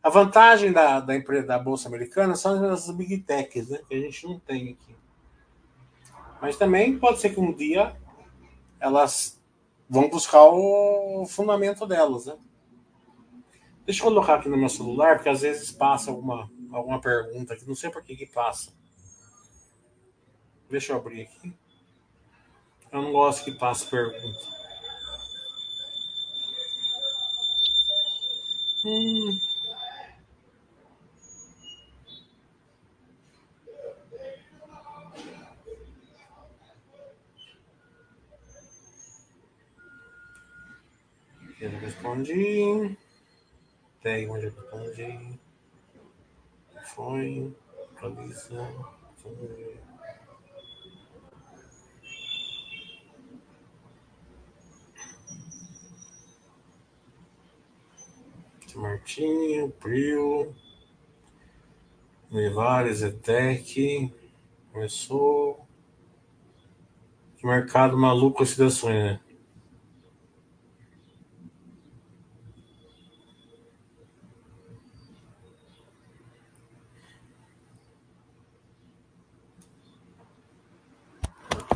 A 0.03 0.09
vantagem 0.09 0.71
da, 0.71 0.99
da, 0.99 1.15
empresa, 1.15 1.47
da 1.47 1.57
Bolsa 1.57 1.88
Americana 1.88 2.36
são 2.36 2.69
as 2.69 2.89
Big 2.91 3.17
Techs, 3.19 3.69
né? 3.69 3.80
que 3.88 3.95
a 3.95 3.99
gente 3.99 4.27
não 4.27 4.39
tem 4.39 4.69
aqui. 4.69 4.95
Mas 6.42 6.58
também 6.58 6.98
pode 6.98 7.20
ser 7.20 7.32
que 7.32 7.40
um 7.40 7.54
dia 7.54 7.96
elas 8.80 9.42
vão 9.90 10.10
buscar 10.10 10.44
o 10.46 11.26
fundamento 11.26 11.86
delas, 11.86 12.26
né? 12.26 12.38
Deixa 13.86 14.02
eu 14.02 14.06
colocar 14.06 14.36
aqui 14.36 14.48
no 14.48 14.56
meu 14.56 14.70
celular, 14.70 15.16
porque 15.16 15.30
às 15.30 15.42
vezes 15.42 15.72
passa 15.72 16.12
alguma, 16.12 16.50
alguma 16.72 17.02
pergunta 17.02 17.54
aqui, 17.54 17.68
não 17.68 17.76
sei 17.76 17.90
por 17.90 18.04
que 18.04 18.16
que 18.16 18.28
passa. 18.28 18.72
Deixa 20.70 20.94
eu 20.94 20.98
abrir 20.98 21.24
aqui. 21.24 21.54
Eu 22.92 23.02
não 23.02 23.12
gosto 23.12 23.44
que 23.44 23.52
passe 23.52 23.88
pergunta. 23.88 24.60
Hum. 28.86 29.49
Eu 41.62 41.72
respondi. 41.80 42.97
Tem 44.01 44.30
onde 44.30 44.45
eu 44.45 44.53
respondi. 44.53 45.39
Foi. 46.86 47.53
Atualiza. 47.95 48.68
Martinho, 58.80 59.70
Prio, 59.72 60.55
Mivares, 62.32 63.01
Etec, 63.01 64.14
começou. 64.72 65.68
Que 67.36 67.45
mercado 67.45 67.97
maluco 67.97 68.45
da 68.57 68.70
sonha, 68.70 69.14
né? 69.14 69.28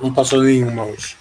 Não 0.04 0.14
passou 0.14 0.44
nenhuma 0.44 0.84
hoje. 0.84 1.16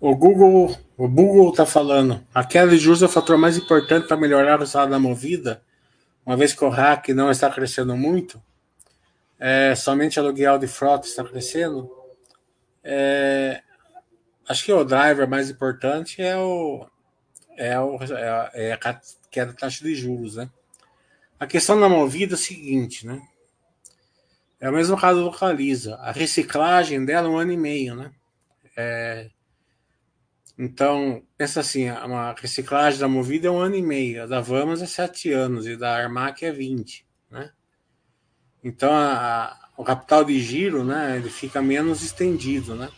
O 0.00 0.16
Google, 0.16 0.76
o 0.96 1.08
Google 1.08 1.50
está 1.50 1.64
falando. 1.64 2.26
A 2.34 2.42
queda 2.44 2.72
de 2.72 2.78
juros 2.78 3.00
é 3.00 3.06
o 3.06 3.08
fator 3.08 3.38
mais 3.38 3.56
importante 3.56 4.08
para 4.08 4.16
melhorar 4.16 4.56
o 4.56 4.58
resultado 4.58 4.90
da 4.90 4.98
movida, 4.98 5.62
uma 6.24 6.36
vez 6.36 6.52
que 6.52 6.64
o 6.64 6.68
hack 6.68 7.10
não 7.10 7.30
está 7.30 7.48
crescendo 7.48 7.96
muito. 7.96 8.42
É, 9.38 9.72
somente 9.76 10.18
aluguel 10.18 10.58
de 10.58 10.66
frota 10.66 11.06
está 11.06 11.22
crescendo. 11.22 11.88
É, 12.82 13.62
acho 14.48 14.64
que 14.64 14.72
o 14.72 14.82
driver 14.82 15.28
mais 15.28 15.48
importante 15.48 16.20
é 16.20 16.36
o 16.36 16.84
é, 17.56 17.78
o, 17.78 18.02
é, 18.02 18.28
a, 18.28 18.50
é 18.52 18.72
a 18.72 19.00
queda 19.30 19.52
da 19.52 19.58
taxa 19.58 19.84
de 19.84 19.94
juros, 19.94 20.34
né? 20.34 20.50
A 21.38 21.46
questão 21.46 21.78
da 21.78 21.88
movida 21.88 22.34
é 22.34 22.34
o 22.34 22.38
seguinte, 22.38 23.06
né? 23.06 23.22
É 24.66 24.68
o 24.68 24.72
mesmo 24.72 24.96
caso 24.96 25.20
do 25.20 25.26
Localiza. 25.26 25.94
A 25.94 26.10
reciclagem 26.10 27.04
dela 27.04 27.28
um 27.28 27.38
ano 27.38 27.52
e 27.52 27.56
meio, 27.56 27.94
né? 27.94 28.10
É, 28.76 29.30
então, 30.58 31.22
pensa 31.38 31.60
assim, 31.60 31.86
a 31.88 32.34
reciclagem 32.36 32.98
da 32.98 33.06
Movida 33.06 33.46
é 33.46 33.50
um 33.50 33.60
ano 33.60 33.76
e 33.76 33.82
meio, 33.82 34.24
a 34.24 34.26
da 34.26 34.40
Vamos 34.40 34.82
é 34.82 34.86
sete 34.86 35.30
anos 35.30 35.68
e 35.68 35.76
da 35.76 35.94
Armac 35.96 36.44
é 36.44 36.50
20, 36.50 37.06
né? 37.30 37.52
Então, 38.64 38.90
a, 38.92 39.56
o 39.76 39.84
capital 39.84 40.24
de 40.24 40.40
giro, 40.40 40.82
né, 40.82 41.16
ele 41.16 41.30
fica 41.30 41.62
menos 41.62 42.02
estendido, 42.02 42.74
né? 42.74 42.90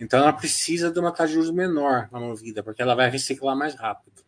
Então, 0.00 0.18
ela 0.18 0.32
precisa 0.32 0.90
de 0.90 0.98
uma 0.98 1.12
taxa 1.12 1.28
de 1.28 1.34
juros 1.34 1.50
menor 1.50 2.08
na 2.10 2.18
Movida, 2.18 2.62
porque 2.62 2.80
ela 2.80 2.94
vai 2.94 3.10
reciclar 3.10 3.54
mais 3.54 3.74
rápido. 3.74 4.22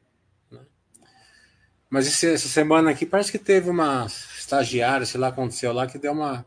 Mas 1.93 2.07
esse, 2.07 2.27
essa 2.33 2.49
semana 2.49 2.91
aqui 2.91 3.05
parece 3.05 3.31
que 3.31 3.39
teve 3.39 3.69
uma 3.69 4.07
estagiária, 4.07 5.05
sei 5.05 5.21
lá, 5.21 5.29
aconteceu 5.29 5.75
lá, 5.75 5.87
que 5.87 5.99
deu 5.99 6.13
uma 6.13 6.43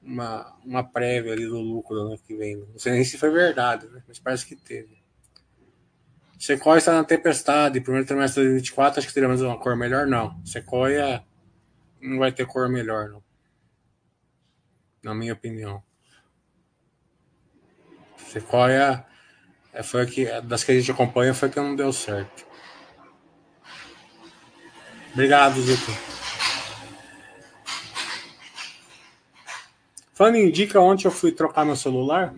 uma, 0.00 0.56
uma 0.64 0.84
prévia 0.84 1.32
ali 1.32 1.44
do 1.44 1.58
lucro 1.58 1.96
ano 1.96 2.16
que 2.16 2.36
vem. 2.36 2.56
Não 2.56 2.78
sei 2.78 2.92
nem 2.92 3.02
se 3.02 3.18
foi 3.18 3.28
verdade, 3.28 3.88
né? 3.88 4.00
mas 4.06 4.20
parece 4.20 4.46
que 4.46 4.54
teve. 4.54 5.02
Sequoia 6.38 6.78
está 6.78 6.92
na 6.92 7.02
tempestade. 7.02 7.80
Primeiro 7.80 8.06
trimestre 8.06 8.42
de 8.42 8.50
2024, 8.50 9.00
acho 9.00 9.08
que 9.08 9.14
teremos 9.14 9.42
uma 9.42 9.58
cor 9.58 9.76
melhor? 9.76 10.06
Não. 10.06 10.40
Sequoia 10.46 11.24
não 12.00 12.20
vai 12.20 12.30
ter 12.30 12.46
cor 12.46 12.68
melhor, 12.68 13.08
não. 13.08 13.24
Na 15.02 15.12
minha 15.12 15.32
opinião. 15.32 15.82
Sequoia 18.28 19.04
é, 19.72 19.82
foi 19.82 20.06
que, 20.06 20.40
das 20.42 20.62
que 20.62 20.70
a 20.70 20.78
gente 20.78 20.92
acompanha, 20.92 21.34
foi 21.34 21.50
que 21.50 21.58
não 21.58 21.74
deu 21.74 21.92
certo. 21.92 22.48
Obrigado, 25.12 25.60
Zito. 25.60 25.90
Falando 30.12 30.36
indica, 30.36 30.78
ontem 30.80 31.06
eu 31.06 31.10
fui 31.10 31.32
trocar 31.32 31.64
meu 31.64 31.74
celular 31.74 32.34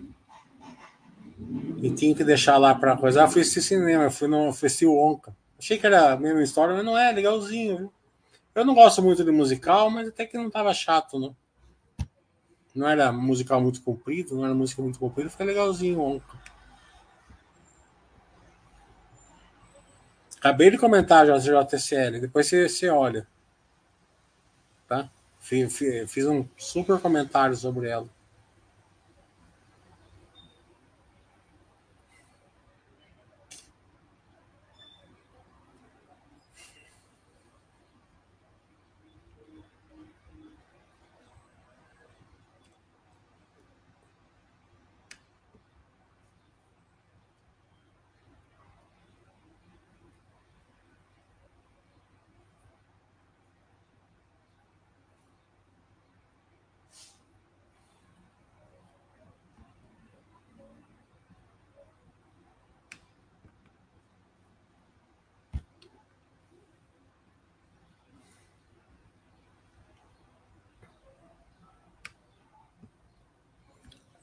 e 1.82 1.90
tinha 1.90 2.14
que 2.14 2.22
deixar 2.22 2.56
lá 2.56 2.74
para 2.74 2.96
coisar. 2.96 3.22
Eu 3.22 3.28
fui 3.28 3.42
assistir 3.42 3.62
cinema, 3.62 4.08
fui 4.10 4.28
no 4.28 4.52
Festival 4.52 4.96
Onca. 4.96 5.36
Achei 5.58 5.78
que 5.78 5.86
era 5.86 6.12
a 6.12 6.16
mesma 6.16 6.42
história, 6.42 6.74
mas 6.74 6.84
não 6.84 6.96
é, 6.96 7.12
legalzinho, 7.12 7.76
viu? 7.76 7.92
Eu 8.54 8.64
não 8.64 8.74
gosto 8.74 9.02
muito 9.02 9.24
de 9.24 9.30
musical, 9.30 9.90
mas 9.90 10.08
até 10.08 10.26
que 10.26 10.36
não 10.36 10.50
tava 10.50 10.72
chato, 10.74 11.18
não. 11.18 11.34
Não 12.74 12.88
era 12.88 13.12
musical 13.12 13.60
muito 13.60 13.82
comprido, 13.82 14.34
não 14.34 14.44
era 14.44 14.54
música 14.54 14.80
muito 14.80 14.98
comprida, 14.98 15.28
foi 15.28 15.44
legalzinho 15.44 16.00
Onca. 16.00 16.41
Acabei 20.42 20.72
de 20.72 20.76
comentar 20.76 21.24
já 21.24 21.38
JTCL, 21.38 22.20
depois 22.20 22.48
você, 22.48 22.68
você 22.68 22.88
olha. 22.88 23.28
Tá? 24.88 25.08
Fiz, 25.38 25.78
fiz 26.08 26.26
um 26.26 26.44
super 26.56 26.98
comentário 26.98 27.54
sobre 27.54 27.88
ela. 27.88 28.08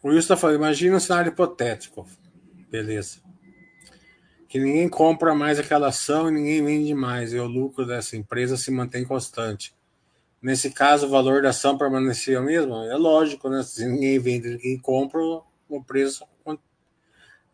O 0.01 0.09
Wilson 0.09 0.19
está 0.19 0.37
falando, 0.37 0.57
imagina 0.57 0.95
um 0.95 0.99
cenário 0.99 1.29
hipotético. 1.29 2.07
Beleza. 2.69 3.19
Que 4.47 4.59
ninguém 4.59 4.87
compra 4.87 5.35
mais 5.35 5.59
aquela 5.59 5.87
ação 5.87 6.29
e 6.29 6.31
ninguém 6.31 6.63
vende 6.63 6.93
mais, 6.93 7.33
e 7.33 7.37
o 7.37 7.45
lucro 7.45 7.85
dessa 7.85 8.15
empresa 8.15 8.57
se 8.57 8.71
mantém 8.71 9.05
constante. 9.05 9.75
Nesse 10.41 10.71
caso, 10.71 11.05
o 11.05 11.09
valor 11.09 11.41
da 11.41 11.49
ação 11.49 11.77
permanecia 11.77 12.39
o 12.39 12.43
mesmo? 12.43 12.75
É 12.85 12.95
lógico, 12.95 13.49
né? 13.49 13.61
Se 13.61 13.85
ninguém 13.85 14.17
vende, 14.19 14.49
ninguém 14.49 14.79
compra, 14.79 15.19
o 15.19 15.83
preço 15.85 16.25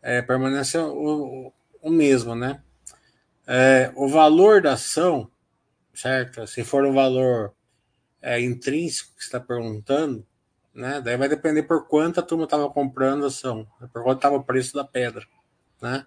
é, 0.00 0.22
permanece 0.22 0.78
o, 0.78 1.52
o, 1.82 1.90
mesmo, 1.90 2.36
né? 2.36 2.62
É, 3.44 3.90
o 3.96 4.08
valor 4.08 4.62
da 4.62 4.74
ação, 4.74 5.28
certo? 5.92 6.46
Se 6.46 6.62
for 6.62 6.84
um 6.84 6.94
valor 6.94 7.52
é, 8.22 8.40
intrínseco 8.40 9.16
que 9.16 9.22
está 9.22 9.40
perguntando, 9.40 10.24
né? 10.76 11.00
Daí 11.00 11.16
vai 11.16 11.28
depender 11.28 11.62
por 11.62 11.88
quanto 11.88 12.20
a 12.20 12.22
turma 12.22 12.44
estava 12.44 12.68
comprando 12.68 13.24
a 13.24 13.28
ação, 13.28 13.66
por 13.92 14.02
quanto 14.02 14.18
estava 14.18 14.36
o 14.36 14.44
preço 14.44 14.74
da 14.74 14.84
pedra, 14.84 15.26
né? 15.80 16.06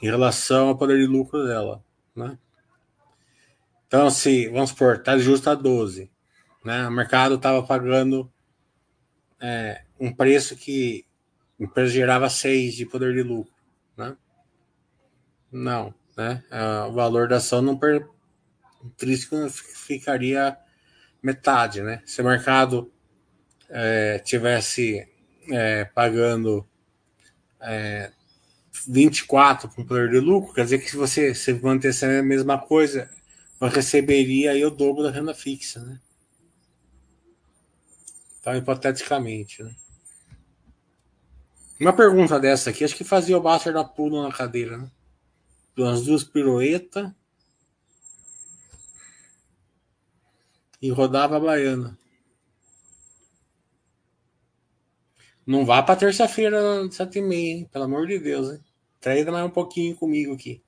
Em 0.00 0.06
relação 0.06 0.68
ao 0.68 0.78
poder 0.78 0.98
de 0.98 1.06
lucro 1.06 1.46
dela, 1.46 1.84
né? 2.16 2.38
Então, 3.86 4.08
se, 4.08 4.48
vamos 4.48 4.70
supor, 4.70 4.96
está 4.96 5.18
justo 5.18 5.50
a 5.50 5.54
12, 5.54 6.10
né? 6.64 6.88
O 6.88 6.90
mercado 6.90 7.34
estava 7.34 7.62
pagando 7.62 8.32
é, 9.38 9.84
um 9.98 10.14
preço 10.14 10.56
que 10.56 11.04
a 11.60 11.64
empresa 11.64 11.92
gerava 11.92 12.30
6 12.30 12.74
de 12.74 12.86
poder 12.86 13.12
de 13.12 13.22
lucro, 13.22 13.52
né? 13.98 14.16
Não, 15.52 15.94
né? 16.16 16.42
É, 16.50 16.86
o 16.88 16.92
valor 16.92 17.28
da 17.28 17.36
ação 17.36 17.60
não 17.60 17.76
per... 17.76 18.08
ficaria 18.96 20.56
metade, 21.22 21.82
né? 21.82 22.02
Se 22.06 22.22
o 22.22 22.24
mercado 22.24 22.90
é, 23.70 24.18
tivesse 24.18 25.08
é, 25.48 25.84
pagando 25.84 26.66
é, 27.60 28.12
24 28.86 29.68
com 29.68 29.84
poder 29.84 30.10
de 30.10 30.18
lucro, 30.18 30.52
quer 30.52 30.64
dizer 30.64 30.78
que 30.78 30.90
se 30.90 30.96
você 30.96 31.34
se 31.34 31.52
mantesse 31.54 32.04
a 32.04 32.22
mesma 32.22 32.58
coisa, 32.58 33.10
você 33.58 33.76
receberia 33.76 34.52
aí 34.52 34.64
o 34.64 34.70
dobro 34.70 35.02
da 35.02 35.10
renda 35.10 35.34
fixa, 35.34 35.80
né? 35.80 36.00
Então, 38.40 38.56
hipoteticamente, 38.56 39.62
né? 39.62 39.74
Uma 41.78 41.92
pergunta 41.92 42.38
dessa 42.38 42.70
aqui, 42.70 42.84
acho 42.84 42.96
que 42.96 43.04
fazia 43.04 43.36
o 43.36 43.40
Buster 43.40 43.72
dar 43.72 43.84
pulo 43.84 44.22
na 44.22 44.32
cadeira, 44.32 44.76
né? 44.76 44.90
Umas 45.76 46.04
duas 46.04 46.22
piruetas 46.22 47.10
e 50.80 50.90
rodava 50.90 51.36
a 51.36 51.40
baiana. 51.40 51.98
Não 55.46 55.64
vá 55.64 55.82
para 55.82 55.96
terça-feira, 55.96 56.58
sete 56.90 57.18
e 57.18 57.22
meia, 57.22 57.52
hein? 57.56 57.68
Pelo 57.72 57.84
amor 57.84 58.06
de 58.06 58.18
Deus, 58.18 58.52
hein? 58.52 58.60
Treina 59.00 59.32
mais 59.32 59.46
um 59.46 59.50
pouquinho 59.50 59.96
comigo 59.96 60.34
aqui. 60.34 60.62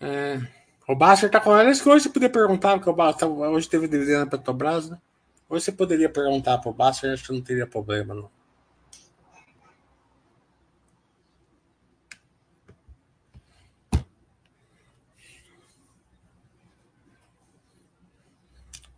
É, 0.00 0.40
o 0.88 0.94
Basser 0.96 1.30
tá 1.30 1.38
com 1.40 1.56
ela. 1.56 1.72
que 1.72 1.88
hoje 1.88 2.04
você 2.04 2.08
poderia 2.08 2.32
perguntar, 2.32 2.74
porque 2.74 2.90
o 2.90 2.94
Basser, 2.94 3.28
hoje 3.28 3.68
teve 3.68 3.86
dividendo 3.86 4.20
na 4.20 4.26
Petrobras, 4.26 4.90
né? 4.90 4.98
Hoje 5.48 5.64
você 5.66 5.72
poderia 5.72 6.08
perguntar 6.08 6.58
para 6.58 6.70
o 6.70 6.74
Basser, 6.74 7.12
acho 7.12 7.26
que 7.26 7.32
não 7.32 7.42
teria 7.42 7.66
problema, 7.66 8.14
não. 8.14 8.30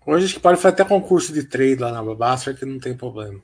Hoje 0.05 0.35
que 0.35 0.41
pode 0.41 0.61
fazer 0.61 0.75
até 0.75 0.85
concurso 0.85 1.33
de 1.33 1.45
trade 1.45 1.77
lá 1.77 1.93
na 1.93 2.15
Basser, 2.15 2.57
que 2.57 2.65
não 2.65 2.79
tem 2.79 2.97
problema. 2.97 3.41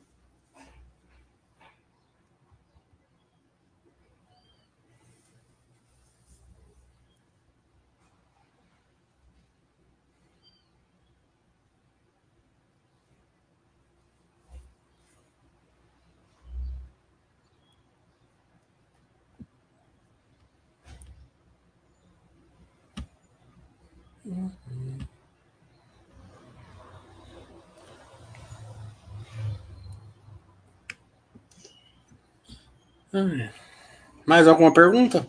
Mais 34.39 34.47
alguma 34.47 34.73
pergunta? 34.73 35.27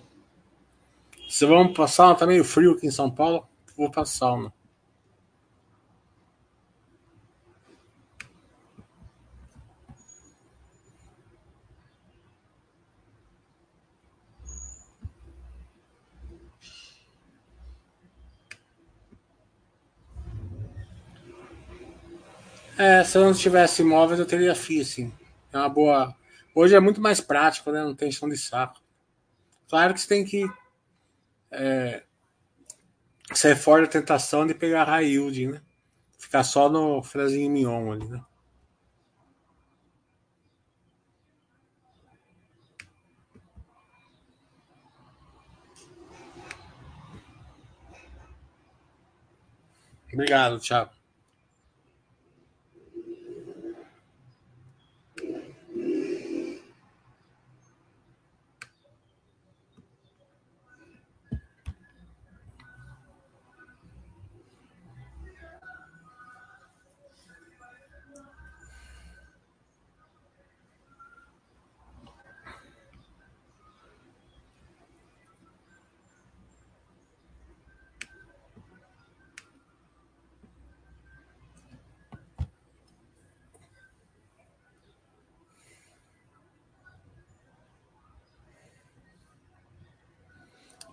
Se 1.28 1.44
vamos 1.44 1.74
sauna, 1.92 2.14
tá 2.14 2.28
meio 2.28 2.44
frio 2.44 2.74
aqui 2.74 2.86
em 2.86 2.92
São 2.92 3.10
Paulo. 3.10 3.44
Vou 3.76 3.90
para 3.90 4.06
sauna. 4.06 4.54
É, 22.78 23.04
se 23.04 23.18
eu 23.18 23.24
não 23.24 23.34
tivesse 23.34 23.82
imóveis, 23.82 24.20
eu 24.20 24.26
teria 24.28 24.54
FII, 24.54 24.86
sim. 24.86 25.14
É 25.52 25.58
uma 25.58 25.68
boa. 25.68 26.16
Hoje 26.54 26.76
é 26.76 26.80
muito 26.80 27.02
mais 27.02 27.20
prático, 27.20 27.72
né? 27.72 27.82
Não 27.82 27.96
tem 27.96 28.12
chão 28.12 28.30
de 28.30 28.38
saco. 28.38 28.80
Claro 29.70 29.94
que 29.94 30.02
você 30.02 30.08
tem 30.08 30.26
que 30.26 30.46
é, 31.52 32.04
sair 33.34 33.56
fora 33.56 33.84
da 33.84 33.88
tentação 33.88 34.46
de 34.48 34.56
pegar 34.56 34.86
high 34.86 35.06
yield, 35.06 35.48
né? 35.48 35.62
Ficar 36.18 36.44
só 36.44 36.70
no 36.70 37.04
frezinho 37.04 37.52
mignon 37.52 37.92
ali, 37.92 38.08
né? 38.08 38.22
Obrigado, 50.12 50.60
Thiago. 50.60 50.99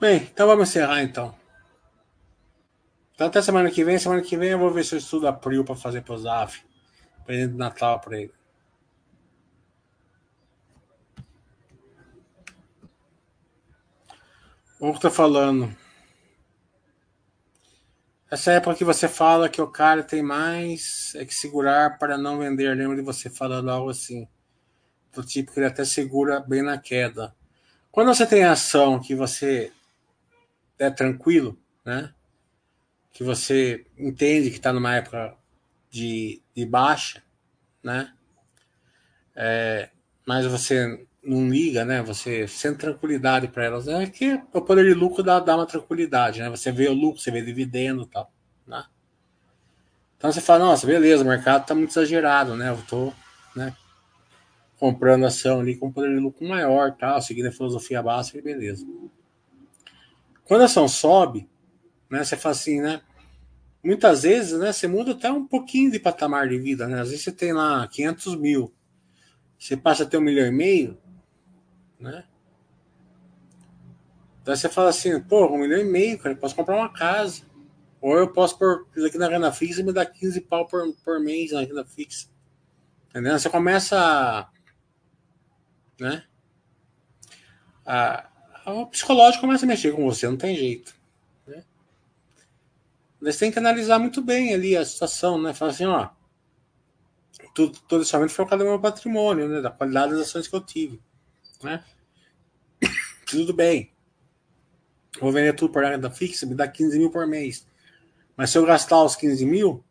Bem, 0.07 0.19
então 0.19 0.47
vamos 0.47 0.69
encerrar 0.69 1.03
então. 1.03 1.35
Então 3.13 3.27
até 3.27 3.43
semana 3.43 3.69
que 3.73 3.83
vem. 3.83 3.99
Semana 3.99 4.23
que 4.23 4.37
vem 4.37 4.51
eu 4.51 4.59
vou 4.61 4.71
ver 4.71 4.85
se 4.85 4.95
eu 4.95 5.01
estudo 5.01 5.27
a 5.27 5.33
para 5.33 5.75
fazer 5.75 6.03
pro 6.03 6.17
Zaf. 6.17 6.65
Presente 7.25 7.51
de 7.51 7.59
Natal 7.59 7.99
para 7.99 8.21
ele. 8.21 8.33
O 14.79 14.93
que 14.95 15.01
tá 15.01 15.11
falando? 15.11 15.77
Essa 18.31 18.53
época 18.53 18.77
que 18.77 18.85
você 18.85 19.09
fala 19.09 19.49
que 19.49 19.61
o 19.61 19.67
cara 19.67 20.05
tem 20.05 20.23
mais 20.23 21.17
é 21.17 21.25
que 21.25 21.35
segurar 21.35 21.99
para 21.99 22.17
não 22.17 22.39
vender. 22.39 22.73
Lembra 22.77 22.95
de 22.95 23.03
você 23.03 23.29
falando 23.29 23.73
algo 23.73 23.91
assim. 23.91 24.29
Do 25.13 25.25
tipo 25.25 25.53
que 25.53 25.59
ele 25.59 25.67
até 25.67 25.85
segura 25.85 26.39
bem 26.39 26.63
na 26.63 26.79
queda. 26.79 27.35
Quando 27.91 28.15
você 28.15 28.25
tem 28.25 28.45
ação 28.45 29.01
que 29.01 29.13
você 29.13 29.73
é 30.79 30.91
tranquilo, 30.91 31.59
né? 31.85 32.13
Que 33.13 33.25
você 33.25 33.87
entende 33.97 34.51
que 34.51 34.57
está 34.57 34.73
numa 34.73 34.95
época 34.95 35.37
de, 35.91 36.43
de 36.55 36.67
baixa, 36.67 37.23
né? 37.83 38.13
É, 39.35 39.91
mas 40.27 40.47
você 40.47 41.07
não 41.23 41.49
liga, 41.49 41.85
né? 41.85 42.03
Você 42.03 42.47
sente 42.47 42.79
tranquilidade 42.79 43.49
para 43.49 43.65
elas. 43.65 43.89
É 43.89 44.07
que 44.07 44.41
o 44.53 44.63
poder 44.63 44.85
de 44.85 44.95
lucro 44.95 45.23
dá, 45.23 45.41
dá 45.41 45.57
uma 45.57 45.67
tranquilidade, 45.67 46.41
né? 46.41 46.49
Você 46.51 46.71
vê 46.71 46.89
o 46.89 46.95
lucro, 46.95 47.21
você 47.21 47.31
vê 47.31 47.43
dividendo 47.43 48.03
e 48.03 48.07
tal, 48.07 48.33
né? 48.67 48.85
Então 50.17 50.33
você 50.33 50.41
fala, 50.41 50.67
nossa, 50.67 50.87
beleza, 50.87 51.23
o 51.23 51.27
mercado 51.27 51.67
tá 51.67 51.75
muito 51.75 51.91
exagerado, 51.91 52.57
né? 52.57 52.71
Eu 52.71 52.83
tô, 52.89 53.13
né? 53.55 53.75
Comprando 54.79 55.27
ação 55.27 55.61
ali 55.61 55.77
com 55.77 55.93
poder 55.93 56.15
de 56.15 56.21
lucro 56.21 56.47
maior, 56.47 56.93
tal, 56.93 57.21
seguindo 57.21 57.49
a 57.49 57.53
filosofia 57.53 58.03
básica, 58.03 58.41
beleza. 58.41 58.87
Quando 60.47 60.63
a 60.63 60.65
ação 60.67 60.89
sobe, 60.89 61.49
né? 62.09 62.25
Você 62.25 62.37
fala 62.37 62.55
assim, 62.55 62.81
né? 62.81 63.03
Muitas 63.83 64.23
vezes, 64.23 64.59
né? 64.59 64.73
Você 64.73 64.87
muda 64.87 65.13
até 65.13 65.31
um 65.31 65.47
pouquinho 65.47 65.91
de 65.91 65.99
patamar 65.99 66.49
de 66.49 66.59
vida, 66.59 66.87
né? 66.87 67.01
Às 67.01 67.11
vezes 67.11 67.25
você 67.25 67.33
tem 67.33 67.53
lá 67.53 67.87
500 67.89 68.37
mil, 68.37 68.73
você 69.59 69.77
passa 69.77 70.05
a 70.05 70.07
ter 70.07 70.19
um 70.19 70.23
milhão 70.23 70.47
e 70.47 70.53
meio, 70.53 70.99
né? 71.99 72.25
Então 74.43 74.55
você 74.55 74.69
fala 74.69 74.91
assim, 74.91 75.21
pô, 75.21 75.47
um 75.47 75.59
milhão 75.59 75.81
e 75.81 75.85
meio, 75.85 76.19
cara, 76.19 76.35
eu 76.35 76.39
posso 76.39 76.55
comprar 76.55 76.77
uma 76.77 76.93
casa. 76.93 77.43
Ou 78.01 78.17
eu 78.17 78.33
posso 78.33 78.57
pôr 78.57 78.87
aqui 79.05 79.19
na 79.19 79.29
renda 79.29 79.51
fixa 79.51 79.81
e 79.81 79.85
me 79.85 79.93
dar 79.93 80.07
15 80.07 80.41
pau 80.43 80.69
por, 80.69 80.95
por 81.05 81.19
mês 81.19 81.51
na 81.51 81.63
renda 81.63 81.85
fixa. 81.85 82.29
Entendeu? 83.11 83.37
Você 83.37 83.51
começa 83.51 83.99
a. 83.99 84.49
Né? 85.99 86.25
A, 87.85 88.31
o 88.73 88.87
psicológico 88.87 89.43
começa 89.43 89.65
a 89.65 89.69
mexer 89.69 89.93
com 89.93 90.05
você, 90.05 90.29
não 90.29 90.37
tem 90.37 90.57
jeito. 90.57 90.95
Né? 91.47 91.65
Você 93.21 93.39
tem 93.39 93.53
que 93.53 93.59
analisar 93.59 93.99
muito 93.99 94.21
bem 94.21 94.53
ali 94.53 94.77
a 94.77 94.85
situação, 94.85 95.41
né? 95.41 95.55
Falar 95.55 95.71
assim, 95.71 95.87
ó. 95.87 96.09
Tudo, 97.55 97.79
todo 97.89 98.03
esse 98.03 98.15
aumento 98.15 98.33
foi 98.33 98.45
por 98.45 98.51
causa 98.51 98.65
do 98.65 98.71
meu 98.71 98.81
patrimônio, 98.81 99.49
né? 99.49 99.61
Da 99.61 99.71
qualidade 99.71 100.13
das 100.13 100.23
ações 100.23 100.49
que 100.49 100.57
eu 100.57 100.61
tive. 100.61 101.01
Né? 101.63 101.83
Tudo 103.27 103.55
bem. 103.55 103.93
Vou 105.21 105.33
vender 105.33 105.55
tudo 105.55 105.73
por 105.73 105.83
renda 105.83 106.11
fixa, 106.11 106.45
me 106.45 106.55
dá 106.55 106.69
15 106.69 106.99
mil 106.99 107.11
por 107.11 107.27
mês. 107.27 107.67
Mas 108.37 108.51
se 108.51 108.59
eu 108.59 108.67
gastar 108.67 109.03
os 109.03 109.17
15 109.17 109.47
mil, 109.47 109.83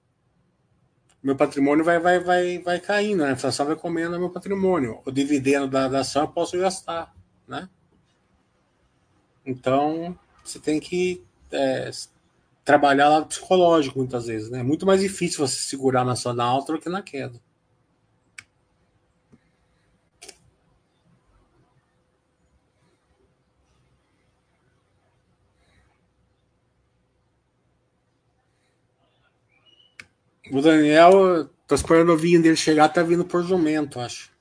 meu 1.23 1.35
patrimônio 1.35 1.83
vai, 1.83 1.99
vai, 1.99 2.19
vai, 2.19 2.59
vai 2.59 2.79
caindo, 2.79 3.23
né? 3.23 3.29
a 3.29 3.33
inflação 3.33 3.65
vai 3.65 3.75
comendo 3.75 4.19
meu 4.19 4.29
patrimônio. 4.29 5.01
O 5.03 5.11
dividendo 5.11 5.67
da, 5.67 5.87
da 5.87 6.01
ação 6.01 6.23
eu 6.23 6.27
posso 6.27 6.55
gastar, 6.59 7.11
né? 7.47 7.67
Então, 9.45 10.17
você 10.43 10.59
tem 10.59 10.79
que 10.79 11.23
é, 11.51 11.91
trabalhar 12.63 13.09
lado 13.09 13.27
psicológico 13.27 13.99
muitas 13.99 14.25
vezes, 14.25 14.49
né? 14.49 14.59
É 14.59 14.63
muito 14.63 14.85
mais 14.85 15.01
difícil 15.01 15.45
você 15.45 15.57
segurar 15.57 16.03
na 16.03 16.13
ação 16.13 16.33
na 16.33 16.43
alta 16.43 16.73
do 16.73 16.79
que 16.79 16.89
na 16.89 17.01
queda. 17.01 17.39
O 30.51 30.61
Daniel, 30.61 31.49
tô 31.67 31.73
esperando 31.75 32.13
o 32.13 32.17
vinho 32.17 32.41
dele 32.41 32.55
chegar, 32.55 32.89
tá 32.89 33.01
vindo 33.01 33.25
por 33.25 33.43
jumento, 33.43 33.99
acho. 33.99 34.34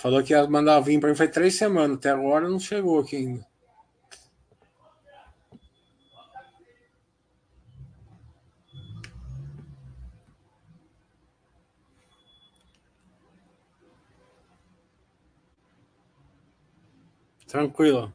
Falou 0.00 0.22
que 0.24 0.32
ia 0.32 0.48
mandar 0.48 0.78
o 0.78 0.82
vinho 0.82 0.98
pra 0.98 1.10
mim 1.10 1.14
faz 1.14 1.30
três 1.30 1.56
semanas, 1.56 1.98
até 1.98 2.08
agora 2.08 2.48
não 2.48 2.58
chegou 2.58 3.00
aqui 3.00 3.16
ainda. 3.16 3.46
Tranquilo. 17.46 18.10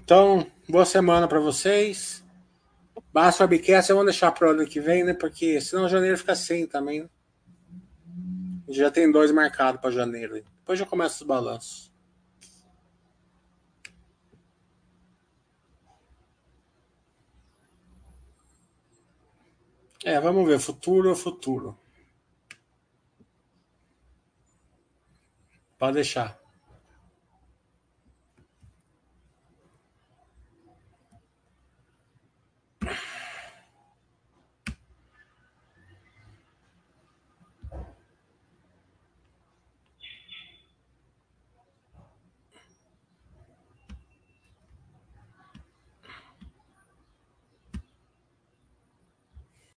Então, 0.00 0.50
boa 0.68 0.84
semana 0.84 1.28
para 1.28 1.38
vocês. 1.38 2.24
Basta 3.12 3.44
Webcast, 3.44 3.90
eu 3.90 3.96
vou 3.96 4.04
deixar 4.04 4.32
para 4.32 4.48
o 4.48 4.50
ano 4.50 4.66
que 4.66 4.80
vem, 4.80 5.04
né? 5.04 5.14
Porque 5.14 5.60
senão 5.60 5.88
janeiro 5.88 6.18
fica 6.18 6.34
sem 6.34 6.66
também. 6.66 7.02
Né? 7.02 7.08
Já 8.68 8.90
tem 8.90 9.10
dois 9.10 9.30
marcados 9.30 9.80
para 9.80 9.90
janeiro. 9.90 10.34
Depois 10.58 10.78
já 10.78 10.86
começa 10.86 11.16
os 11.16 11.22
balanços. 11.22 11.92
É, 20.04 20.20
vamos 20.20 20.46
ver. 20.46 20.58
Futuro 20.58 21.10
é 21.10 21.14
futuro. 21.14 21.78
Pode 25.78 25.94
deixar. 25.94 26.45